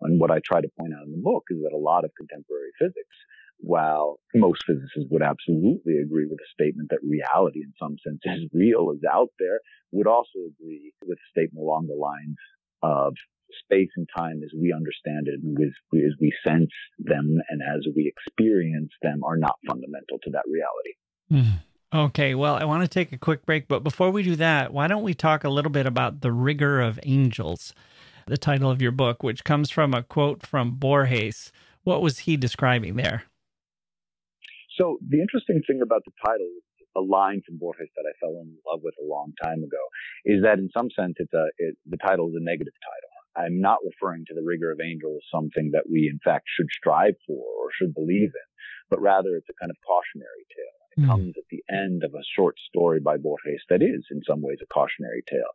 And 0.00 0.20
what 0.20 0.30
I 0.30 0.40
try 0.40 0.60
to 0.60 0.72
point 0.78 0.94
out 0.94 1.06
in 1.06 1.12
the 1.12 1.22
book 1.22 1.44
is 1.50 1.58
that 1.62 1.76
a 1.76 1.78
lot 1.80 2.04
of 2.04 2.12
contemporary 2.16 2.72
physics 2.78 3.16
while 3.58 4.18
most 4.34 4.64
physicists 4.66 5.08
would 5.10 5.22
absolutely 5.22 5.98
agree 5.98 6.26
with 6.26 6.38
the 6.38 6.52
statement 6.52 6.90
that 6.90 6.98
reality 7.02 7.60
in 7.60 7.72
some 7.78 7.96
sense 8.06 8.20
is 8.24 8.48
real, 8.52 8.90
is 8.90 9.02
out 9.10 9.30
there, 9.38 9.60
would 9.92 10.06
also 10.06 10.38
agree 10.48 10.92
with 11.06 11.18
a 11.18 11.30
statement 11.30 11.62
along 11.62 11.86
the 11.86 11.94
lines 11.94 12.36
of 12.82 13.14
space 13.64 13.90
and 13.96 14.08
time 14.16 14.40
as 14.44 14.50
we 14.58 14.72
understand 14.72 15.28
it 15.28 15.40
and 15.42 15.56
as 15.62 15.72
we, 16.20 16.32
sense 16.46 16.70
them 16.98 17.38
and 17.48 17.62
as 17.62 17.86
we 17.94 18.12
experience 18.16 18.90
them 19.02 19.22
are 19.24 19.36
not 19.36 19.56
fundamental 19.66 20.18
to 20.22 20.30
that 20.30 20.42
reality. 20.46 20.94
Mm. 21.30 21.60
Okay, 21.94 22.34
well, 22.34 22.56
I 22.56 22.64
want 22.64 22.82
to 22.82 22.88
take 22.88 23.12
a 23.12 23.18
quick 23.18 23.46
break, 23.46 23.68
but 23.68 23.84
before 23.84 24.10
we 24.10 24.24
do 24.24 24.34
that, 24.36 24.72
why 24.72 24.88
don't 24.88 25.04
we 25.04 25.14
talk 25.14 25.44
a 25.44 25.48
little 25.48 25.70
bit 25.70 25.86
about 25.86 26.22
the 26.22 26.32
rigor 26.32 26.80
of 26.80 26.98
angels, 27.04 27.72
the 28.26 28.36
title 28.36 28.70
of 28.70 28.82
your 28.82 28.90
book, 28.90 29.22
which 29.22 29.44
comes 29.44 29.70
from 29.70 29.94
a 29.94 30.02
quote 30.02 30.44
from 30.44 30.72
Borges. 30.72 31.52
What 31.84 32.02
was 32.02 32.20
he 32.20 32.36
describing 32.36 32.96
there? 32.96 33.24
So 34.78 34.98
the 35.06 35.20
interesting 35.20 35.62
thing 35.66 35.80
about 35.82 36.02
the 36.04 36.14
title, 36.24 36.50
a 36.96 37.00
line 37.00 37.42
from 37.46 37.58
Borges 37.58 37.90
that 37.94 38.06
I 38.06 38.14
fell 38.18 38.38
in 38.42 38.54
love 38.66 38.80
with 38.82 38.94
a 38.98 39.06
long 39.06 39.32
time 39.42 39.62
ago, 39.62 39.82
is 40.24 40.42
that 40.42 40.58
in 40.58 40.70
some 40.74 40.90
sense 40.90 41.14
it's 41.18 41.32
a 41.34 41.46
it, 41.58 41.76
the 41.86 41.98
title 41.98 42.28
is 42.28 42.38
a 42.38 42.44
negative 42.44 42.74
title. 42.82 43.14
I'm 43.34 43.60
not 43.60 43.82
referring 43.82 44.24
to 44.28 44.34
the 44.34 44.46
rigor 44.46 44.70
of 44.70 44.78
angel 44.78 45.18
as 45.18 45.26
something 45.30 45.70
that 45.72 45.90
we 45.90 46.10
in 46.10 46.18
fact 46.22 46.46
should 46.46 46.70
strive 46.70 47.18
for 47.26 47.42
or 47.42 47.70
should 47.74 47.94
believe 47.94 48.30
in, 48.30 48.48
but 48.90 49.02
rather 49.02 49.34
it's 49.34 49.50
a 49.50 49.58
kind 49.58 49.70
of 49.70 49.78
cautionary 49.82 50.46
tale. 50.54 50.78
It 50.94 51.00
mm. 51.02 51.08
comes 51.10 51.34
at 51.36 51.50
the 51.50 51.62
end 51.66 52.04
of 52.04 52.14
a 52.14 52.26
short 52.36 52.54
story 52.68 53.00
by 53.00 53.16
Borges 53.16 53.62
that 53.70 53.82
is 53.82 54.06
in 54.10 54.22
some 54.26 54.42
ways 54.42 54.58
a 54.62 54.66
cautionary 54.66 55.22
tale. 55.28 55.50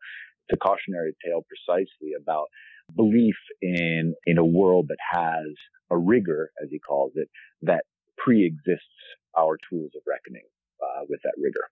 It's 0.47 0.59
a 0.59 0.63
cautionary 0.63 1.15
tale 1.24 1.43
precisely 1.47 2.20
about 2.20 2.47
belief 2.95 3.36
in 3.61 4.13
in 4.26 4.38
a 4.38 4.45
world 4.45 4.88
that 4.89 4.99
has 4.99 5.55
a 5.91 5.97
rigor, 5.97 6.51
as 6.61 6.70
he 6.70 6.80
calls 6.80 7.13
it, 7.15 7.30
that 7.61 7.86
pre-exists 8.24 8.86
our 9.38 9.57
tools 9.70 9.91
of 9.95 10.01
reckoning 10.07 10.47
uh, 10.82 11.05
with 11.07 11.22
that 11.24 11.34
rigor. 11.38 11.67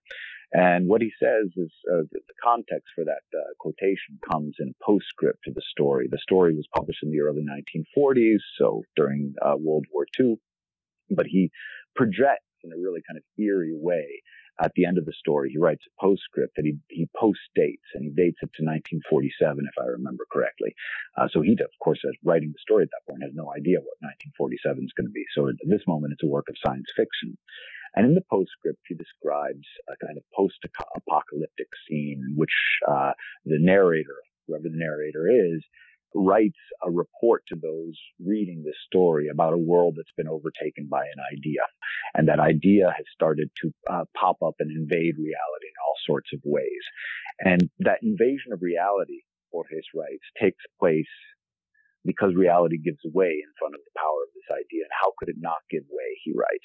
And 0.52 0.88
what 0.88 1.02
he 1.02 1.12
says 1.20 1.50
is 1.56 1.70
uh, 1.92 2.08
the, 2.10 2.20
context 2.42 2.88
for 2.94 3.04
that 3.04 3.24
uh, 3.36 3.52
quotation 3.58 4.18
comes 4.30 4.54
in 4.58 4.70
a 4.70 4.84
postscript 4.84 5.40
to 5.44 5.52
the 5.52 5.62
story. 5.70 6.08
The 6.10 6.18
story 6.18 6.54
was 6.54 6.66
published 6.74 7.02
in 7.02 7.10
the 7.10 7.20
early 7.20 7.44
1940s, 7.44 8.38
so 8.56 8.82
during 8.96 9.34
uh, 9.44 9.56
World 9.58 9.84
War 9.92 10.06
II. 10.18 10.36
But 11.10 11.26
he 11.26 11.50
projects 11.94 12.46
in 12.64 12.72
a 12.72 12.76
really 12.76 13.00
kind 13.06 13.18
of 13.18 13.24
eerie 13.38 13.74
way 13.74 14.22
at 14.60 14.72
the 14.74 14.84
end 14.84 14.98
of 14.98 15.06
the 15.06 15.12
story, 15.12 15.50
he 15.50 15.58
writes 15.58 15.84
a 15.86 16.00
postscript 16.00 16.56
that 16.56 16.64
he, 16.64 16.76
he 16.88 17.08
post 17.16 17.40
dates 17.54 17.86
and 17.94 18.04
he 18.04 18.10
dates 18.10 18.38
it 18.42 18.50
to 18.58 18.66
1947, 18.66 19.64
if 19.64 19.76
I 19.78 19.86
remember 19.86 20.24
correctly. 20.32 20.74
Uh, 21.16 21.28
so 21.30 21.40
he, 21.40 21.52
of 21.52 21.70
course, 21.82 22.00
is 22.04 22.16
writing 22.24 22.50
the 22.50 22.62
story 22.62 22.84
at 22.84 22.90
that 22.90 23.06
point 23.08 23.22
has 23.22 23.34
no 23.34 23.52
idea 23.54 23.78
what 23.78 24.02
1947 24.34 24.84
is 24.84 24.94
going 24.96 25.06
to 25.06 25.14
be. 25.14 25.24
So 25.34 25.48
at 25.48 25.56
this 25.62 25.86
moment, 25.86 26.12
it's 26.12 26.26
a 26.26 26.30
work 26.30 26.50
of 26.50 26.56
science 26.58 26.90
fiction. 26.96 27.38
And 27.94 28.06
in 28.06 28.14
the 28.14 28.26
postscript, 28.30 28.82
he 28.86 28.94
describes 28.94 29.66
a 29.88 29.96
kind 30.04 30.18
of 30.18 30.24
post-apocalyptic 30.34 31.70
scene 31.86 32.22
in 32.26 32.36
which 32.36 32.52
uh, 32.86 33.12
the 33.44 33.58
narrator, 33.58 34.22
whoever 34.46 34.68
the 34.68 34.78
narrator 34.78 35.26
is, 35.30 35.64
writes 36.14 36.58
a 36.82 36.90
report 36.90 37.44
to 37.48 37.56
those 37.56 37.96
reading 38.24 38.62
this 38.64 38.76
story 38.86 39.28
about 39.28 39.52
a 39.52 39.58
world 39.58 39.94
that's 39.96 40.12
been 40.16 40.28
overtaken 40.28 40.88
by 40.90 41.02
an 41.02 41.20
idea. 41.32 41.60
And 42.14 42.28
that 42.28 42.40
idea 42.40 42.92
has 42.96 43.06
started 43.12 43.50
to 43.62 43.72
uh, 43.90 44.04
pop 44.16 44.36
up 44.42 44.54
and 44.58 44.70
invade 44.70 45.16
reality 45.18 45.68
in 45.68 45.78
all 45.84 45.96
sorts 46.06 46.30
of 46.32 46.40
ways. 46.44 46.84
And 47.40 47.68
that 47.80 48.02
invasion 48.02 48.52
of 48.52 48.62
reality, 48.62 49.22
Borges 49.52 49.86
writes, 49.94 50.24
takes 50.40 50.64
place 50.80 51.12
because 52.04 52.34
reality 52.34 52.78
gives 52.78 53.00
way 53.04 53.28
in 53.42 53.50
front 53.58 53.74
of 53.74 53.80
the 53.84 53.98
power 53.98 54.22
of 54.24 54.32
this 54.32 54.48
idea. 54.56 54.84
And 54.84 54.96
how 55.02 55.12
could 55.18 55.28
it 55.28 55.36
not 55.38 55.60
give 55.70 55.82
way, 55.90 56.16
he 56.24 56.32
writes. 56.32 56.64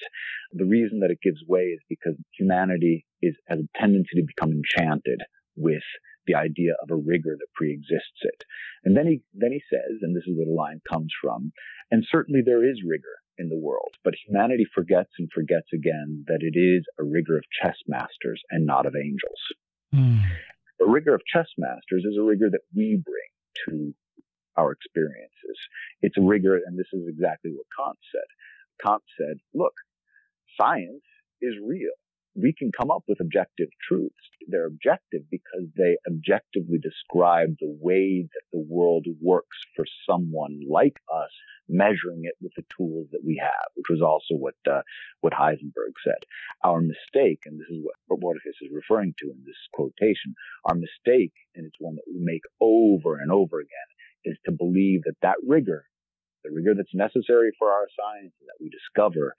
The 0.52 0.64
reason 0.64 1.00
that 1.00 1.10
it 1.10 1.20
gives 1.22 1.42
way 1.46 1.74
is 1.76 1.80
because 1.88 2.14
humanity 2.38 3.04
is, 3.20 3.36
has 3.48 3.58
a 3.58 3.78
tendency 3.78 4.16
to 4.16 4.26
become 4.26 4.52
enchanted 4.52 5.20
with 5.56 5.84
the 6.26 6.34
idea 6.34 6.72
of 6.82 6.90
a 6.90 6.96
rigor 6.96 7.36
that 7.38 7.54
preexists 7.60 8.22
it. 8.22 8.44
And 8.84 8.96
then 8.96 9.06
he, 9.06 9.22
then 9.34 9.52
he 9.52 9.62
says, 9.70 9.98
and 10.02 10.16
this 10.16 10.24
is 10.26 10.36
where 10.36 10.46
the 10.46 10.52
line 10.52 10.80
comes 10.90 11.12
from, 11.20 11.52
and 11.90 12.04
certainly 12.10 12.40
there 12.44 12.68
is 12.68 12.82
rigor 12.86 13.16
in 13.38 13.48
the 13.48 13.58
world, 13.58 13.94
but 14.04 14.14
humanity 14.26 14.66
forgets 14.74 15.10
and 15.18 15.28
forgets 15.34 15.68
again 15.74 16.24
that 16.28 16.40
it 16.40 16.58
is 16.58 16.84
a 16.98 17.04
rigor 17.04 17.36
of 17.36 17.44
chess 17.60 17.76
masters 17.88 18.40
and 18.50 18.64
not 18.64 18.86
of 18.86 18.94
angels. 18.94 19.40
Mm. 19.94 20.22
The 20.78 20.86
rigor 20.86 21.14
of 21.14 21.22
chess 21.32 21.48
masters 21.58 22.04
is 22.04 22.16
a 22.18 22.22
rigor 22.22 22.48
that 22.50 22.62
we 22.74 23.02
bring 23.04 23.66
to 23.66 23.94
our 24.56 24.72
experiences. 24.72 25.58
It's 26.02 26.16
a 26.16 26.22
rigor, 26.22 26.56
and 26.56 26.78
this 26.78 26.86
is 26.92 27.08
exactly 27.08 27.50
what 27.50 27.66
Kant 27.76 27.98
said. 28.12 28.28
Kant 28.84 29.02
said, 29.18 29.38
look, 29.52 29.74
science 30.60 31.02
is 31.40 31.54
real 31.64 31.94
we 32.34 32.52
can 32.52 32.70
come 32.76 32.90
up 32.90 33.04
with 33.06 33.20
objective 33.20 33.68
truths. 33.86 34.14
They're 34.48 34.66
objective 34.66 35.22
because 35.30 35.66
they 35.76 35.96
objectively 36.08 36.78
describe 36.78 37.56
the 37.60 37.76
way 37.80 38.22
that 38.22 38.42
the 38.52 38.64
world 38.68 39.06
works 39.20 39.56
for 39.76 39.84
someone 40.08 40.60
like 40.68 40.96
us, 41.12 41.30
measuring 41.68 42.22
it 42.24 42.34
with 42.40 42.52
the 42.56 42.64
tools 42.76 43.08
that 43.12 43.24
we 43.24 43.40
have, 43.40 43.70
which 43.74 43.86
was 43.88 44.02
also 44.02 44.34
what 44.38 44.54
uh, 44.70 44.82
what 45.20 45.32
Heisenberg 45.32 45.94
said. 46.04 46.26
Our 46.64 46.80
mistake, 46.80 47.40
and 47.46 47.58
this 47.58 47.68
is 47.70 47.82
what 48.06 48.20
Borges 48.20 48.42
is 48.60 48.70
referring 48.72 49.14
to 49.20 49.30
in 49.30 49.42
this 49.46 49.56
quotation, 49.72 50.34
our 50.64 50.74
mistake, 50.74 51.32
and 51.54 51.66
it's 51.66 51.76
one 51.78 51.94
that 51.94 52.08
we 52.12 52.18
make 52.18 52.42
over 52.60 53.18
and 53.18 53.30
over 53.30 53.60
again, 53.60 53.88
is 54.24 54.36
to 54.46 54.52
believe 54.52 55.02
that 55.04 55.16
that 55.22 55.36
rigor, 55.46 55.86
the 56.42 56.50
rigor 56.50 56.74
that's 56.76 56.94
necessary 56.94 57.52
for 57.58 57.70
our 57.70 57.86
science 57.96 58.32
that 58.40 58.58
we 58.60 58.68
discover, 58.70 59.34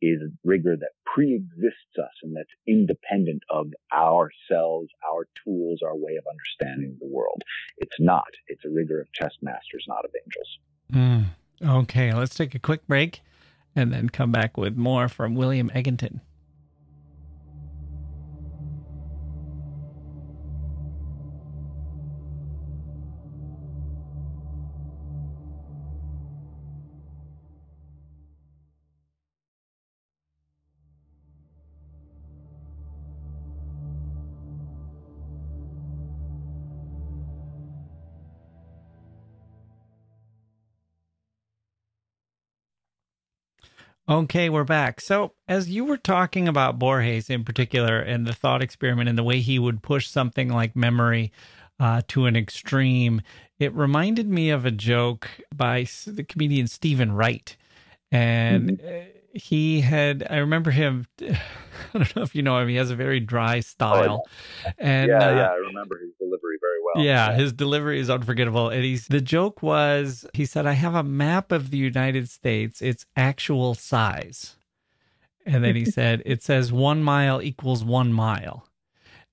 is 0.00 0.20
rigor 0.44 0.76
that 0.76 0.90
pre-exists 1.04 1.98
us 1.98 2.12
and 2.22 2.36
that's 2.36 2.48
independent 2.66 3.42
of 3.50 3.72
ourselves, 3.92 4.88
our 5.10 5.26
tools, 5.44 5.80
our 5.84 5.96
way 5.96 6.16
of 6.16 6.24
understanding 6.30 6.96
the 7.00 7.06
world. 7.06 7.42
It's 7.78 7.96
not. 7.98 8.28
It's 8.46 8.64
a 8.64 8.70
rigor 8.70 9.00
of 9.00 9.12
chess 9.12 9.34
masters, 9.42 9.84
not 9.88 10.04
of 10.04 10.10
angels. 10.14 10.58
Mm. 10.92 11.82
Okay, 11.82 12.12
let's 12.12 12.34
take 12.34 12.54
a 12.54 12.60
quick 12.60 12.86
break 12.86 13.20
and 13.74 13.92
then 13.92 14.08
come 14.08 14.32
back 14.32 14.56
with 14.56 14.76
more 14.76 15.08
from 15.08 15.34
William 15.34 15.70
Egginton. 15.70 16.20
Okay, 44.08 44.48
we're 44.48 44.64
back. 44.64 45.02
So, 45.02 45.34
as 45.48 45.68
you 45.68 45.84
were 45.84 45.98
talking 45.98 46.48
about 46.48 46.78
Borges 46.78 47.28
in 47.28 47.44
particular 47.44 47.98
and 47.98 48.26
the 48.26 48.32
thought 48.32 48.62
experiment 48.62 49.06
and 49.06 49.18
the 49.18 49.22
way 49.22 49.40
he 49.40 49.58
would 49.58 49.82
push 49.82 50.08
something 50.08 50.48
like 50.48 50.74
memory 50.74 51.30
uh, 51.78 52.00
to 52.08 52.24
an 52.24 52.34
extreme, 52.34 53.20
it 53.58 53.74
reminded 53.74 54.26
me 54.26 54.48
of 54.48 54.64
a 54.64 54.70
joke 54.70 55.28
by 55.54 55.86
the 56.06 56.24
comedian 56.24 56.68
Steven 56.68 57.12
Wright. 57.12 57.54
And 58.10 58.78
mm-hmm 58.78 59.08
he 59.34 59.80
had 59.82 60.26
i 60.30 60.38
remember 60.38 60.70
him 60.70 61.06
i 61.20 61.38
don't 61.92 62.16
know 62.16 62.22
if 62.22 62.34
you 62.34 62.42
know 62.42 62.58
him 62.58 62.68
he 62.68 62.76
has 62.76 62.90
a 62.90 62.96
very 62.96 63.20
dry 63.20 63.60
style 63.60 64.24
oh, 64.24 64.30
yeah. 64.64 64.72
and 64.78 65.10
yeah 65.10 65.28
uh, 65.28 65.34
yeah 65.34 65.48
i 65.48 65.54
remember 65.54 65.98
his 65.98 66.10
delivery 66.18 66.38
very 66.47 66.47
well 66.94 67.04
yeah, 67.04 67.30
yeah, 67.30 67.36
his 67.36 67.52
delivery 67.52 68.00
is 68.00 68.10
unforgettable 68.10 68.68
and 68.68 68.84
he's 68.84 69.06
the 69.08 69.20
joke 69.20 69.62
was 69.62 70.26
he 70.32 70.44
said 70.44 70.66
i 70.66 70.72
have 70.72 70.94
a 70.94 71.02
map 71.02 71.52
of 71.52 71.70
the 71.70 71.76
united 71.76 72.28
states 72.28 72.80
its 72.82 73.06
actual 73.16 73.74
size. 73.74 74.56
And 75.46 75.64
then 75.64 75.76
he 75.76 75.84
said 75.90 76.22
it 76.26 76.42
says 76.42 76.72
one 76.72 77.02
mile 77.02 77.40
equals 77.40 77.84
one 77.84 78.12
mile. 78.12 78.68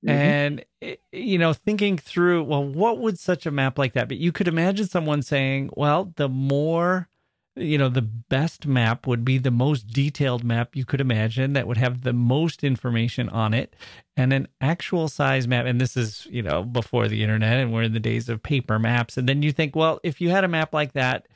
Mm-hmm. 0.06 0.10
and 0.10 0.66
eh, 0.84 0.95
you 1.12 1.39
know 1.39 1.53
thinking 1.53 1.97
through 1.97 2.43
well 2.43 2.64
what 2.64 2.99
would 2.99 3.18
such 3.18 3.47
a 3.47 3.51
map 3.51 3.80
like 3.80 3.93
that 3.93 4.08
but 4.08 4.18
you 4.18 4.32
could 4.32 4.47
imagine 4.47 4.86
someone 4.88 5.24
saying 5.24 5.72
well 5.76 6.14
the 6.18 6.30
more 6.30 7.08
you 7.56 7.78
know, 7.78 7.89
the 7.89 8.01
best 8.01 8.66
map 8.66 9.08
would 9.08 9.24
be 9.24 9.38
the 9.38 9.51
most 9.51 9.88
detailed 9.88 10.43
map 10.43 10.76
you 10.76 10.86
could 10.86 10.99
imagine 10.99 11.53
that 11.53 11.68
would 11.68 11.78
have 11.78 12.01
the 12.01 12.14
most 12.14 12.64
information 12.64 13.30
on 13.30 13.53
it 13.53 13.76
and 14.18 14.34
an 14.34 14.47
actual 14.60 15.08
size 15.08 15.47
map. 15.47 15.66
And 15.66 15.80
this 15.80 15.95
is, 15.95 16.28
you 16.30 16.41
know, 16.41 16.64
before 16.64 17.08
the 17.08 17.24
internet 17.24 17.58
and 17.58 17.74
we're 17.74 17.84
in 17.84 17.93
the 17.93 17.99
days 17.99 18.28
of 18.28 18.43
paper 18.43 18.78
maps. 18.78 19.18
And 19.18 19.30
then 19.30 19.41
you 19.41 19.51
think, 19.51 19.76
well, 19.76 19.99
if 20.03 20.20
you 20.20 20.30
had 20.30 20.43
a 20.43 20.49
map 20.49 20.74
like 20.74 20.93
that, 20.93 21.28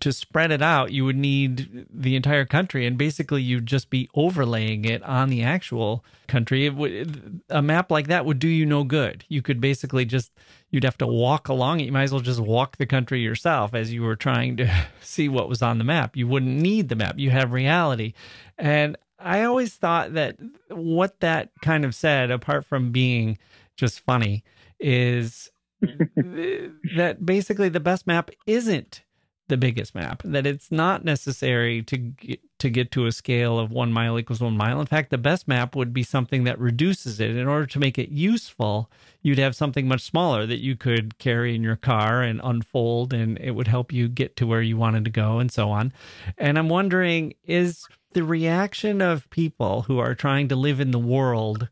to 0.00 0.12
spread 0.12 0.50
it 0.50 0.62
out, 0.62 0.92
you 0.92 1.04
would 1.04 1.16
need 1.16 1.86
the 1.90 2.16
entire 2.16 2.46
country, 2.46 2.86
and 2.86 2.96
basically 2.96 3.42
you'd 3.42 3.66
just 3.66 3.90
be 3.90 4.08
overlaying 4.14 4.84
it 4.84 5.02
on 5.02 5.28
the 5.28 5.42
actual 5.42 6.02
country. 6.26 6.70
Would, 6.70 7.42
a 7.50 7.60
map 7.60 7.90
like 7.90 8.06
that 8.06 8.24
would 8.24 8.38
do 8.38 8.48
you 8.48 8.64
no 8.64 8.84
good. 8.84 9.24
You 9.28 9.42
could 9.42 9.60
basically 9.60 10.06
just 10.06 10.32
you'd 10.74 10.82
have 10.82 10.98
to 10.98 11.06
walk 11.06 11.48
along 11.48 11.78
it. 11.78 11.84
You 11.84 11.92
might 11.92 12.02
as 12.02 12.10
well 12.10 12.20
just 12.20 12.40
walk 12.40 12.78
the 12.78 12.84
country 12.86 13.20
yourself 13.20 13.74
as 13.74 13.92
you 13.92 14.02
were 14.02 14.16
trying 14.16 14.56
to 14.56 14.68
see 15.00 15.28
what 15.28 15.48
was 15.48 15.62
on 15.62 15.78
the 15.78 15.84
map. 15.84 16.16
You 16.16 16.26
wouldn't 16.26 16.60
need 16.60 16.88
the 16.88 16.96
map. 16.96 17.16
You 17.16 17.30
have 17.30 17.52
reality, 17.52 18.12
and 18.58 18.96
I 19.20 19.44
always 19.44 19.72
thought 19.74 20.14
that 20.14 20.36
what 20.68 21.20
that 21.20 21.50
kind 21.62 21.84
of 21.84 21.94
said, 21.94 22.32
apart 22.32 22.66
from 22.66 22.90
being 22.90 23.38
just 23.76 24.00
funny, 24.00 24.42
is 24.80 25.48
that 25.80 27.18
basically 27.24 27.68
the 27.68 27.78
best 27.78 28.08
map 28.08 28.30
isn't 28.44 29.02
the 29.48 29.56
biggest 29.56 29.94
map 29.94 30.22
that 30.24 30.46
it's 30.46 30.72
not 30.72 31.04
necessary 31.04 31.82
to 31.82 31.96
get, 31.98 32.40
to 32.58 32.70
get 32.70 32.90
to 32.90 33.06
a 33.06 33.12
scale 33.12 33.58
of 33.58 33.70
1 33.70 33.92
mile 33.92 34.18
equals 34.18 34.40
1 34.40 34.56
mile. 34.56 34.80
In 34.80 34.86
fact 34.86 35.10
the 35.10 35.18
best 35.18 35.46
map 35.46 35.76
would 35.76 35.92
be 35.92 36.02
something 36.02 36.44
that 36.44 36.58
reduces 36.58 37.20
it. 37.20 37.36
In 37.36 37.46
order 37.46 37.66
to 37.66 37.78
make 37.78 37.98
it 37.98 38.08
useful 38.08 38.90
you'd 39.22 39.38
have 39.38 39.56
something 39.56 39.86
much 39.86 40.02
smaller 40.02 40.46
that 40.46 40.60
you 40.60 40.76
could 40.76 41.18
carry 41.18 41.54
in 41.54 41.62
your 41.62 41.76
car 41.76 42.22
and 42.22 42.40
unfold 42.42 43.12
and 43.12 43.38
it 43.38 43.52
would 43.52 43.68
help 43.68 43.92
you 43.92 44.08
get 44.08 44.36
to 44.36 44.46
where 44.46 44.62
you 44.62 44.76
wanted 44.76 45.04
to 45.04 45.10
go 45.10 45.38
and 45.38 45.52
so 45.52 45.70
on. 45.70 45.92
And 46.38 46.58
i'm 46.58 46.68
wondering 46.68 47.34
is 47.44 47.86
the 48.12 48.24
reaction 48.24 49.02
of 49.02 49.28
people 49.30 49.82
who 49.82 49.98
are 49.98 50.14
trying 50.14 50.48
to 50.48 50.56
live 50.56 50.80
in 50.80 50.90
the 50.90 50.98
world 50.98 51.68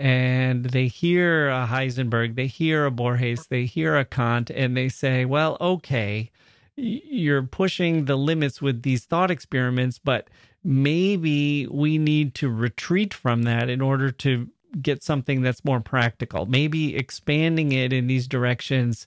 and 0.00 0.64
they 0.64 0.86
hear 0.86 1.50
a 1.50 1.66
Heisenberg, 1.66 2.34
they 2.34 2.46
hear 2.46 2.86
a 2.86 2.90
Borges, 2.90 3.46
they 3.48 3.66
hear 3.66 3.98
a 3.98 4.04
Kant, 4.04 4.48
and 4.48 4.74
they 4.74 4.88
say, 4.88 5.26
well, 5.26 5.58
okay, 5.60 6.30
you're 6.80 7.42
pushing 7.42 8.06
the 8.06 8.16
limits 8.16 8.60
with 8.62 8.82
these 8.82 9.04
thought 9.04 9.30
experiments, 9.30 9.98
but 9.98 10.28
maybe 10.62 11.66
we 11.66 11.98
need 11.98 12.34
to 12.36 12.50
retreat 12.50 13.14
from 13.14 13.42
that 13.42 13.68
in 13.68 13.80
order 13.80 14.10
to 14.10 14.48
get 14.80 15.02
something 15.02 15.42
that's 15.42 15.64
more 15.64 15.80
practical. 15.80 16.46
Maybe 16.46 16.96
expanding 16.96 17.72
it 17.72 17.92
in 17.92 18.06
these 18.06 18.28
directions 18.28 19.06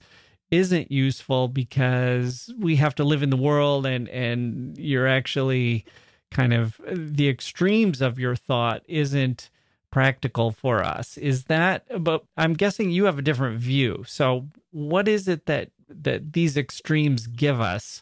isn't 0.51 0.91
useful 0.91 1.47
because 1.47 2.53
we 2.59 2.75
have 2.75 2.93
to 2.95 3.03
live 3.03 3.23
in 3.23 3.31
the 3.31 3.37
world 3.37 3.85
and 3.85 4.07
and 4.09 4.77
you're 4.77 5.07
actually 5.07 5.85
kind 6.29 6.53
of 6.53 6.79
the 6.85 7.27
extremes 7.27 8.01
of 8.01 8.19
your 8.19 8.35
thought 8.35 8.83
isn't 8.87 9.49
practical 9.89 10.51
for 10.51 10.83
us. 10.83 11.17
Is 11.17 11.45
that 11.45 11.85
but 12.03 12.23
I'm 12.37 12.53
guessing 12.53 12.91
you 12.91 13.05
have 13.05 13.17
a 13.17 13.23
different 13.23 13.59
view. 13.59 14.03
So 14.05 14.47
what 14.71 15.07
is 15.07 15.27
it 15.27 15.45
that 15.47 15.69
that 15.89 16.33
these 16.33 16.57
extremes 16.57 17.27
give 17.27 17.59
us 17.61 18.01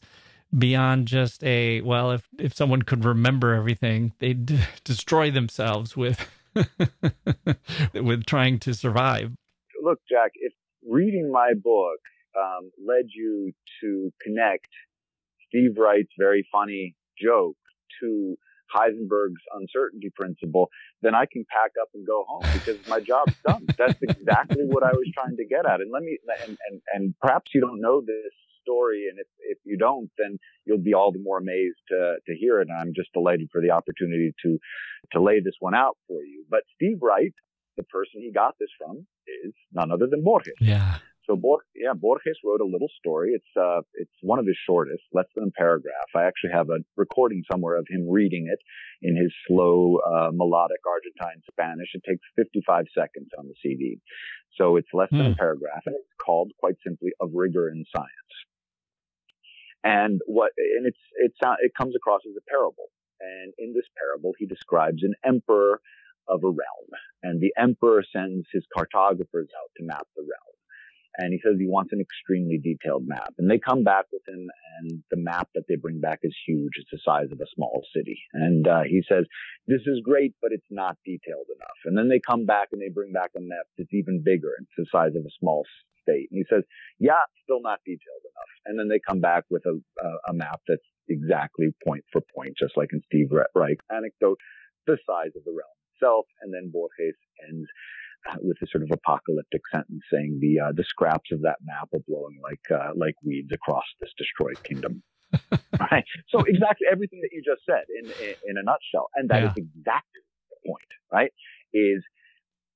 beyond 0.58 1.08
just 1.08 1.44
a 1.44 1.82
well 1.82 2.12
if 2.12 2.28
if 2.38 2.54
someone 2.54 2.82
could 2.82 3.06
remember 3.06 3.54
everything 3.54 4.14
they'd 4.20 4.46
d- 4.46 4.60
destroy 4.84 5.32
themselves 5.32 5.96
with 5.96 6.28
with 7.94 8.26
trying 8.26 8.60
to 8.60 8.74
survive. 8.74 9.32
Look 9.82 10.00
Jacke 10.12 10.32
if 10.36 10.54
reading 10.88 11.32
my 11.32 11.54
book 11.54 12.00
um, 12.38 12.72
led 12.86 13.06
you 13.14 13.52
to 13.82 14.12
connect 14.22 14.68
steve 15.48 15.72
wright's 15.78 16.12
very 16.18 16.48
funny 16.52 16.96
joke 17.22 17.58
to 18.02 18.36
Heisenberg's 18.74 19.44
uncertainty 19.54 20.12
principle, 20.16 20.70
then 21.02 21.16
I 21.16 21.26
can 21.32 21.46
pack 21.50 21.72
up 21.82 21.90
and 21.94 22.06
go 22.06 22.26
home 22.28 22.44
because 22.54 22.78
my 22.88 23.00
job's 23.00 23.36
done. 23.46 23.66
That's 23.78 24.02
exactly 24.02 24.66
what 24.66 24.84
I 24.84 24.92
was 24.92 25.10
trying 25.14 25.38
to 25.38 25.46
get 25.46 25.66
at. 25.66 25.82
And 25.82 25.92
let 25.92 26.04
me, 26.04 26.18
and, 26.46 26.58
and, 26.70 26.82
and 26.94 27.16
perhaps 27.20 27.52
you 27.54 27.62
don't 27.62 27.82
know 27.82 28.02
this 28.02 28.34
story, 28.62 29.08
and 29.10 29.20
if 29.20 29.28
if 29.40 29.58
you 29.66 29.78
don't, 29.78 30.10
then 30.18 30.38
you'll 30.66 30.78
be 30.78 30.94
all 30.94 31.12
the 31.12 31.20
more 31.20 31.38
amazed 31.38 31.80
to 31.90 32.16
to 32.26 32.36
hear 32.36 32.62
it. 32.62 32.68
And 32.70 32.78
I'm 32.80 32.94
just 32.96 33.12
delighted 33.14 33.50
for 33.52 33.62
the 33.62 33.72
opportunity 33.72 34.34
to 34.44 34.58
to 35.14 35.22
lay 35.22 35.40
this 35.40 35.56
one 35.60 35.76
out 35.76 35.98
for 36.08 36.24
you. 36.24 36.46
But 36.50 36.62
Steve 36.76 36.98
Wright, 37.02 37.34
the 37.78 37.84
person 37.84 38.22
he 38.22 38.32
got 38.32 38.56
this 38.60 38.70
from, 38.78 39.06
is 39.46 39.54
none 39.74 39.92
other 39.92 40.08
than 40.08 40.24
Borges. 40.24 40.54
Yeah. 40.60 40.98
So 41.28 41.36
Bor- 41.36 41.64
yeah, 41.76 41.94
Borges 41.94 42.38
wrote 42.44 42.62
a 42.62 42.66
little 42.66 42.90
story. 43.00 43.32
It's 43.32 43.58
uh, 43.60 43.82
it's 43.94 44.12
one 44.22 44.40
of 44.40 44.48
his 44.48 44.58
shortest, 44.66 45.04
less 45.14 45.28
than 45.36 45.46
a 45.46 45.52
paragraph. 45.52 46.10
I 46.16 46.24
actually 46.24 46.52
have 46.54 46.70
a 46.70 46.80
recording 46.98 47.44
somewhere 47.52 47.78
of 47.78 47.86
him 47.90 48.10
reading 48.10 48.48
it 48.52 48.60
in 49.02 49.16
his 49.16 49.32
slow, 49.48 49.98
uh, 49.98 50.32
melodic 50.34 50.82
Argentine 50.86 51.42
Spanish. 51.50 51.90
It 51.94 52.04
takes 52.08 52.26
55 52.36 52.86
seconds 52.98 53.30
on 53.38 53.48
the 53.48 53.54
CD, 53.62 54.00
so 54.58 54.78
it's 54.78 54.90
less 54.94 55.10
than 55.12 55.22
a 55.22 55.30
hmm. 55.30 55.40
paragraph, 55.40 55.84
and 55.86 55.96
it's 55.96 56.18
called 56.24 56.52
quite 56.60 56.76
simply 56.86 57.12
"Of 57.20 57.30
Rigor 57.34 57.70
in 57.70 57.86
Science." 57.96 58.34
And 59.84 60.22
what 60.26 60.52
and 60.58 60.88
it's 60.88 61.04
it's 61.18 61.38
it 61.62 61.72
comes 61.78 61.96
across 61.96 62.22
as 62.28 62.36
a 62.36 62.50
parable. 62.50 62.90
And 63.20 63.54
in 63.60 63.74
this 63.74 63.86
parable, 63.96 64.34
he 64.40 64.48
describes 64.48 65.04
an 65.04 65.14
emperor 65.24 65.80
of 66.28 66.44
a 66.44 66.50
realm, 66.50 66.90
and 67.22 67.40
the 67.40 67.54
emperor 67.56 68.04
sends 68.12 68.48
his 68.52 68.66
cartographers 68.76 69.50
out 69.56 69.70
to 69.78 69.84
map 69.86 70.08
the 70.16 70.24
realm 70.24 70.52
and 71.18 71.34
he 71.34 71.40
says 71.44 71.56
he 71.58 71.68
wants 71.68 71.92
an 71.92 72.00
extremely 72.00 72.58
detailed 72.58 73.04
map. 73.06 73.34
And 73.38 73.50
they 73.50 73.60
come 73.60 73.84
back 73.84 74.06
with 74.12 74.22
him, 74.28 74.48
and 74.80 75.04
the 75.12 75.18
map 75.18 75.50
that 75.56 75.64
they 75.68 75.76
bring 75.76 76.00
back 76.00 76.20
is 76.24 76.36
huge. 76.48 76.74
It's 76.78 76.92
the 76.92 77.00
size 77.04 77.32
of 77.32 77.40
a 77.40 77.52
small 77.56 77.84
city. 77.96 78.20
And 78.34 78.68
uh, 78.68 78.84
he 78.88 79.04
says, 79.08 79.26
"This 79.68 79.82
is 79.86 80.02
great, 80.04 80.34
but 80.42 80.52
it's 80.52 80.72
not 80.72 80.98
detailed 81.06 81.48
enough." 81.56 81.80
And 81.86 81.98
then 81.98 82.10
they 82.10 82.20
come 82.20 82.46
back 82.46 82.70
and 82.72 82.82
they 82.82 82.90
bring 82.90 83.12
back 83.12 83.32
a 83.36 83.42
map 83.42 83.68
that's 83.78 83.94
even 83.94 84.24
bigger. 84.24 84.52
It's 84.62 84.78
the 84.78 84.86
size 84.92 85.16
of 85.16 85.26
a 85.26 85.36
small 85.40 85.66
state. 86.02 86.30
And 86.32 86.40
he 86.40 86.46
says, 86.50 86.64
"Yeah, 87.00 87.22
still 87.44 87.62
not 87.62 87.80
detailed 87.86 88.24
enough." 88.24 88.52
And 88.66 88.80
then 88.80 88.88
they 88.88 89.00
come 89.00 89.20
back 89.20 89.44
with 89.50 89.66
a, 89.66 89.80
a, 90.04 90.10
a 90.30 90.34
map 90.34 90.62
that's 90.68 90.82
exactly 91.10 91.74
point 91.86 92.06
for 92.12 92.22
point, 92.34 92.56
just 92.58 92.78
like 92.78 92.90
in 92.94 93.02
Steve 93.06 93.32
Wright's 93.56 93.82
anecdote, 93.92 94.40
the 94.88 94.98
size 95.06 95.36
of 95.36 95.44
the 95.44 95.52
realm 95.52 95.76
itself. 95.94 96.26
And 96.42 96.54
then 96.54 96.72
Borges 96.72 97.16
ends 97.48 97.68
with 98.42 98.58
a 98.62 98.68
sort 98.68 98.84
of 98.84 98.92
apocalyptic 98.92 99.62
sentence 99.72 100.02
saying 100.12 100.40
the 100.42 100.60
uh, 100.60 100.72
the 100.76 100.84
scraps 100.84 101.32
of 101.32 101.42
that 101.42 101.58
map 101.64 101.90
are 101.94 102.04
blowing 102.08 102.40
like 102.42 102.64
uh, 102.72 102.92
like 102.96 103.16
weeds 103.24 103.52
across 103.52 103.86
this 104.00 104.12
destroyed 104.18 104.62
kingdom. 104.64 105.04
right. 105.80 106.04
So 106.30 106.40
exactly 106.42 106.88
everything 106.92 107.22
that 107.22 107.30
you 107.32 107.42
just 107.44 107.66
said 107.66 107.86
in 107.90 108.06
in, 108.06 108.36
in 108.50 108.58
a 108.58 108.64
nutshell, 108.64 109.10
and 109.16 109.30
that 109.30 109.42
yeah. 109.42 109.52
is 109.52 109.58
exactly 109.58 110.22
the 110.50 110.70
point. 110.70 110.92
Right? 111.12 111.32
Is 111.74 112.04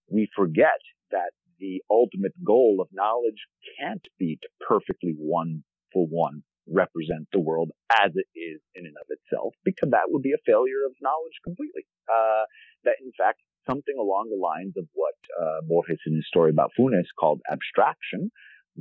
we 0.10 0.30
forget 0.36 0.80
that 1.12 1.32
the 1.60 1.82
ultimate 1.90 2.34
goal 2.44 2.80
of 2.82 2.88
knowledge 2.92 3.48
can't 3.80 4.06
be 4.20 4.38
to 4.42 4.48
perfectly 4.68 5.14
one 5.18 5.64
for 5.94 6.06
one 6.08 6.44
represent 6.68 7.28
the 7.32 7.40
world 7.40 7.70
as 8.02 8.12
it 8.16 8.26
is 8.38 8.60
in 8.74 8.86
and 8.86 8.96
of 8.98 9.08
itself, 9.10 9.54
because 9.64 9.90
that 9.92 10.10
would 10.10 10.24
be 10.24 10.34
a 10.34 10.42
failure 10.46 10.84
of 10.86 10.94
knowledge 11.02 11.38
completely. 11.44 11.86
Uh, 12.10 12.46
that 12.84 12.96
in 13.02 13.12
fact 13.18 13.40
something 13.68 13.96
along 14.00 14.30
the 14.30 14.42
lines 14.42 14.74
of 14.78 14.86
what 14.94 15.16
uh, 15.42 15.62
Borges 15.68 16.00
in 16.06 16.16
his 16.16 16.28
story 16.28 16.50
about 16.50 16.72
Funes 16.78 17.08
called 17.20 17.42
abstraction, 17.52 18.32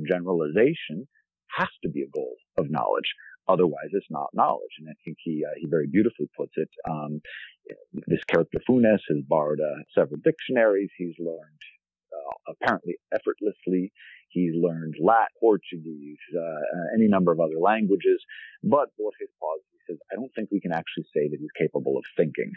generalization, 0.07 1.07
has 1.57 1.69
to 1.83 1.89
be 1.89 2.01
a 2.01 2.09
goal 2.13 2.35
of 2.57 2.69
knowledge. 2.69 3.13
Otherwise, 3.47 3.89
it's 3.91 4.09
not 4.09 4.29
knowledge. 4.33 4.75
And 4.79 4.89
I 4.89 4.93
think 5.03 5.17
he 5.23 5.43
uh, 5.45 5.53
he 5.59 5.67
very 5.67 5.87
beautifully 5.87 6.27
puts 6.35 6.53
it. 6.55 6.69
Um, 6.89 7.21
this 8.07 8.23
character 8.27 8.59
Funes 8.67 9.01
has 9.09 9.21
borrowed 9.27 9.59
uh, 9.59 9.83
several 9.93 10.19
dictionaries. 10.23 10.89
He's 10.97 11.15
learned 11.19 11.61
uh, 12.11 12.53
apparently 12.53 12.95
effortlessly. 13.13 13.91
He's 14.29 14.53
learned 14.55 14.95
Latin, 14.99 15.37
Portuguese, 15.39 16.17
uh, 16.35 16.95
any 16.95 17.07
number 17.07 17.31
of 17.31 17.39
other 17.39 17.59
languages. 17.61 18.19
But 18.63 18.89
Borges 18.97 19.29
pauses. 19.39 19.69
He 19.73 19.93
says, 19.93 19.99
"I 20.11 20.15
don't 20.15 20.33
think 20.35 20.49
we 20.51 20.59
can 20.59 20.73
actually 20.73 21.05
say 21.13 21.29
that 21.29 21.37
he's 21.39 21.53
capable 21.57 21.97
of 21.97 22.05
thinking." 22.17 22.51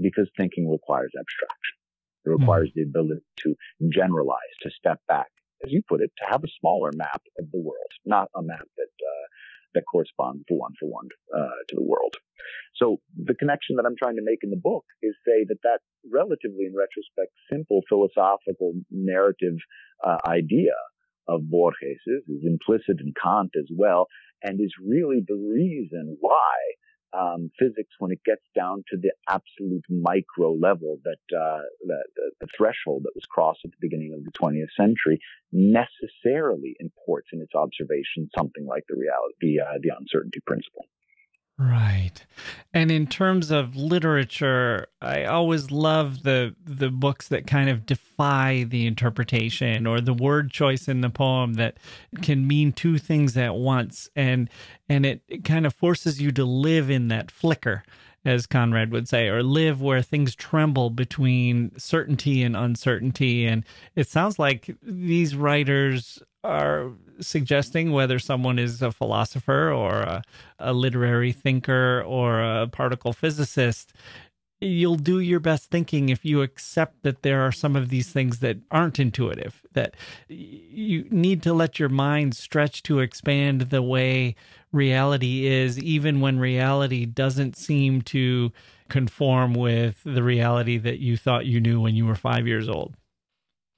Because 0.00 0.30
thinking 0.36 0.70
requires 0.70 1.12
abstraction. 1.18 1.76
It 2.24 2.30
requires 2.30 2.70
mm. 2.70 2.74
the 2.76 2.82
ability 2.82 3.22
to 3.40 3.54
generalize, 3.90 4.54
to 4.62 4.70
step 4.70 5.00
back, 5.08 5.28
as 5.64 5.72
you 5.72 5.82
put 5.88 6.00
it, 6.00 6.10
to 6.18 6.24
have 6.30 6.44
a 6.44 6.52
smaller 6.60 6.90
map 6.94 7.22
of 7.38 7.50
the 7.50 7.58
world, 7.58 7.92
not 8.04 8.28
a 8.36 8.42
map 8.42 8.66
that 8.76 8.84
uh, 8.84 9.26
that 9.74 9.84
corresponds 9.90 10.44
for 10.48 10.58
one 10.58 10.72
for 10.78 10.88
one 10.88 11.08
uh, 11.34 11.58
to 11.68 11.76
the 11.76 11.82
world. 11.82 12.14
So 12.76 12.98
the 13.16 13.34
connection 13.34 13.76
that 13.76 13.86
I'm 13.86 13.96
trying 13.96 14.16
to 14.16 14.22
make 14.24 14.40
in 14.42 14.50
the 14.50 14.60
book 14.62 14.84
is 15.02 15.14
say 15.26 15.44
that 15.48 15.62
that 15.62 15.80
relatively, 16.10 16.66
in 16.66 16.74
retrospect, 16.74 17.32
simple 17.50 17.80
philosophical 17.88 18.74
narrative 18.90 19.56
uh, 20.04 20.18
idea 20.26 20.74
of 21.28 21.48
Borges 21.48 22.00
is 22.06 22.42
implicit 22.44 23.00
in 23.00 23.14
Kant 23.20 23.50
as 23.56 23.68
well, 23.74 24.06
and 24.42 24.60
is 24.60 24.74
really 24.84 25.22
the 25.26 25.36
reason 25.36 26.16
why 26.20 26.54
um, 27.12 27.50
physics 27.58 27.94
when 27.98 28.10
it 28.10 28.20
gets 28.24 28.42
down 28.54 28.84
to 28.90 28.96
the 28.96 29.12
absolute 29.28 29.84
micro 29.88 30.52
level 30.52 30.98
that 31.04 31.36
uh, 31.36 31.62
the, 31.86 31.98
the, 32.40 32.46
threshold 32.56 33.02
that 33.04 33.12
was 33.14 33.24
crossed 33.26 33.60
at 33.64 33.70
the 33.70 33.76
beginning 33.80 34.14
of 34.14 34.24
the 34.24 34.32
20th 34.32 34.72
century 34.76 35.20
necessarily 35.52 36.74
imports 36.80 37.28
in 37.32 37.40
its 37.40 37.54
observation 37.54 38.28
something 38.36 38.66
like 38.66 38.84
the 38.88 38.96
reality, 38.96 39.34
the, 39.40 39.60
uh, 39.60 39.78
the 39.82 39.90
uncertainty 39.98 40.40
principle. 40.46 40.86
Right. 41.58 42.24
And 42.72 42.90
in 42.90 43.06
terms 43.06 43.50
of 43.50 43.76
literature, 43.76 44.88
I 45.00 45.24
always 45.24 45.70
love 45.70 46.22
the 46.22 46.56
the 46.64 46.90
books 46.90 47.28
that 47.28 47.46
kind 47.46 47.68
of 47.68 47.86
defy 47.86 48.64
the 48.64 48.86
interpretation 48.86 49.86
or 49.86 50.00
the 50.00 50.14
word 50.14 50.50
choice 50.50 50.88
in 50.88 51.02
the 51.02 51.10
poem 51.10 51.54
that 51.54 51.76
can 52.22 52.46
mean 52.46 52.72
two 52.72 52.98
things 52.98 53.36
at 53.36 53.54
once 53.54 54.08
and 54.16 54.48
and 54.88 55.04
it, 55.06 55.22
it 55.28 55.44
kind 55.44 55.66
of 55.66 55.74
forces 55.74 56.20
you 56.20 56.32
to 56.32 56.44
live 56.44 56.90
in 56.90 57.08
that 57.08 57.30
flicker 57.30 57.84
as 58.24 58.46
Conrad 58.46 58.92
would 58.92 59.08
say, 59.08 59.28
or 59.28 59.42
live 59.42 59.82
where 59.82 60.02
things 60.02 60.34
tremble 60.34 60.90
between 60.90 61.76
certainty 61.76 62.42
and 62.42 62.56
uncertainty. 62.56 63.46
And 63.46 63.64
it 63.96 64.08
sounds 64.08 64.38
like 64.38 64.76
these 64.80 65.34
writers 65.34 66.22
are 66.44 66.90
suggesting 67.20 67.92
whether 67.92 68.18
someone 68.18 68.58
is 68.58 68.82
a 68.82 68.90
philosopher 68.90 69.70
or 69.70 70.00
a, 70.00 70.22
a, 70.58 70.72
literary 70.72 71.32
thinker 71.32 72.02
or 72.06 72.40
a 72.40 72.66
particle 72.66 73.12
physicist 73.12 73.92
you'll 74.60 74.96
do 74.96 75.18
your 75.18 75.40
best 75.40 75.70
thinking 75.70 76.08
if 76.08 76.24
you 76.24 76.40
accept 76.40 77.02
that 77.02 77.22
there 77.22 77.42
are 77.42 77.50
some 77.50 77.74
of 77.74 77.88
these 77.88 78.10
things 78.10 78.38
that 78.38 78.56
aren't 78.70 79.00
intuitive 79.00 79.62
that 79.72 79.96
you 80.28 81.06
need 81.10 81.42
to 81.42 81.52
let 81.52 81.78
your 81.78 81.88
mind 81.88 82.34
stretch 82.36 82.82
to 82.82 83.00
expand 83.00 83.62
the 83.62 83.82
way 83.82 84.34
reality 84.70 85.46
is 85.46 85.78
even 85.80 86.20
when 86.20 86.38
reality 86.38 87.04
doesn't 87.04 87.56
seem 87.56 88.02
to 88.02 88.52
conform 88.88 89.54
with 89.54 90.00
the 90.04 90.22
reality 90.22 90.78
that 90.78 90.98
you 90.98 91.16
thought 91.16 91.46
you 91.46 91.60
knew 91.60 91.80
when 91.80 91.94
you 91.94 92.06
were 92.06 92.14
5 92.14 92.46
years 92.46 92.68
old 92.68 92.94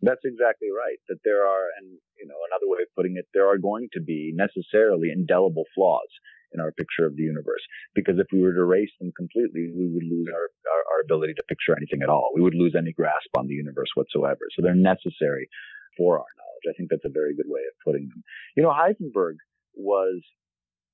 that's 0.05 0.25
exactly 0.25 0.69
right. 0.69 1.01
That 1.09 1.19
there 1.25 1.47
are, 1.47 1.73
and 1.79 1.99
you 2.25 2.33
know, 2.33 2.41
another 2.49 2.65
way 2.73 2.81
of 2.81 2.89
putting 2.97 3.21
it, 3.21 3.29
there 3.37 3.45
are 3.53 3.61
going 3.61 3.93
to 3.93 4.01
be 4.01 4.33
necessarily 4.33 5.13
indelible 5.13 5.69
flaws 5.77 6.09
in 6.57 6.61
our 6.61 6.73
picture 6.73 7.05
of 7.05 7.21
the 7.21 7.29
universe. 7.29 7.61
Because 7.93 8.17
if 8.17 8.33
we 8.33 8.41
were 8.41 8.57
to 8.57 8.65
erase 8.65 8.95
them 8.97 9.13
completely, 9.13 9.69
we 9.77 9.93
would 9.93 10.09
lose 10.09 10.33
our, 10.33 10.49
our, 10.73 10.83
our 10.97 11.01
ability 11.05 11.35
to 11.37 11.45
picture 11.45 11.77
anything 11.77 12.01
at 12.01 12.09
all. 12.09 12.33
We 12.33 12.41
would 12.41 12.57
lose 12.57 12.73
any 12.73 12.97
grasp 12.97 13.29
on 13.37 13.47
the 13.47 13.59
universe 13.61 13.93
whatsoever. 13.93 14.49
So 14.57 14.65
they're 14.65 14.79
necessary 14.79 15.53
for 16.01 16.17
our 16.17 16.33
knowledge. 16.41 16.65
I 16.65 16.73
think 16.73 16.89
that's 16.89 17.05
a 17.05 17.13
very 17.13 17.37
good 17.37 17.51
way 17.51 17.61
of 17.69 17.77
putting 17.85 18.09
them. 18.09 18.25
You 18.57 18.63
know, 18.63 18.73
Heisenberg 18.73 19.37
was 19.77 20.25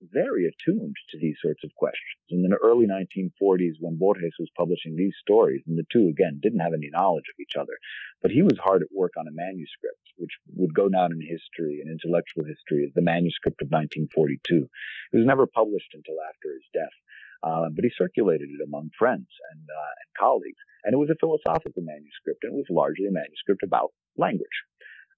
very 0.02 0.46
attuned 0.46 0.96
to 1.10 1.18
these 1.18 1.36
sorts 1.42 1.62
of 1.64 1.74
questions. 1.74 2.20
And 2.30 2.44
in 2.44 2.50
the 2.50 2.56
early 2.62 2.86
1940s, 2.86 3.76
when 3.80 3.98
Borges 3.98 4.34
was 4.38 4.48
publishing 4.56 4.96
these 4.96 5.14
stories, 5.20 5.62
and 5.66 5.76
the 5.76 5.86
two, 5.92 6.08
again, 6.08 6.40
didn't 6.42 6.60
have 6.60 6.74
any 6.74 6.88
knowledge 6.90 7.28
of 7.28 7.40
each 7.40 7.56
other, 7.56 7.76
but 8.22 8.30
he 8.30 8.42
was 8.42 8.58
hard 8.62 8.82
at 8.82 8.94
work 8.94 9.12
on 9.18 9.28
a 9.28 9.34
manuscript, 9.34 10.00
which 10.16 10.32
would 10.56 10.74
go 10.74 10.88
down 10.88 11.12
in 11.12 11.20
history 11.20 11.80
and 11.80 11.90
intellectual 11.90 12.44
history 12.44 12.84
as 12.84 12.92
the 12.94 13.04
manuscript 13.04 13.60
of 13.62 13.68
1942. 13.68 14.68
It 15.12 15.16
was 15.16 15.26
never 15.26 15.46
published 15.46 15.92
until 15.92 16.16
after 16.28 16.52
his 16.52 16.66
death. 16.72 16.96
Uh, 17.42 17.72
but 17.72 17.84
he 17.84 17.90
circulated 17.96 18.52
it 18.52 18.60
among 18.60 18.90
friends 18.98 19.28
and, 19.52 19.64
uh, 19.64 19.92
and 20.04 20.08
colleagues. 20.18 20.60
And 20.84 20.92
it 20.92 21.00
was 21.00 21.08
a 21.08 21.16
philosophical 21.16 21.80
manuscript, 21.80 22.44
and 22.44 22.52
it 22.52 22.56
was 22.56 22.68
largely 22.68 23.08
a 23.08 23.12
manuscript 23.12 23.62
about 23.64 23.92
language. 24.16 24.64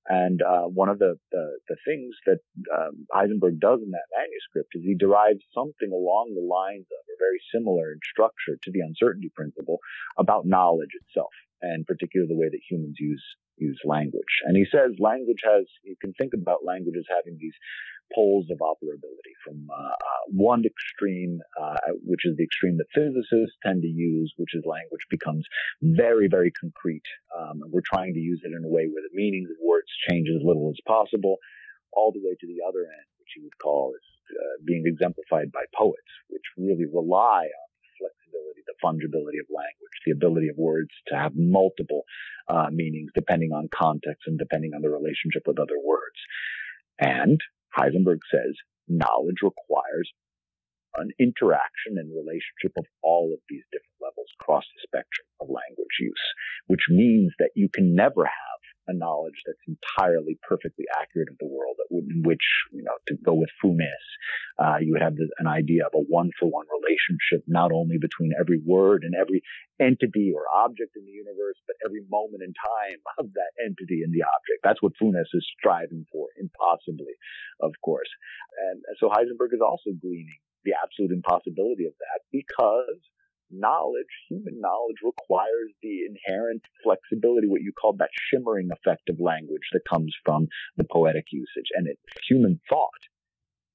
And 0.09 0.43
uh, 0.43 0.67
one 0.67 0.89
of 0.89 0.99
the, 0.99 1.15
the, 1.31 1.59
the 1.69 1.77
things 1.87 2.15
that 2.27 2.39
um, 2.75 3.07
Heisenberg 3.15 3.61
does 3.61 3.81
in 3.83 3.91
that 3.95 4.11
manuscript 4.11 4.75
is 4.75 4.83
he 4.83 4.97
derives 4.99 5.45
something 5.55 5.93
along 5.93 6.35
the 6.35 6.43
lines 6.43 6.87
of, 6.91 7.03
or 7.07 7.17
very 7.23 7.39
similar 7.55 7.93
in 7.93 8.01
structure 8.03 8.59
to 8.61 8.71
the 8.73 8.81
uncertainty 8.81 9.31
principle 9.35 9.79
about 10.19 10.47
knowledge 10.47 10.91
itself, 11.07 11.31
and 11.63 11.87
particularly 11.87 12.29
the 12.29 12.39
way 12.39 12.49
that 12.51 12.67
humans 12.69 12.97
use 12.99 13.23
use 13.59 13.81
language. 13.85 14.43
And 14.45 14.57
he 14.57 14.65
says 14.65 14.99
language 14.99 15.45
has, 15.45 15.67
you 15.85 15.95
can 16.01 16.13
think 16.15 16.33
about 16.35 16.65
language 16.65 16.97
as 16.99 17.05
having 17.09 17.39
these 17.39 17.55
poles 18.15 18.47
of 18.51 18.59
operability 18.59 19.35
from 19.45 19.67
uh, 19.71 19.75
uh, 19.75 20.23
one 20.31 20.63
extreme, 20.65 21.41
uh, 21.61 21.93
which 22.05 22.25
is 22.25 22.37
the 22.37 22.45
extreme 22.45 22.79
that 22.79 22.93
physicists 22.95 23.57
tend 23.65 23.83
to 23.83 23.89
use, 23.89 24.33
which 24.37 24.55
is 24.55 24.63
language 24.65 25.05
becomes 25.11 25.45
very, 25.83 26.29
very 26.29 26.53
concrete. 26.53 27.07
Um, 27.37 27.61
we're 27.69 27.85
trying 27.85 28.15
to 28.15 28.21
use 28.21 28.41
it 28.45 28.53
in 28.53 28.65
a 28.65 28.69
way 28.69 28.87
where 28.87 29.03
the 29.03 29.17
meanings 29.17 29.51
of 29.51 29.57
words 29.65 29.89
change 30.09 30.29
as 30.29 30.45
little 30.45 30.71
as 30.71 30.81
possible, 30.87 31.39
all 31.93 32.13
the 32.13 32.23
way 32.23 32.37
to 32.41 32.47
the 32.47 32.63
other 32.67 32.81
end, 32.81 33.09
which 33.19 33.37
you 33.37 33.45
would 33.45 33.59
call 33.59 33.93
is 33.95 34.07
uh, 34.33 34.57
being 34.65 34.85
exemplified 34.87 35.53
by 35.53 35.65
poets, 35.75 36.13
which 36.29 36.45
really 36.57 36.87
rely 36.87 37.45
on 37.45 37.69
flexibility, 37.99 38.63
the 38.67 38.79
fungibility 38.83 39.41
of 39.41 39.47
language, 39.51 39.97
the 40.07 40.13
ability 40.13 40.49
of 40.49 40.57
words 40.57 40.91
to 41.09 41.15
have 41.17 41.33
multiple 41.37 42.03
uh, 42.49 42.69
meanings 42.73 43.11
depending 43.15 43.53
on 43.53 43.69
context 43.75 44.25
and 44.27 44.39
depending 44.39 44.73
on 44.75 44.83
the 44.83 44.91
relationship 44.91 45.43
with 45.47 45.59
other 45.59 45.79
words. 45.83 46.17
And 46.99 47.41
Heisenberg 47.77 48.21
says 48.31 48.55
knowledge 48.89 49.43
requires 49.43 50.11
an 50.97 51.11
interaction 51.19 51.97
and 51.97 52.13
relationship 52.13 52.77
of 52.77 52.85
all 53.03 53.33
of 53.33 53.41
these 53.49 53.65
different 53.73 53.97
levels 54.01 54.29
across 54.41 54.65
the 54.65 54.85
spectrum 54.85 55.27
of 55.41 55.49
language 55.49 55.97
use, 56.01 56.27
which 56.67 56.85
means 56.91 57.33
that 57.39 57.51
you 57.55 57.69
can 57.73 57.95
never 57.95 58.25
have 58.25 58.52
a 58.89 58.95
knowledge 58.95 59.43
that's 59.47 59.63
entirely 59.67 60.39
perfectly 60.43 60.85
accurate 61.01 61.29
of 61.31 61.39
the 61.39 61.47
world, 61.47 61.77
in 61.91 62.23
which, 62.25 62.43
you 62.73 62.83
know, 62.83 62.97
to 63.07 63.15
go 63.25 63.35
with 63.35 63.51
Funes, 63.63 64.07
uh, 64.59 64.79
you 64.81 64.93
would 64.93 65.03
have 65.03 65.15
an 65.39 65.47
idea 65.47 65.87
of 65.87 65.93
a 65.95 66.03
one 66.09 66.31
for 66.39 66.51
one 66.51 66.67
relationship, 66.69 67.45
not 67.47 67.71
only 67.73 67.99
between 67.99 68.33
every 68.39 68.61
word 68.65 69.05
and 69.05 69.15
every 69.15 69.43
entity 69.81 70.33
or 70.35 70.45
object 70.65 70.97
in 70.97 71.05
the 71.05 71.13
universe, 71.13 71.59
but 71.67 71.77
every 71.85 72.03
moment 72.11 72.43
in 72.43 72.53
time 72.55 73.01
of 73.19 73.33
that 73.35 73.53
entity 73.63 74.03
and 74.03 74.13
the 74.13 74.23
object. 74.23 74.63
That's 74.63 74.83
what 74.83 74.97
Funes 75.01 75.31
is 75.33 75.47
striving 75.59 76.07
for, 76.11 76.29
impossibly, 76.39 77.15
of 77.61 77.73
course. 77.85 78.11
And 78.71 78.83
so 78.99 79.09
Heisenberg 79.09 79.55
is 79.55 79.63
also 79.63 79.91
gleaning 80.01 80.41
the 80.65 80.75
absolute 80.79 81.11
impossibility 81.11 81.87
of 81.87 81.95
that 81.99 82.23
because 82.31 83.03
knowledge, 83.53 84.07
human 84.29 84.61
knowledge 84.61 84.97
requires 85.05 85.71
the 85.83 86.01
inherent 86.07 86.63
flexibility, 86.83 87.47
what 87.47 87.63
you 87.63 87.73
call 87.73 87.95
that 87.99 88.11
shimmering 88.31 88.71
effect 88.73 89.09
of 89.09 89.21
language 89.21 89.63
that 89.73 89.83
comes 89.89 90.15
from 90.25 90.49
the 90.77 90.85
poetic 90.85 91.27
usage. 91.31 91.69
And 91.75 91.87
it, 91.87 91.99
human 92.29 92.61
thought 92.69 92.91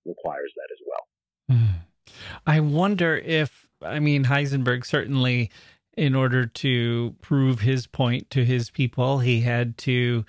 requires 0.05 0.51
that 0.55 0.69
as 0.71 0.79
well. 0.87 1.57
Hmm. 1.57 2.11
I 2.45 2.59
wonder 2.59 3.17
if, 3.17 3.67
I 3.81 3.99
mean, 3.99 4.25
Heisenberg 4.25 4.85
certainly, 4.85 5.51
in 5.95 6.15
order 6.15 6.45
to 6.45 7.15
prove 7.21 7.61
his 7.61 7.87
point 7.87 8.29
to 8.31 8.45
his 8.45 8.69
people, 8.69 9.19
he 9.19 9.41
had 9.41 9.77
to 9.79 10.25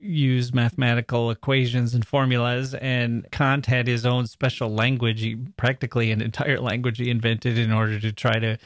use 0.00 0.54
mathematical 0.54 1.30
equations 1.30 1.92
and 1.92 2.06
formulas 2.06 2.74
and 2.74 3.26
Kant 3.32 3.66
had 3.66 3.88
his 3.88 4.06
own 4.06 4.26
special 4.26 4.72
language 4.72 5.20
he, 5.20 5.34
practically 5.56 6.12
an 6.12 6.20
entire 6.20 6.60
language 6.60 6.98
he 6.98 7.10
invented 7.10 7.58
in 7.58 7.72
order 7.72 7.98
to 7.98 8.12
try 8.12 8.38
to 8.38 8.58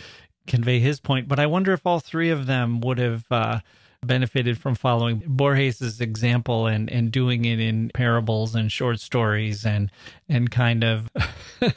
convey 0.47 0.79
his 0.81 1.01
point. 1.01 1.29
But 1.29 1.39
I 1.39 1.47
wonder 1.47 1.73
if 1.73 1.87
all 1.87 2.01
three 2.01 2.31
of 2.31 2.47
them 2.47 2.81
would 2.81 2.99
have 2.99 3.25
uh, 3.31 3.61
benefited 4.05 4.59
from 4.59 4.75
following 4.75 5.23
Borges's 5.27 6.01
example 6.01 6.67
and, 6.67 6.91
and 6.91 7.13
doing 7.13 7.45
it 7.45 7.61
in 7.61 7.91
parables 7.95 8.55
and 8.55 8.71
short 8.71 9.01
stories 9.01 9.65
and 9.65 9.91
and 10.29 10.51
kind 10.51 10.85
of 10.85 11.11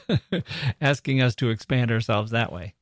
asking 0.81 1.21
us 1.21 1.35
to 1.35 1.49
expand 1.49 1.91
ourselves 1.91 2.31
that 2.31 2.51
way. 2.51 2.73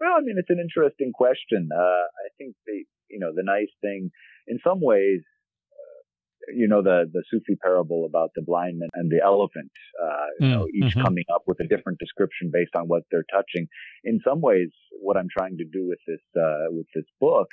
Well, 0.00 0.12
I 0.16 0.20
mean, 0.20 0.36
it's 0.38 0.50
an 0.50 0.58
interesting 0.60 1.12
question. 1.14 1.68
Uh, 1.74 1.80
I 1.80 2.28
think 2.38 2.54
the 2.66 2.84
you 3.08 3.18
know 3.18 3.32
the 3.34 3.42
nice 3.42 3.72
thing 3.80 4.10
in 4.46 4.58
some 4.64 4.80
ways 4.80 5.22
you 6.54 6.68
know 6.68 6.82
the 6.82 7.04
the 7.12 7.22
Sufi 7.30 7.56
parable 7.56 8.06
about 8.06 8.30
the 8.34 8.42
blind 8.42 8.78
man 8.78 8.88
and 8.94 9.10
the 9.10 9.20
elephant, 9.24 9.70
uh, 10.02 10.26
you 10.40 10.46
mm, 10.46 10.50
know, 10.52 10.66
each 10.74 10.94
mm-hmm. 10.94 11.02
coming 11.02 11.24
up 11.32 11.42
with 11.46 11.60
a 11.60 11.66
different 11.66 11.98
description 11.98 12.50
based 12.52 12.74
on 12.74 12.86
what 12.86 13.02
they're 13.10 13.26
touching. 13.32 13.68
In 14.04 14.20
some 14.26 14.40
ways, 14.40 14.70
what 15.00 15.16
I'm 15.16 15.28
trying 15.30 15.56
to 15.58 15.64
do 15.64 15.86
with 15.86 15.98
this 16.06 16.20
uh, 16.36 16.70
with 16.70 16.86
this 16.94 17.06
book 17.20 17.48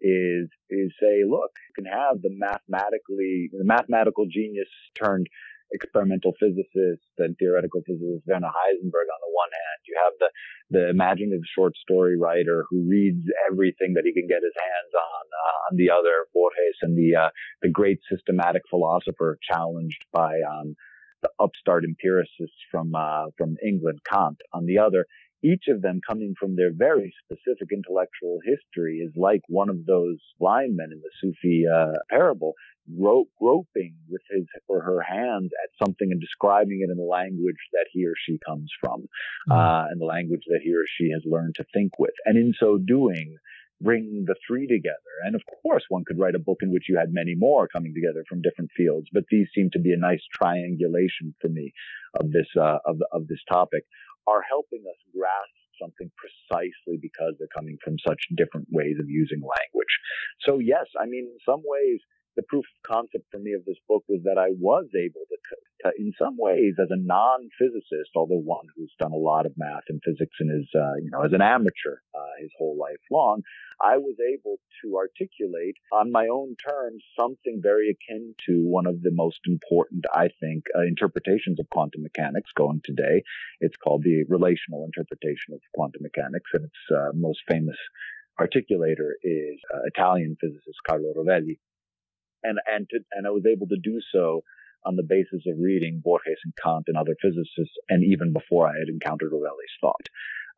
is 0.00 0.48
is 0.70 0.92
say, 1.00 1.22
look, 1.28 1.52
you 1.68 1.84
can 1.84 1.84
have 1.84 2.22
the 2.22 2.30
mathematically 2.32 3.50
the 3.52 3.64
mathematical 3.64 4.26
genius 4.30 4.68
turned 4.94 5.26
experimental 5.72 6.32
physicist 6.38 7.06
and 7.18 7.36
theoretical 7.38 7.82
physicist 7.86 8.26
Werner 8.26 8.50
Heisenberg 8.50 9.08
on 9.08 9.20
the 9.22 9.32
one 9.34 9.52
hand. 9.52 9.78
You 9.86 9.96
have 10.02 10.14
the, 10.18 10.30
the 10.70 10.88
imaginative 10.90 11.46
short 11.54 11.74
story 11.76 12.18
writer 12.18 12.64
who 12.70 12.88
reads 12.88 13.22
everything 13.50 13.94
that 13.94 14.04
he 14.04 14.12
can 14.12 14.26
get 14.26 14.42
his 14.42 14.56
hands 14.58 14.92
on, 14.94 15.24
uh, 15.30 15.56
on 15.70 15.76
the 15.76 15.90
other, 15.90 16.26
Borges, 16.34 16.78
and 16.82 16.96
the, 16.96 17.16
uh, 17.16 17.30
the 17.62 17.70
great 17.70 17.98
systematic 18.10 18.62
philosopher 18.68 19.38
challenged 19.42 20.04
by, 20.12 20.40
um, 20.42 20.74
the 21.22 21.30
upstart 21.38 21.84
empiricists 21.84 22.64
from, 22.70 22.94
uh, 22.94 23.26
from 23.36 23.56
England, 23.64 24.00
Kant 24.10 24.38
on 24.54 24.64
the 24.64 24.78
other 24.78 25.04
each 25.42 25.64
of 25.68 25.82
them 25.82 26.00
coming 26.06 26.34
from 26.38 26.56
their 26.56 26.72
very 26.72 27.12
specific 27.24 27.68
intellectual 27.72 28.38
history 28.44 28.98
is 28.98 29.12
like 29.16 29.40
one 29.48 29.68
of 29.68 29.86
those 29.86 30.18
blind 30.38 30.76
men 30.76 30.90
in 30.92 31.00
the 31.00 31.10
Sufi 31.20 31.64
uh, 31.66 31.98
parable, 32.10 32.54
groping 32.98 33.94
with 34.08 34.22
his 34.30 34.46
or 34.68 34.82
her 34.82 35.00
hands 35.00 35.50
at 35.62 35.84
something 35.84 36.10
and 36.10 36.20
describing 36.20 36.80
it 36.86 36.90
in 36.90 36.96
the 36.96 37.02
language 37.02 37.56
that 37.72 37.86
he 37.92 38.04
or 38.06 38.14
she 38.26 38.38
comes 38.46 38.70
from, 38.80 39.06
mm. 39.48 39.54
uh, 39.54 39.86
and 39.90 40.00
the 40.00 40.04
language 40.04 40.42
that 40.48 40.60
he 40.62 40.74
or 40.74 40.84
she 40.98 41.10
has 41.10 41.22
learned 41.24 41.54
to 41.56 41.64
think 41.72 41.98
with. 41.98 42.14
And 42.24 42.36
in 42.36 42.52
so 42.58 42.78
doing, 42.78 43.36
bring 43.80 44.24
the 44.26 44.34
three 44.46 44.66
together. 44.66 44.96
And 45.24 45.34
of 45.34 45.42
course, 45.62 45.84
one 45.88 46.04
could 46.04 46.18
write 46.18 46.34
a 46.34 46.38
book 46.38 46.58
in 46.62 46.72
which 46.72 46.84
you 46.88 46.98
had 46.98 47.12
many 47.12 47.34
more 47.34 47.68
coming 47.68 47.94
together 47.94 48.24
from 48.28 48.42
different 48.42 48.70
fields, 48.76 49.06
but 49.12 49.24
these 49.30 49.46
seem 49.54 49.70
to 49.72 49.78
be 49.78 49.92
a 49.92 49.96
nice 49.96 50.22
triangulation 50.34 51.34
for 51.40 51.48
me 51.48 51.72
of 52.20 52.30
this, 52.30 52.46
uh, 52.60 52.78
of, 52.84 52.98
of 53.12 53.26
this 53.26 53.40
topic 53.48 53.84
are 54.26 54.42
helping 54.42 54.84
us 54.88 55.00
grasp 55.14 55.56
something 55.80 56.10
precisely 56.20 57.00
because 57.00 57.34
they're 57.38 57.56
coming 57.56 57.78
from 57.82 57.96
such 58.06 58.20
different 58.36 58.68
ways 58.70 59.00
of 59.00 59.08
using 59.08 59.40
language. 59.40 59.94
So 60.44 60.60
yes, 60.60 60.84
I 61.00 61.06
mean, 61.06 61.24
in 61.32 61.38
some 61.44 61.62
ways, 61.64 62.00
the 62.36 62.42
proof 62.48 62.64
of 62.64 62.90
concept 62.90 63.24
for 63.30 63.38
me 63.38 63.52
of 63.52 63.64
this 63.64 63.78
book 63.88 64.04
was 64.08 64.20
that 64.24 64.38
I 64.38 64.50
was 64.58 64.86
able 64.94 65.26
to, 65.28 65.36
to 65.82 65.92
in 65.98 66.12
some 66.18 66.36
ways, 66.38 66.74
as 66.80 66.88
a 66.90 66.96
non-physicist, 66.96 68.10
although 68.14 68.40
one 68.40 68.66
who's 68.76 68.94
done 68.98 69.12
a 69.12 69.16
lot 69.16 69.46
of 69.46 69.52
math 69.56 69.84
and 69.88 70.00
physics 70.04 70.36
and 70.38 70.62
is, 70.62 70.68
uh, 70.74 70.94
you 71.02 71.10
know, 71.10 71.22
as 71.22 71.32
an 71.32 71.42
amateur 71.42 71.98
uh, 72.14 72.34
his 72.40 72.50
whole 72.58 72.76
life 72.78 73.00
long, 73.10 73.42
I 73.80 73.96
was 73.96 74.16
able 74.20 74.58
to 74.82 74.96
articulate 74.96 75.76
on 75.92 76.12
my 76.12 76.28
own 76.28 76.56
terms 76.56 77.02
something 77.18 77.60
very 77.62 77.90
akin 77.90 78.34
to 78.46 78.62
one 78.64 78.86
of 78.86 79.02
the 79.02 79.10
most 79.12 79.40
important, 79.46 80.04
I 80.14 80.28
think, 80.40 80.64
uh, 80.76 80.82
interpretations 80.82 81.58
of 81.58 81.68
quantum 81.70 82.02
mechanics 82.02 82.50
going 82.56 82.80
today. 82.84 83.22
It's 83.60 83.76
called 83.76 84.02
the 84.04 84.24
relational 84.28 84.84
interpretation 84.84 85.54
of 85.54 85.60
quantum 85.74 86.02
mechanics, 86.02 86.50
and 86.54 86.64
its 86.64 86.80
uh, 86.94 87.10
most 87.14 87.40
famous 87.50 87.76
articulator 88.40 89.12
is 89.22 89.58
uh, 89.74 89.80
Italian 89.86 90.36
physicist 90.40 90.78
Carlo 90.86 91.12
Rovelli 91.16 91.58
and 92.42 92.58
and 92.66 92.88
to, 92.90 93.00
and 93.12 93.26
I 93.26 93.30
was 93.30 93.44
able 93.46 93.66
to 93.68 93.78
do 93.82 94.00
so 94.12 94.42
on 94.84 94.96
the 94.96 95.02
basis 95.02 95.44
of 95.46 95.58
reading 95.58 96.00
Borges 96.02 96.40
and 96.44 96.54
Kant 96.62 96.84
and 96.88 96.96
other 96.96 97.16
physicists, 97.20 97.76
and 97.88 98.02
even 98.04 98.32
before 98.32 98.66
I 98.66 98.78
had 98.78 98.88
encountered 98.88 99.32
Rovelli's 99.32 99.76
thought. 99.80 100.06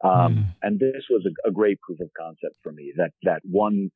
Um, 0.05 0.35
mm. 0.35 0.55
And 0.63 0.81
this 0.81 1.05
was 1.11 1.27
a, 1.27 1.49
a, 1.49 1.53
great 1.53 1.81
proof 1.81 2.01
of 2.01 2.11
concept 2.19 2.57
for 2.63 2.73
me 2.73 2.93
that 2.97 3.13
that 3.23 3.43
one 3.45 3.91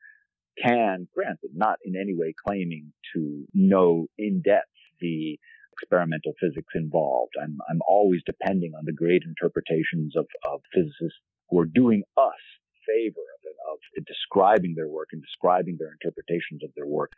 can, 0.63 1.09
granted, 1.13 1.51
not 1.55 1.79
in 1.85 1.95
any 1.97 2.15
way 2.15 2.33
claiming 2.47 2.93
to 3.15 3.45
know 3.53 4.07
in 4.17 4.41
depth 4.43 4.71
the 5.01 5.39
experimental 5.73 6.33
physics 6.41 6.73
involved. 6.75 7.33
I'm 7.41 7.59
I'm 7.69 7.81
always 7.87 8.23
depending 8.25 8.73
on 8.77 8.85
the 8.85 8.93
great 8.93 9.23
interpretations 9.27 10.15
of, 10.17 10.27
of 10.51 10.61
physicists 10.73 11.21
who 11.51 11.59
are 11.59 11.67
doing 11.67 12.03
us 12.17 12.43
favor 12.87 13.27
of 13.73 13.79
describing 14.07 14.75
their 14.75 14.89
work 14.89 15.09
and 15.13 15.23
describing 15.23 15.77
their 15.79 15.93
interpretations 15.93 16.63
of 16.63 16.71
their 16.77 16.87
work 16.87 17.13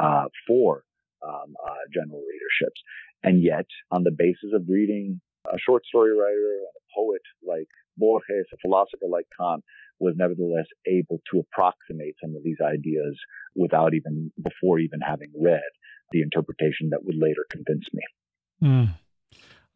uh, 0.00 0.26
for 0.46 0.84
um, 1.22 1.54
uh, 1.64 1.84
general 1.92 2.20
readerships. 2.20 2.80
And 3.22 3.42
yet, 3.42 3.66
on 3.90 4.04
the 4.04 4.10
basis 4.16 4.50
of 4.54 4.62
reading 4.68 5.20
a 5.46 5.58
short 5.58 5.84
story 5.86 6.12
writer 6.12 6.56
and 6.58 6.74
a 6.76 6.84
poet 6.96 7.22
like 7.46 7.68
Borges, 7.96 8.46
a 8.52 8.56
philosopher 8.62 9.06
like 9.10 9.26
Kant, 9.38 9.62
was 9.98 10.14
nevertheless 10.16 10.66
able 10.86 11.20
to 11.30 11.40
approximate 11.40 12.16
some 12.22 12.34
of 12.34 12.42
these 12.42 12.56
ideas 12.62 13.18
without 13.54 13.92
even, 13.94 14.32
before 14.42 14.78
even 14.78 15.00
having 15.00 15.30
read 15.38 15.60
the 16.12 16.22
interpretation 16.22 16.90
that 16.90 17.04
would 17.04 17.16
later 17.16 17.44
convince 17.50 17.84
me. 17.92 18.02
Mm. 18.62 18.94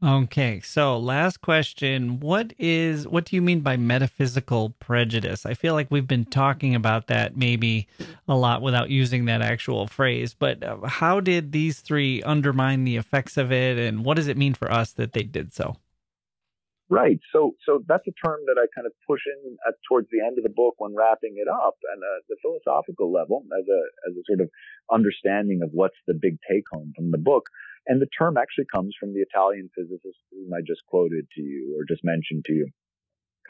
Okay, 0.04 0.60
so 0.60 0.98
last 0.98 1.40
question. 1.40 2.20
What 2.20 2.52
is 2.58 3.08
what 3.08 3.24
do 3.24 3.36
you 3.36 3.40
mean 3.40 3.60
by 3.60 3.78
metaphysical 3.78 4.74
prejudice? 4.78 5.46
I 5.46 5.54
feel 5.54 5.72
like 5.72 5.90
we've 5.90 6.06
been 6.06 6.26
talking 6.26 6.74
about 6.74 7.06
that 7.06 7.38
maybe 7.38 7.88
a 8.28 8.36
lot 8.36 8.60
without 8.60 8.90
using 8.90 9.24
that 9.24 9.40
actual 9.40 9.86
phrase, 9.86 10.34
but 10.34 10.62
uh, 10.62 10.86
how 10.86 11.20
did 11.20 11.52
these 11.52 11.80
three 11.80 12.22
undermine 12.22 12.84
the 12.84 12.96
effects 12.96 13.38
of 13.38 13.50
it 13.50 13.78
and 13.78 14.04
what 14.04 14.18
does 14.18 14.28
it 14.28 14.36
mean 14.36 14.52
for 14.52 14.70
us 14.70 14.92
that 14.92 15.14
they 15.14 15.22
did 15.22 15.54
so? 15.54 15.76
Right. 16.90 17.18
So, 17.32 17.54
so 17.64 17.82
that's 17.88 18.06
a 18.06 18.12
term 18.24 18.40
that 18.44 18.60
I 18.60 18.66
kind 18.76 18.86
of 18.86 18.92
push 19.08 19.22
in 19.24 19.56
at, 19.66 19.74
towards 19.88 20.08
the 20.12 20.20
end 20.20 20.36
of 20.36 20.44
the 20.44 20.52
book 20.54 20.74
when 20.76 20.94
wrapping 20.94 21.36
it 21.38 21.48
up. 21.48 21.76
And 21.90 22.02
uh, 22.02 22.20
the 22.28 22.36
philosophical 22.42 23.10
level, 23.10 23.42
as 23.56 23.64
a 23.64 23.80
as 24.10 24.16
a 24.16 24.22
sort 24.28 24.40
of 24.42 24.50
understanding 24.92 25.62
of 25.62 25.70
what's 25.72 25.96
the 26.06 26.12
big 26.12 26.36
take 26.44 26.64
home 26.70 26.92
from 26.94 27.10
the 27.10 27.16
book, 27.16 27.48
and 27.86 28.00
the 28.00 28.08
term 28.18 28.36
actually 28.36 28.66
comes 28.72 28.94
from 28.98 29.12
the 29.12 29.20
Italian 29.20 29.70
physicist 29.74 30.18
whom 30.30 30.52
I 30.52 30.60
just 30.66 30.82
quoted 30.86 31.26
to 31.34 31.42
you 31.42 31.76
or 31.76 31.84
just 31.86 32.04
mentioned 32.04 32.44
to 32.46 32.52
you, 32.52 32.68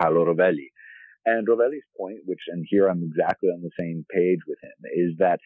Carlo 0.00 0.24
Rovelli. 0.24 0.70
And 1.26 1.46
Rovelli's 1.48 1.86
point, 1.96 2.18
which, 2.26 2.40
and 2.48 2.66
here 2.68 2.88
I'm 2.88 3.02
exactly 3.02 3.48
on 3.48 3.62
the 3.62 3.70
same 3.78 4.04
page 4.10 4.40
with 4.46 4.58
him, 4.62 4.76
is 4.92 5.16
that 5.18 5.38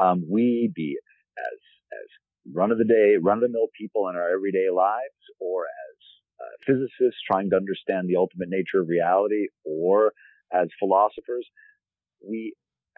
um, 0.00 0.24
we, 0.28 0.70
be 0.74 0.96
it 0.96 1.04
as 1.38 1.58
as 1.92 2.08
run 2.54 2.70
of 2.70 2.78
the 2.78 2.84
day, 2.84 3.16
run 3.20 3.38
of 3.38 3.42
the 3.42 3.48
mill 3.48 3.68
people 3.78 4.08
in 4.08 4.16
our 4.16 4.32
everyday 4.32 4.70
lives, 4.70 5.20
or 5.40 5.64
as 5.64 5.96
uh, 6.40 6.56
physicists 6.66 7.20
trying 7.26 7.50
to 7.50 7.56
understand 7.56 8.08
the 8.08 8.16
ultimate 8.16 8.48
nature 8.48 8.80
of 8.80 8.88
reality, 8.88 9.48
or 9.64 10.12
as 10.52 10.68
philosophers, 10.78 11.46
we 12.26 12.54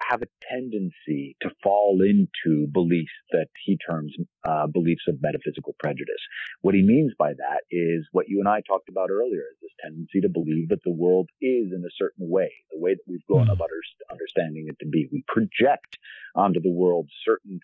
have 0.08 0.22
a 0.22 0.26
tendency 0.50 1.36
to 1.42 1.50
fall 1.62 2.00
into 2.00 2.66
beliefs 2.72 3.12
that 3.32 3.48
he 3.64 3.78
terms 3.78 4.14
uh, 4.48 4.66
beliefs 4.66 5.04
of 5.08 5.16
metaphysical 5.20 5.74
prejudice. 5.78 6.20
What 6.62 6.74
he 6.74 6.82
means 6.82 7.12
by 7.18 7.32
that 7.34 7.62
is 7.70 8.08
what 8.12 8.28
you 8.28 8.40
and 8.40 8.48
I 8.48 8.62
talked 8.66 8.88
about 8.88 9.10
earlier, 9.10 9.44
is 9.52 9.58
this 9.60 9.70
tendency 9.82 10.20
to 10.20 10.28
believe 10.28 10.68
that 10.70 10.82
the 10.84 10.92
world 10.92 11.28
is 11.40 11.72
in 11.72 11.84
a 11.86 11.94
certain 11.96 12.28
way, 12.28 12.50
the 12.72 12.80
way 12.80 12.94
that 12.94 13.04
we've 13.06 13.24
grown 13.26 13.50
up 13.50 13.58
mm-hmm. 13.58 14.12
understanding 14.12 14.66
it 14.68 14.78
to 14.80 14.88
be. 14.88 15.08
We 15.12 15.24
project 15.28 15.98
onto 16.34 16.60
the 16.60 16.72
world 16.72 17.08
certain 17.24 17.60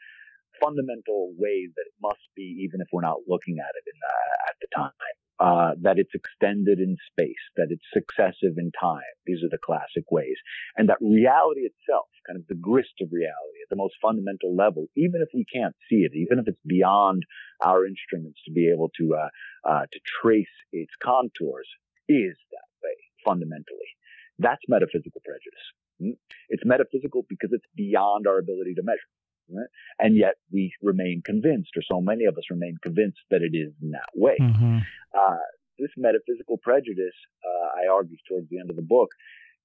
fundamental 0.61 1.32
ways 1.37 1.70
that 1.76 1.87
it 1.87 1.97
must 2.01 2.26
be, 2.34 2.64
even 2.64 2.80
if 2.80 2.89
we're 2.93 3.03
not 3.03 3.28
looking 3.28 3.57
at 3.61 3.72
it 3.76 3.84
in, 3.87 3.99
uh, 4.01 4.51
at 4.51 4.57
the 4.61 4.68
time 4.74 4.93
uh, 5.39 5.72
that 5.80 5.99
it's 5.99 6.14
extended 6.14 6.78
in 6.78 6.97
space, 7.11 7.45
that 7.57 7.68
it's 7.70 7.84
successive 7.93 8.57
in 8.57 8.70
time. 8.78 9.14
These 9.26 9.43
are 9.45 9.51
the 9.51 9.59
classic 9.62 10.11
ways. 10.11 10.37
And 10.76 10.89
that 10.89 10.99
reality 11.01 11.68
itself, 11.68 12.09
kind 12.26 12.39
of 12.39 12.47
the 12.49 12.55
grist 12.55 12.95
of 13.01 13.09
reality 13.12 13.61
at 13.62 13.68
the 13.68 13.76
most 13.76 13.95
fundamental 14.01 14.57
level, 14.57 14.87
even 14.97 15.20
if 15.20 15.28
we 15.34 15.45
can't 15.53 15.76
see 15.89 16.07
it, 16.09 16.12
even 16.14 16.39
if 16.39 16.49
it's 16.49 16.62
beyond 16.66 17.24
our 17.62 17.84
instruments 17.87 18.41
to 18.47 18.53
be 18.53 18.70
able 18.72 18.91
to, 18.99 19.14
uh, 19.14 19.28
uh, 19.68 19.84
to 19.93 20.01
trace 20.22 20.57
its 20.72 20.93
contours, 21.03 21.68
is 22.09 22.37
that 22.53 22.68
way 22.82 22.97
fundamentally. 23.24 23.91
That's 24.39 24.62
metaphysical 24.68 25.20
prejudice. 25.24 25.66
Hmm? 26.01 26.16
It's 26.49 26.64
metaphysical 26.64 27.24
because 27.28 27.51
it's 27.53 27.66
beyond 27.74 28.26
our 28.26 28.39
ability 28.39 28.74
to 28.74 28.82
measure. 28.82 29.11
Right? 29.49 29.68
And 29.99 30.16
yet 30.16 30.34
we 30.53 30.72
remain 30.82 31.22
convinced, 31.24 31.70
or 31.76 31.82
so 31.82 32.01
many 32.01 32.24
of 32.24 32.36
us 32.36 32.44
remain 32.51 32.76
convinced 32.82 33.20
that 33.30 33.42
it 33.42 33.57
is 33.57 33.72
in 33.82 33.90
that 33.92 34.11
way. 34.14 34.36
Mm-hmm. 34.40 34.78
Uh, 35.16 35.36
this 35.78 35.90
metaphysical 35.97 36.59
prejudice, 36.59 37.14
uh, 37.44 37.82
I 37.84 37.92
argue 37.92 38.16
towards 38.28 38.49
the 38.49 38.59
end 38.59 38.70
of 38.70 38.76
the 38.76 38.82
book, 38.82 39.11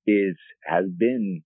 is 0.05 0.35
has 0.65 0.85
been 0.97 1.43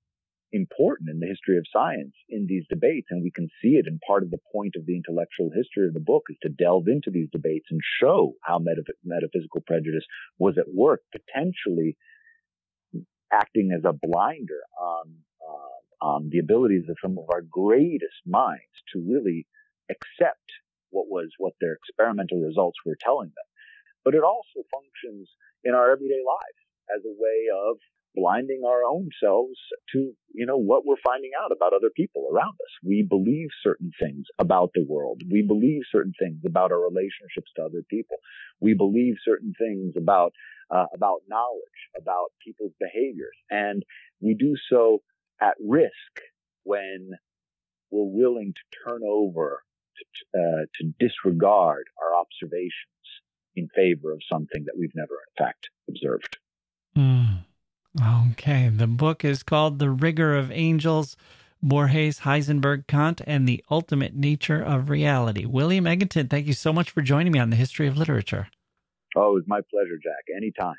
important 0.52 1.10
in 1.10 1.20
the 1.20 1.28
history 1.28 1.58
of 1.58 1.66
science 1.72 2.14
in 2.30 2.46
these 2.48 2.64
debates, 2.70 3.08
and 3.10 3.22
we 3.22 3.32
can 3.32 3.50
see 3.62 3.76
it. 3.76 3.86
And 3.88 4.00
part 4.08 4.24
of 4.24 4.32
the 4.32 4.40
point 4.52 4.76
of 4.78 4.86
the 4.86 4.96
intellectual 4.96 5.52
history 5.54 5.88
of 5.88 5.94
the 5.94 6.00
book 6.00 6.24
is 6.30 6.38
to 6.44 6.50
delve 6.50 6.88
into 6.88 7.12
these 7.12 7.30
debates 7.32 7.68
and 7.70 7.80
show 8.02 8.34
how 8.42 8.60
metaph- 8.60 9.00
metaphysical 9.04 9.62
prejudice 9.68 10.06
was 10.40 10.58
at 10.58 10.74
work, 10.74 11.02
potentially 11.12 11.98
acting 13.32 13.72
as 13.76 13.84
a 13.84 13.94
blinder 13.94 14.62
on 14.80 15.16
um, 16.02 16.30
the 16.32 16.40
abilities 16.40 16.86
of 16.90 16.98
some 17.02 17.18
of 17.18 17.26
our 17.32 17.42
greatest 17.42 18.22
minds 18.26 18.76
to 18.94 19.04
really 19.08 19.48
accept 19.90 20.48
what 20.90 21.08
was 21.08 21.30
what 21.38 21.54
their 21.60 21.74
experimental 21.74 22.40
results 22.42 22.78
were 22.86 22.98
telling 23.04 23.30
them. 23.30 23.50
But 24.04 24.16
it 24.16 24.24
also 24.24 24.64
functions 24.72 25.30
in 25.64 25.74
our 25.74 25.92
everyday 25.92 26.22
lives 26.26 26.62
as 26.96 27.02
a 27.04 27.16
way 27.18 27.48
of 27.52 27.78
blinding 28.16 28.62
our 28.66 28.84
own 28.84 29.10
selves 29.22 29.60
to, 29.92 30.14
you 30.34 30.46
know, 30.46 30.58
what 30.58 30.86
we're 30.86 30.96
finding 31.06 31.32
out 31.44 31.52
about 31.52 31.74
other 31.74 31.92
people 31.94 32.30
around 32.32 32.54
us. 32.54 32.74
We 32.84 33.06
believe 33.08 33.50
certain 33.62 33.92
things 34.02 34.26
about 34.40 34.72
the 34.74 34.86
world. 34.88 35.22
We 35.30 35.42
believe 35.42 35.82
certain 35.92 36.14
things 36.18 36.40
about 36.46 36.72
our 36.72 36.80
relationships 36.80 37.52
to 37.58 37.64
other 37.64 37.84
people. 37.90 38.18
We 38.62 38.74
believe 38.74 39.16
certain 39.24 39.54
things 39.60 39.94
about, 39.98 40.32
uh, 40.72 40.86
about 40.94 41.22
knowledge, 41.28 41.80
about 42.00 42.32
people's 42.44 42.74
behaviors. 42.80 43.36
And 43.50 43.84
we 44.22 44.34
do 44.34 44.56
so 44.70 45.02
at 45.42 45.56
risk 45.60 46.22
when 46.64 47.12
we're 47.92 48.04
willing 48.04 48.54
to 48.54 48.80
turn 48.84 49.02
over, 49.08 49.64
to, 49.98 50.40
uh, 50.40 50.66
to 50.80 50.94
disregard 51.00 51.86
our 52.02 52.20
observations 52.20 52.72
in 53.56 53.70
favor 53.76 54.12
of 54.12 54.22
something 54.30 54.66
that 54.66 54.76
we've 54.78 54.96
never, 54.96 55.14
in 55.14 55.46
fact, 55.46 55.70
observed. 55.90 56.38
Mm. 56.98 57.46
Okay. 58.32 58.70
The 58.70 58.88
book 58.88 59.24
is 59.24 59.44
called 59.44 59.80
The 59.80 59.90
Rigor 59.90 60.36
of 60.36 60.52
Angels. 60.52 61.16
Borges, 61.64 62.20
Heisenberg, 62.20 62.86
Kant, 62.86 63.22
and 63.26 63.48
the 63.48 63.64
Ultimate 63.72 64.14
Nature 64.14 64.62
of 64.62 64.92
Reality. 64.92 65.46
William 65.46 65.86
Egginton, 65.86 66.30
thank 66.30 66.46
you 66.46 66.54
so 66.54 66.72
much 66.72 66.92
for 66.92 67.02
joining 67.02 67.32
me 67.32 67.40
on 67.40 67.50
the 67.50 67.56
History 67.56 67.88
of 67.88 67.98
Literature. 67.98 68.50
Oh, 69.16 69.32
it 69.32 69.34
was 69.34 69.44
my 69.48 69.62
pleasure, 69.72 69.98
Jacke. 69.98 70.36
Anytime. 70.36 70.76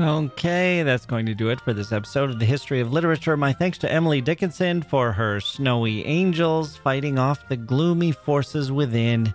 Okay, 0.00 0.82
that's 0.82 1.04
going 1.04 1.26
to 1.26 1.34
do 1.34 1.50
it 1.50 1.60
for 1.60 1.74
this 1.74 1.92
episode 1.92 2.30
of 2.30 2.38
the 2.38 2.46
History 2.46 2.80
of 2.80 2.90
Literature. 2.90 3.36
My 3.36 3.52
thanks 3.52 3.76
to 3.78 3.92
Emily 3.92 4.22
Dickinson 4.22 4.80
for 4.80 5.12
her 5.12 5.40
snowy 5.40 6.06
angels 6.06 6.74
fighting 6.74 7.18
off 7.18 7.46
the 7.50 7.58
gloomy 7.58 8.10
forces 8.10 8.72
within, 8.72 9.34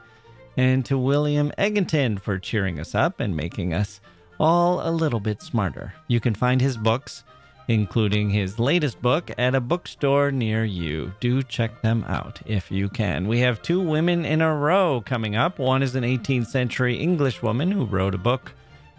and 0.58 0.84
to 0.88 0.98
William 0.98 1.52
Egginton 1.60 2.20
for 2.20 2.40
cheering 2.40 2.80
us 2.80 2.96
up 2.96 3.20
and 3.20 3.38
making 3.38 3.76
us 3.76 4.02
all 4.40 4.82
a 4.82 4.90
little 4.90 5.20
bit 5.20 5.44
smarter. 5.44 5.94
You 6.08 6.20
can 6.20 6.34
find 6.34 6.60
his 6.60 6.78
books, 6.78 7.24
including 7.68 8.32
his 8.32 8.58
latest 8.58 9.00
book, 9.04 9.30
at 9.38 9.54
a 9.54 9.62
bookstore 9.62 10.32
near 10.32 10.66
you. 10.66 11.14
Do 11.20 11.44
check 11.44 11.84
them 11.84 12.04
out 12.08 12.42
if 12.48 12.72
you 12.72 12.90
can. 12.90 13.28
We 13.28 13.38
have 13.42 13.62
two 13.62 13.82
women 13.82 14.26
in 14.26 14.42
a 14.42 14.56
row 14.56 15.04
coming 15.06 15.36
up. 15.36 15.60
One 15.60 15.84
is 15.84 15.94
an 15.94 16.04
18th 16.04 16.48
century 16.48 16.96
English 16.96 17.44
woman 17.44 17.70
who 17.70 17.86
wrote 17.86 18.16
a 18.16 18.18
book 18.18 18.52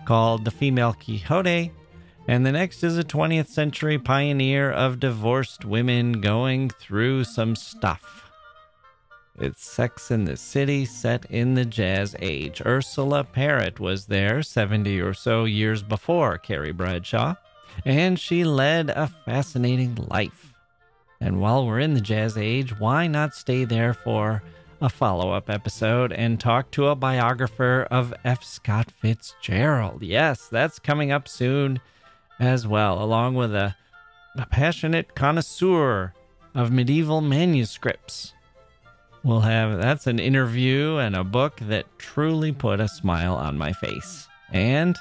called 0.06 0.44
The 0.44 0.50
Female 0.50 0.94
Quixote, 0.94 1.72
and 2.28 2.46
the 2.46 2.52
next 2.52 2.82
is 2.82 2.96
a 2.96 3.04
20th 3.04 3.48
century 3.48 3.98
pioneer 3.98 4.70
of 4.70 5.00
divorced 5.00 5.64
women 5.64 6.20
going 6.20 6.70
through 6.70 7.24
some 7.24 7.54
stuff. 7.54 8.30
It's 9.38 9.68
Sex 9.68 10.10
in 10.10 10.24
the 10.24 10.36
City 10.36 10.86
set 10.86 11.26
in 11.26 11.54
the 11.54 11.66
Jazz 11.66 12.16
Age. 12.20 12.62
Ursula 12.64 13.22
Parrott 13.24 13.78
was 13.78 14.06
there 14.06 14.42
70 14.42 15.00
or 15.00 15.12
so 15.12 15.44
years 15.44 15.82
before 15.82 16.38
Carrie 16.38 16.72
Bradshaw, 16.72 17.34
and 17.84 18.18
she 18.18 18.44
led 18.44 18.90
a 18.90 19.08
fascinating 19.08 19.94
life. 19.96 20.54
And 21.20 21.40
while 21.40 21.66
we're 21.66 21.80
in 21.80 21.94
the 21.94 22.00
Jazz 22.00 22.38
Age, 22.38 22.78
why 22.78 23.06
not 23.06 23.34
stay 23.34 23.64
there 23.64 23.92
for 23.92 24.42
a 24.80 24.88
follow 24.88 25.32
up 25.32 25.48
episode 25.48 26.12
and 26.12 26.38
talk 26.38 26.70
to 26.70 26.88
a 26.88 26.94
biographer 26.94 27.86
of 27.90 28.12
F. 28.24 28.44
Scott 28.44 28.90
Fitzgerald. 28.90 30.02
Yes, 30.02 30.48
that's 30.48 30.78
coming 30.78 31.10
up 31.10 31.28
soon 31.28 31.80
as 32.38 32.66
well, 32.66 33.02
along 33.02 33.34
with 33.34 33.54
a, 33.54 33.74
a 34.36 34.46
passionate 34.46 35.14
connoisseur 35.14 36.12
of 36.54 36.70
medieval 36.70 37.20
manuscripts. 37.20 38.34
We'll 39.22 39.40
have 39.40 39.80
that's 39.80 40.06
an 40.06 40.18
interview 40.18 40.98
and 40.98 41.16
a 41.16 41.24
book 41.24 41.58
that 41.62 41.98
truly 41.98 42.52
put 42.52 42.80
a 42.80 42.88
smile 42.88 43.34
on 43.34 43.58
my 43.58 43.72
face. 43.72 44.28
And 44.52 44.96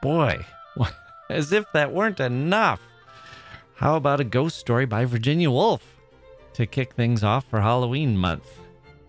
boy, 0.00 0.44
as 1.30 1.52
if 1.52 1.70
that 1.72 1.92
weren't 1.92 2.20
enough, 2.20 2.80
how 3.74 3.96
about 3.96 4.20
a 4.20 4.24
ghost 4.24 4.58
story 4.58 4.86
by 4.86 5.04
Virginia 5.06 5.50
Woolf 5.50 5.96
to 6.54 6.66
kick 6.66 6.94
things 6.94 7.24
off 7.24 7.46
for 7.48 7.60
Halloween 7.60 8.16
month? 8.16 8.57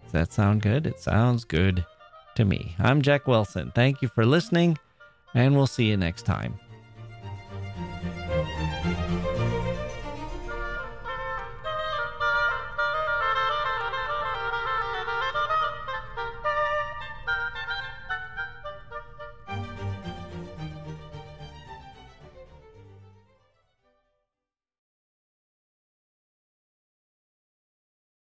Does 0.10 0.14
that 0.14 0.34
sound 0.34 0.64
good? 0.64 0.88
It 0.88 1.00
sounds 1.00 1.44
good 1.46 1.86
to 2.34 2.44
me. 2.44 2.76
I'm 2.80 3.04
Jacke 3.04 3.28
Wilson. 3.28 3.72
Thank 3.76 4.02
you 4.02 4.08
for 4.08 4.26
listening, 4.26 4.80
and 5.36 5.56
we'll 5.56 5.68
see 5.68 5.86
you 5.86 5.98
next 5.98 6.24
time. 6.26 6.60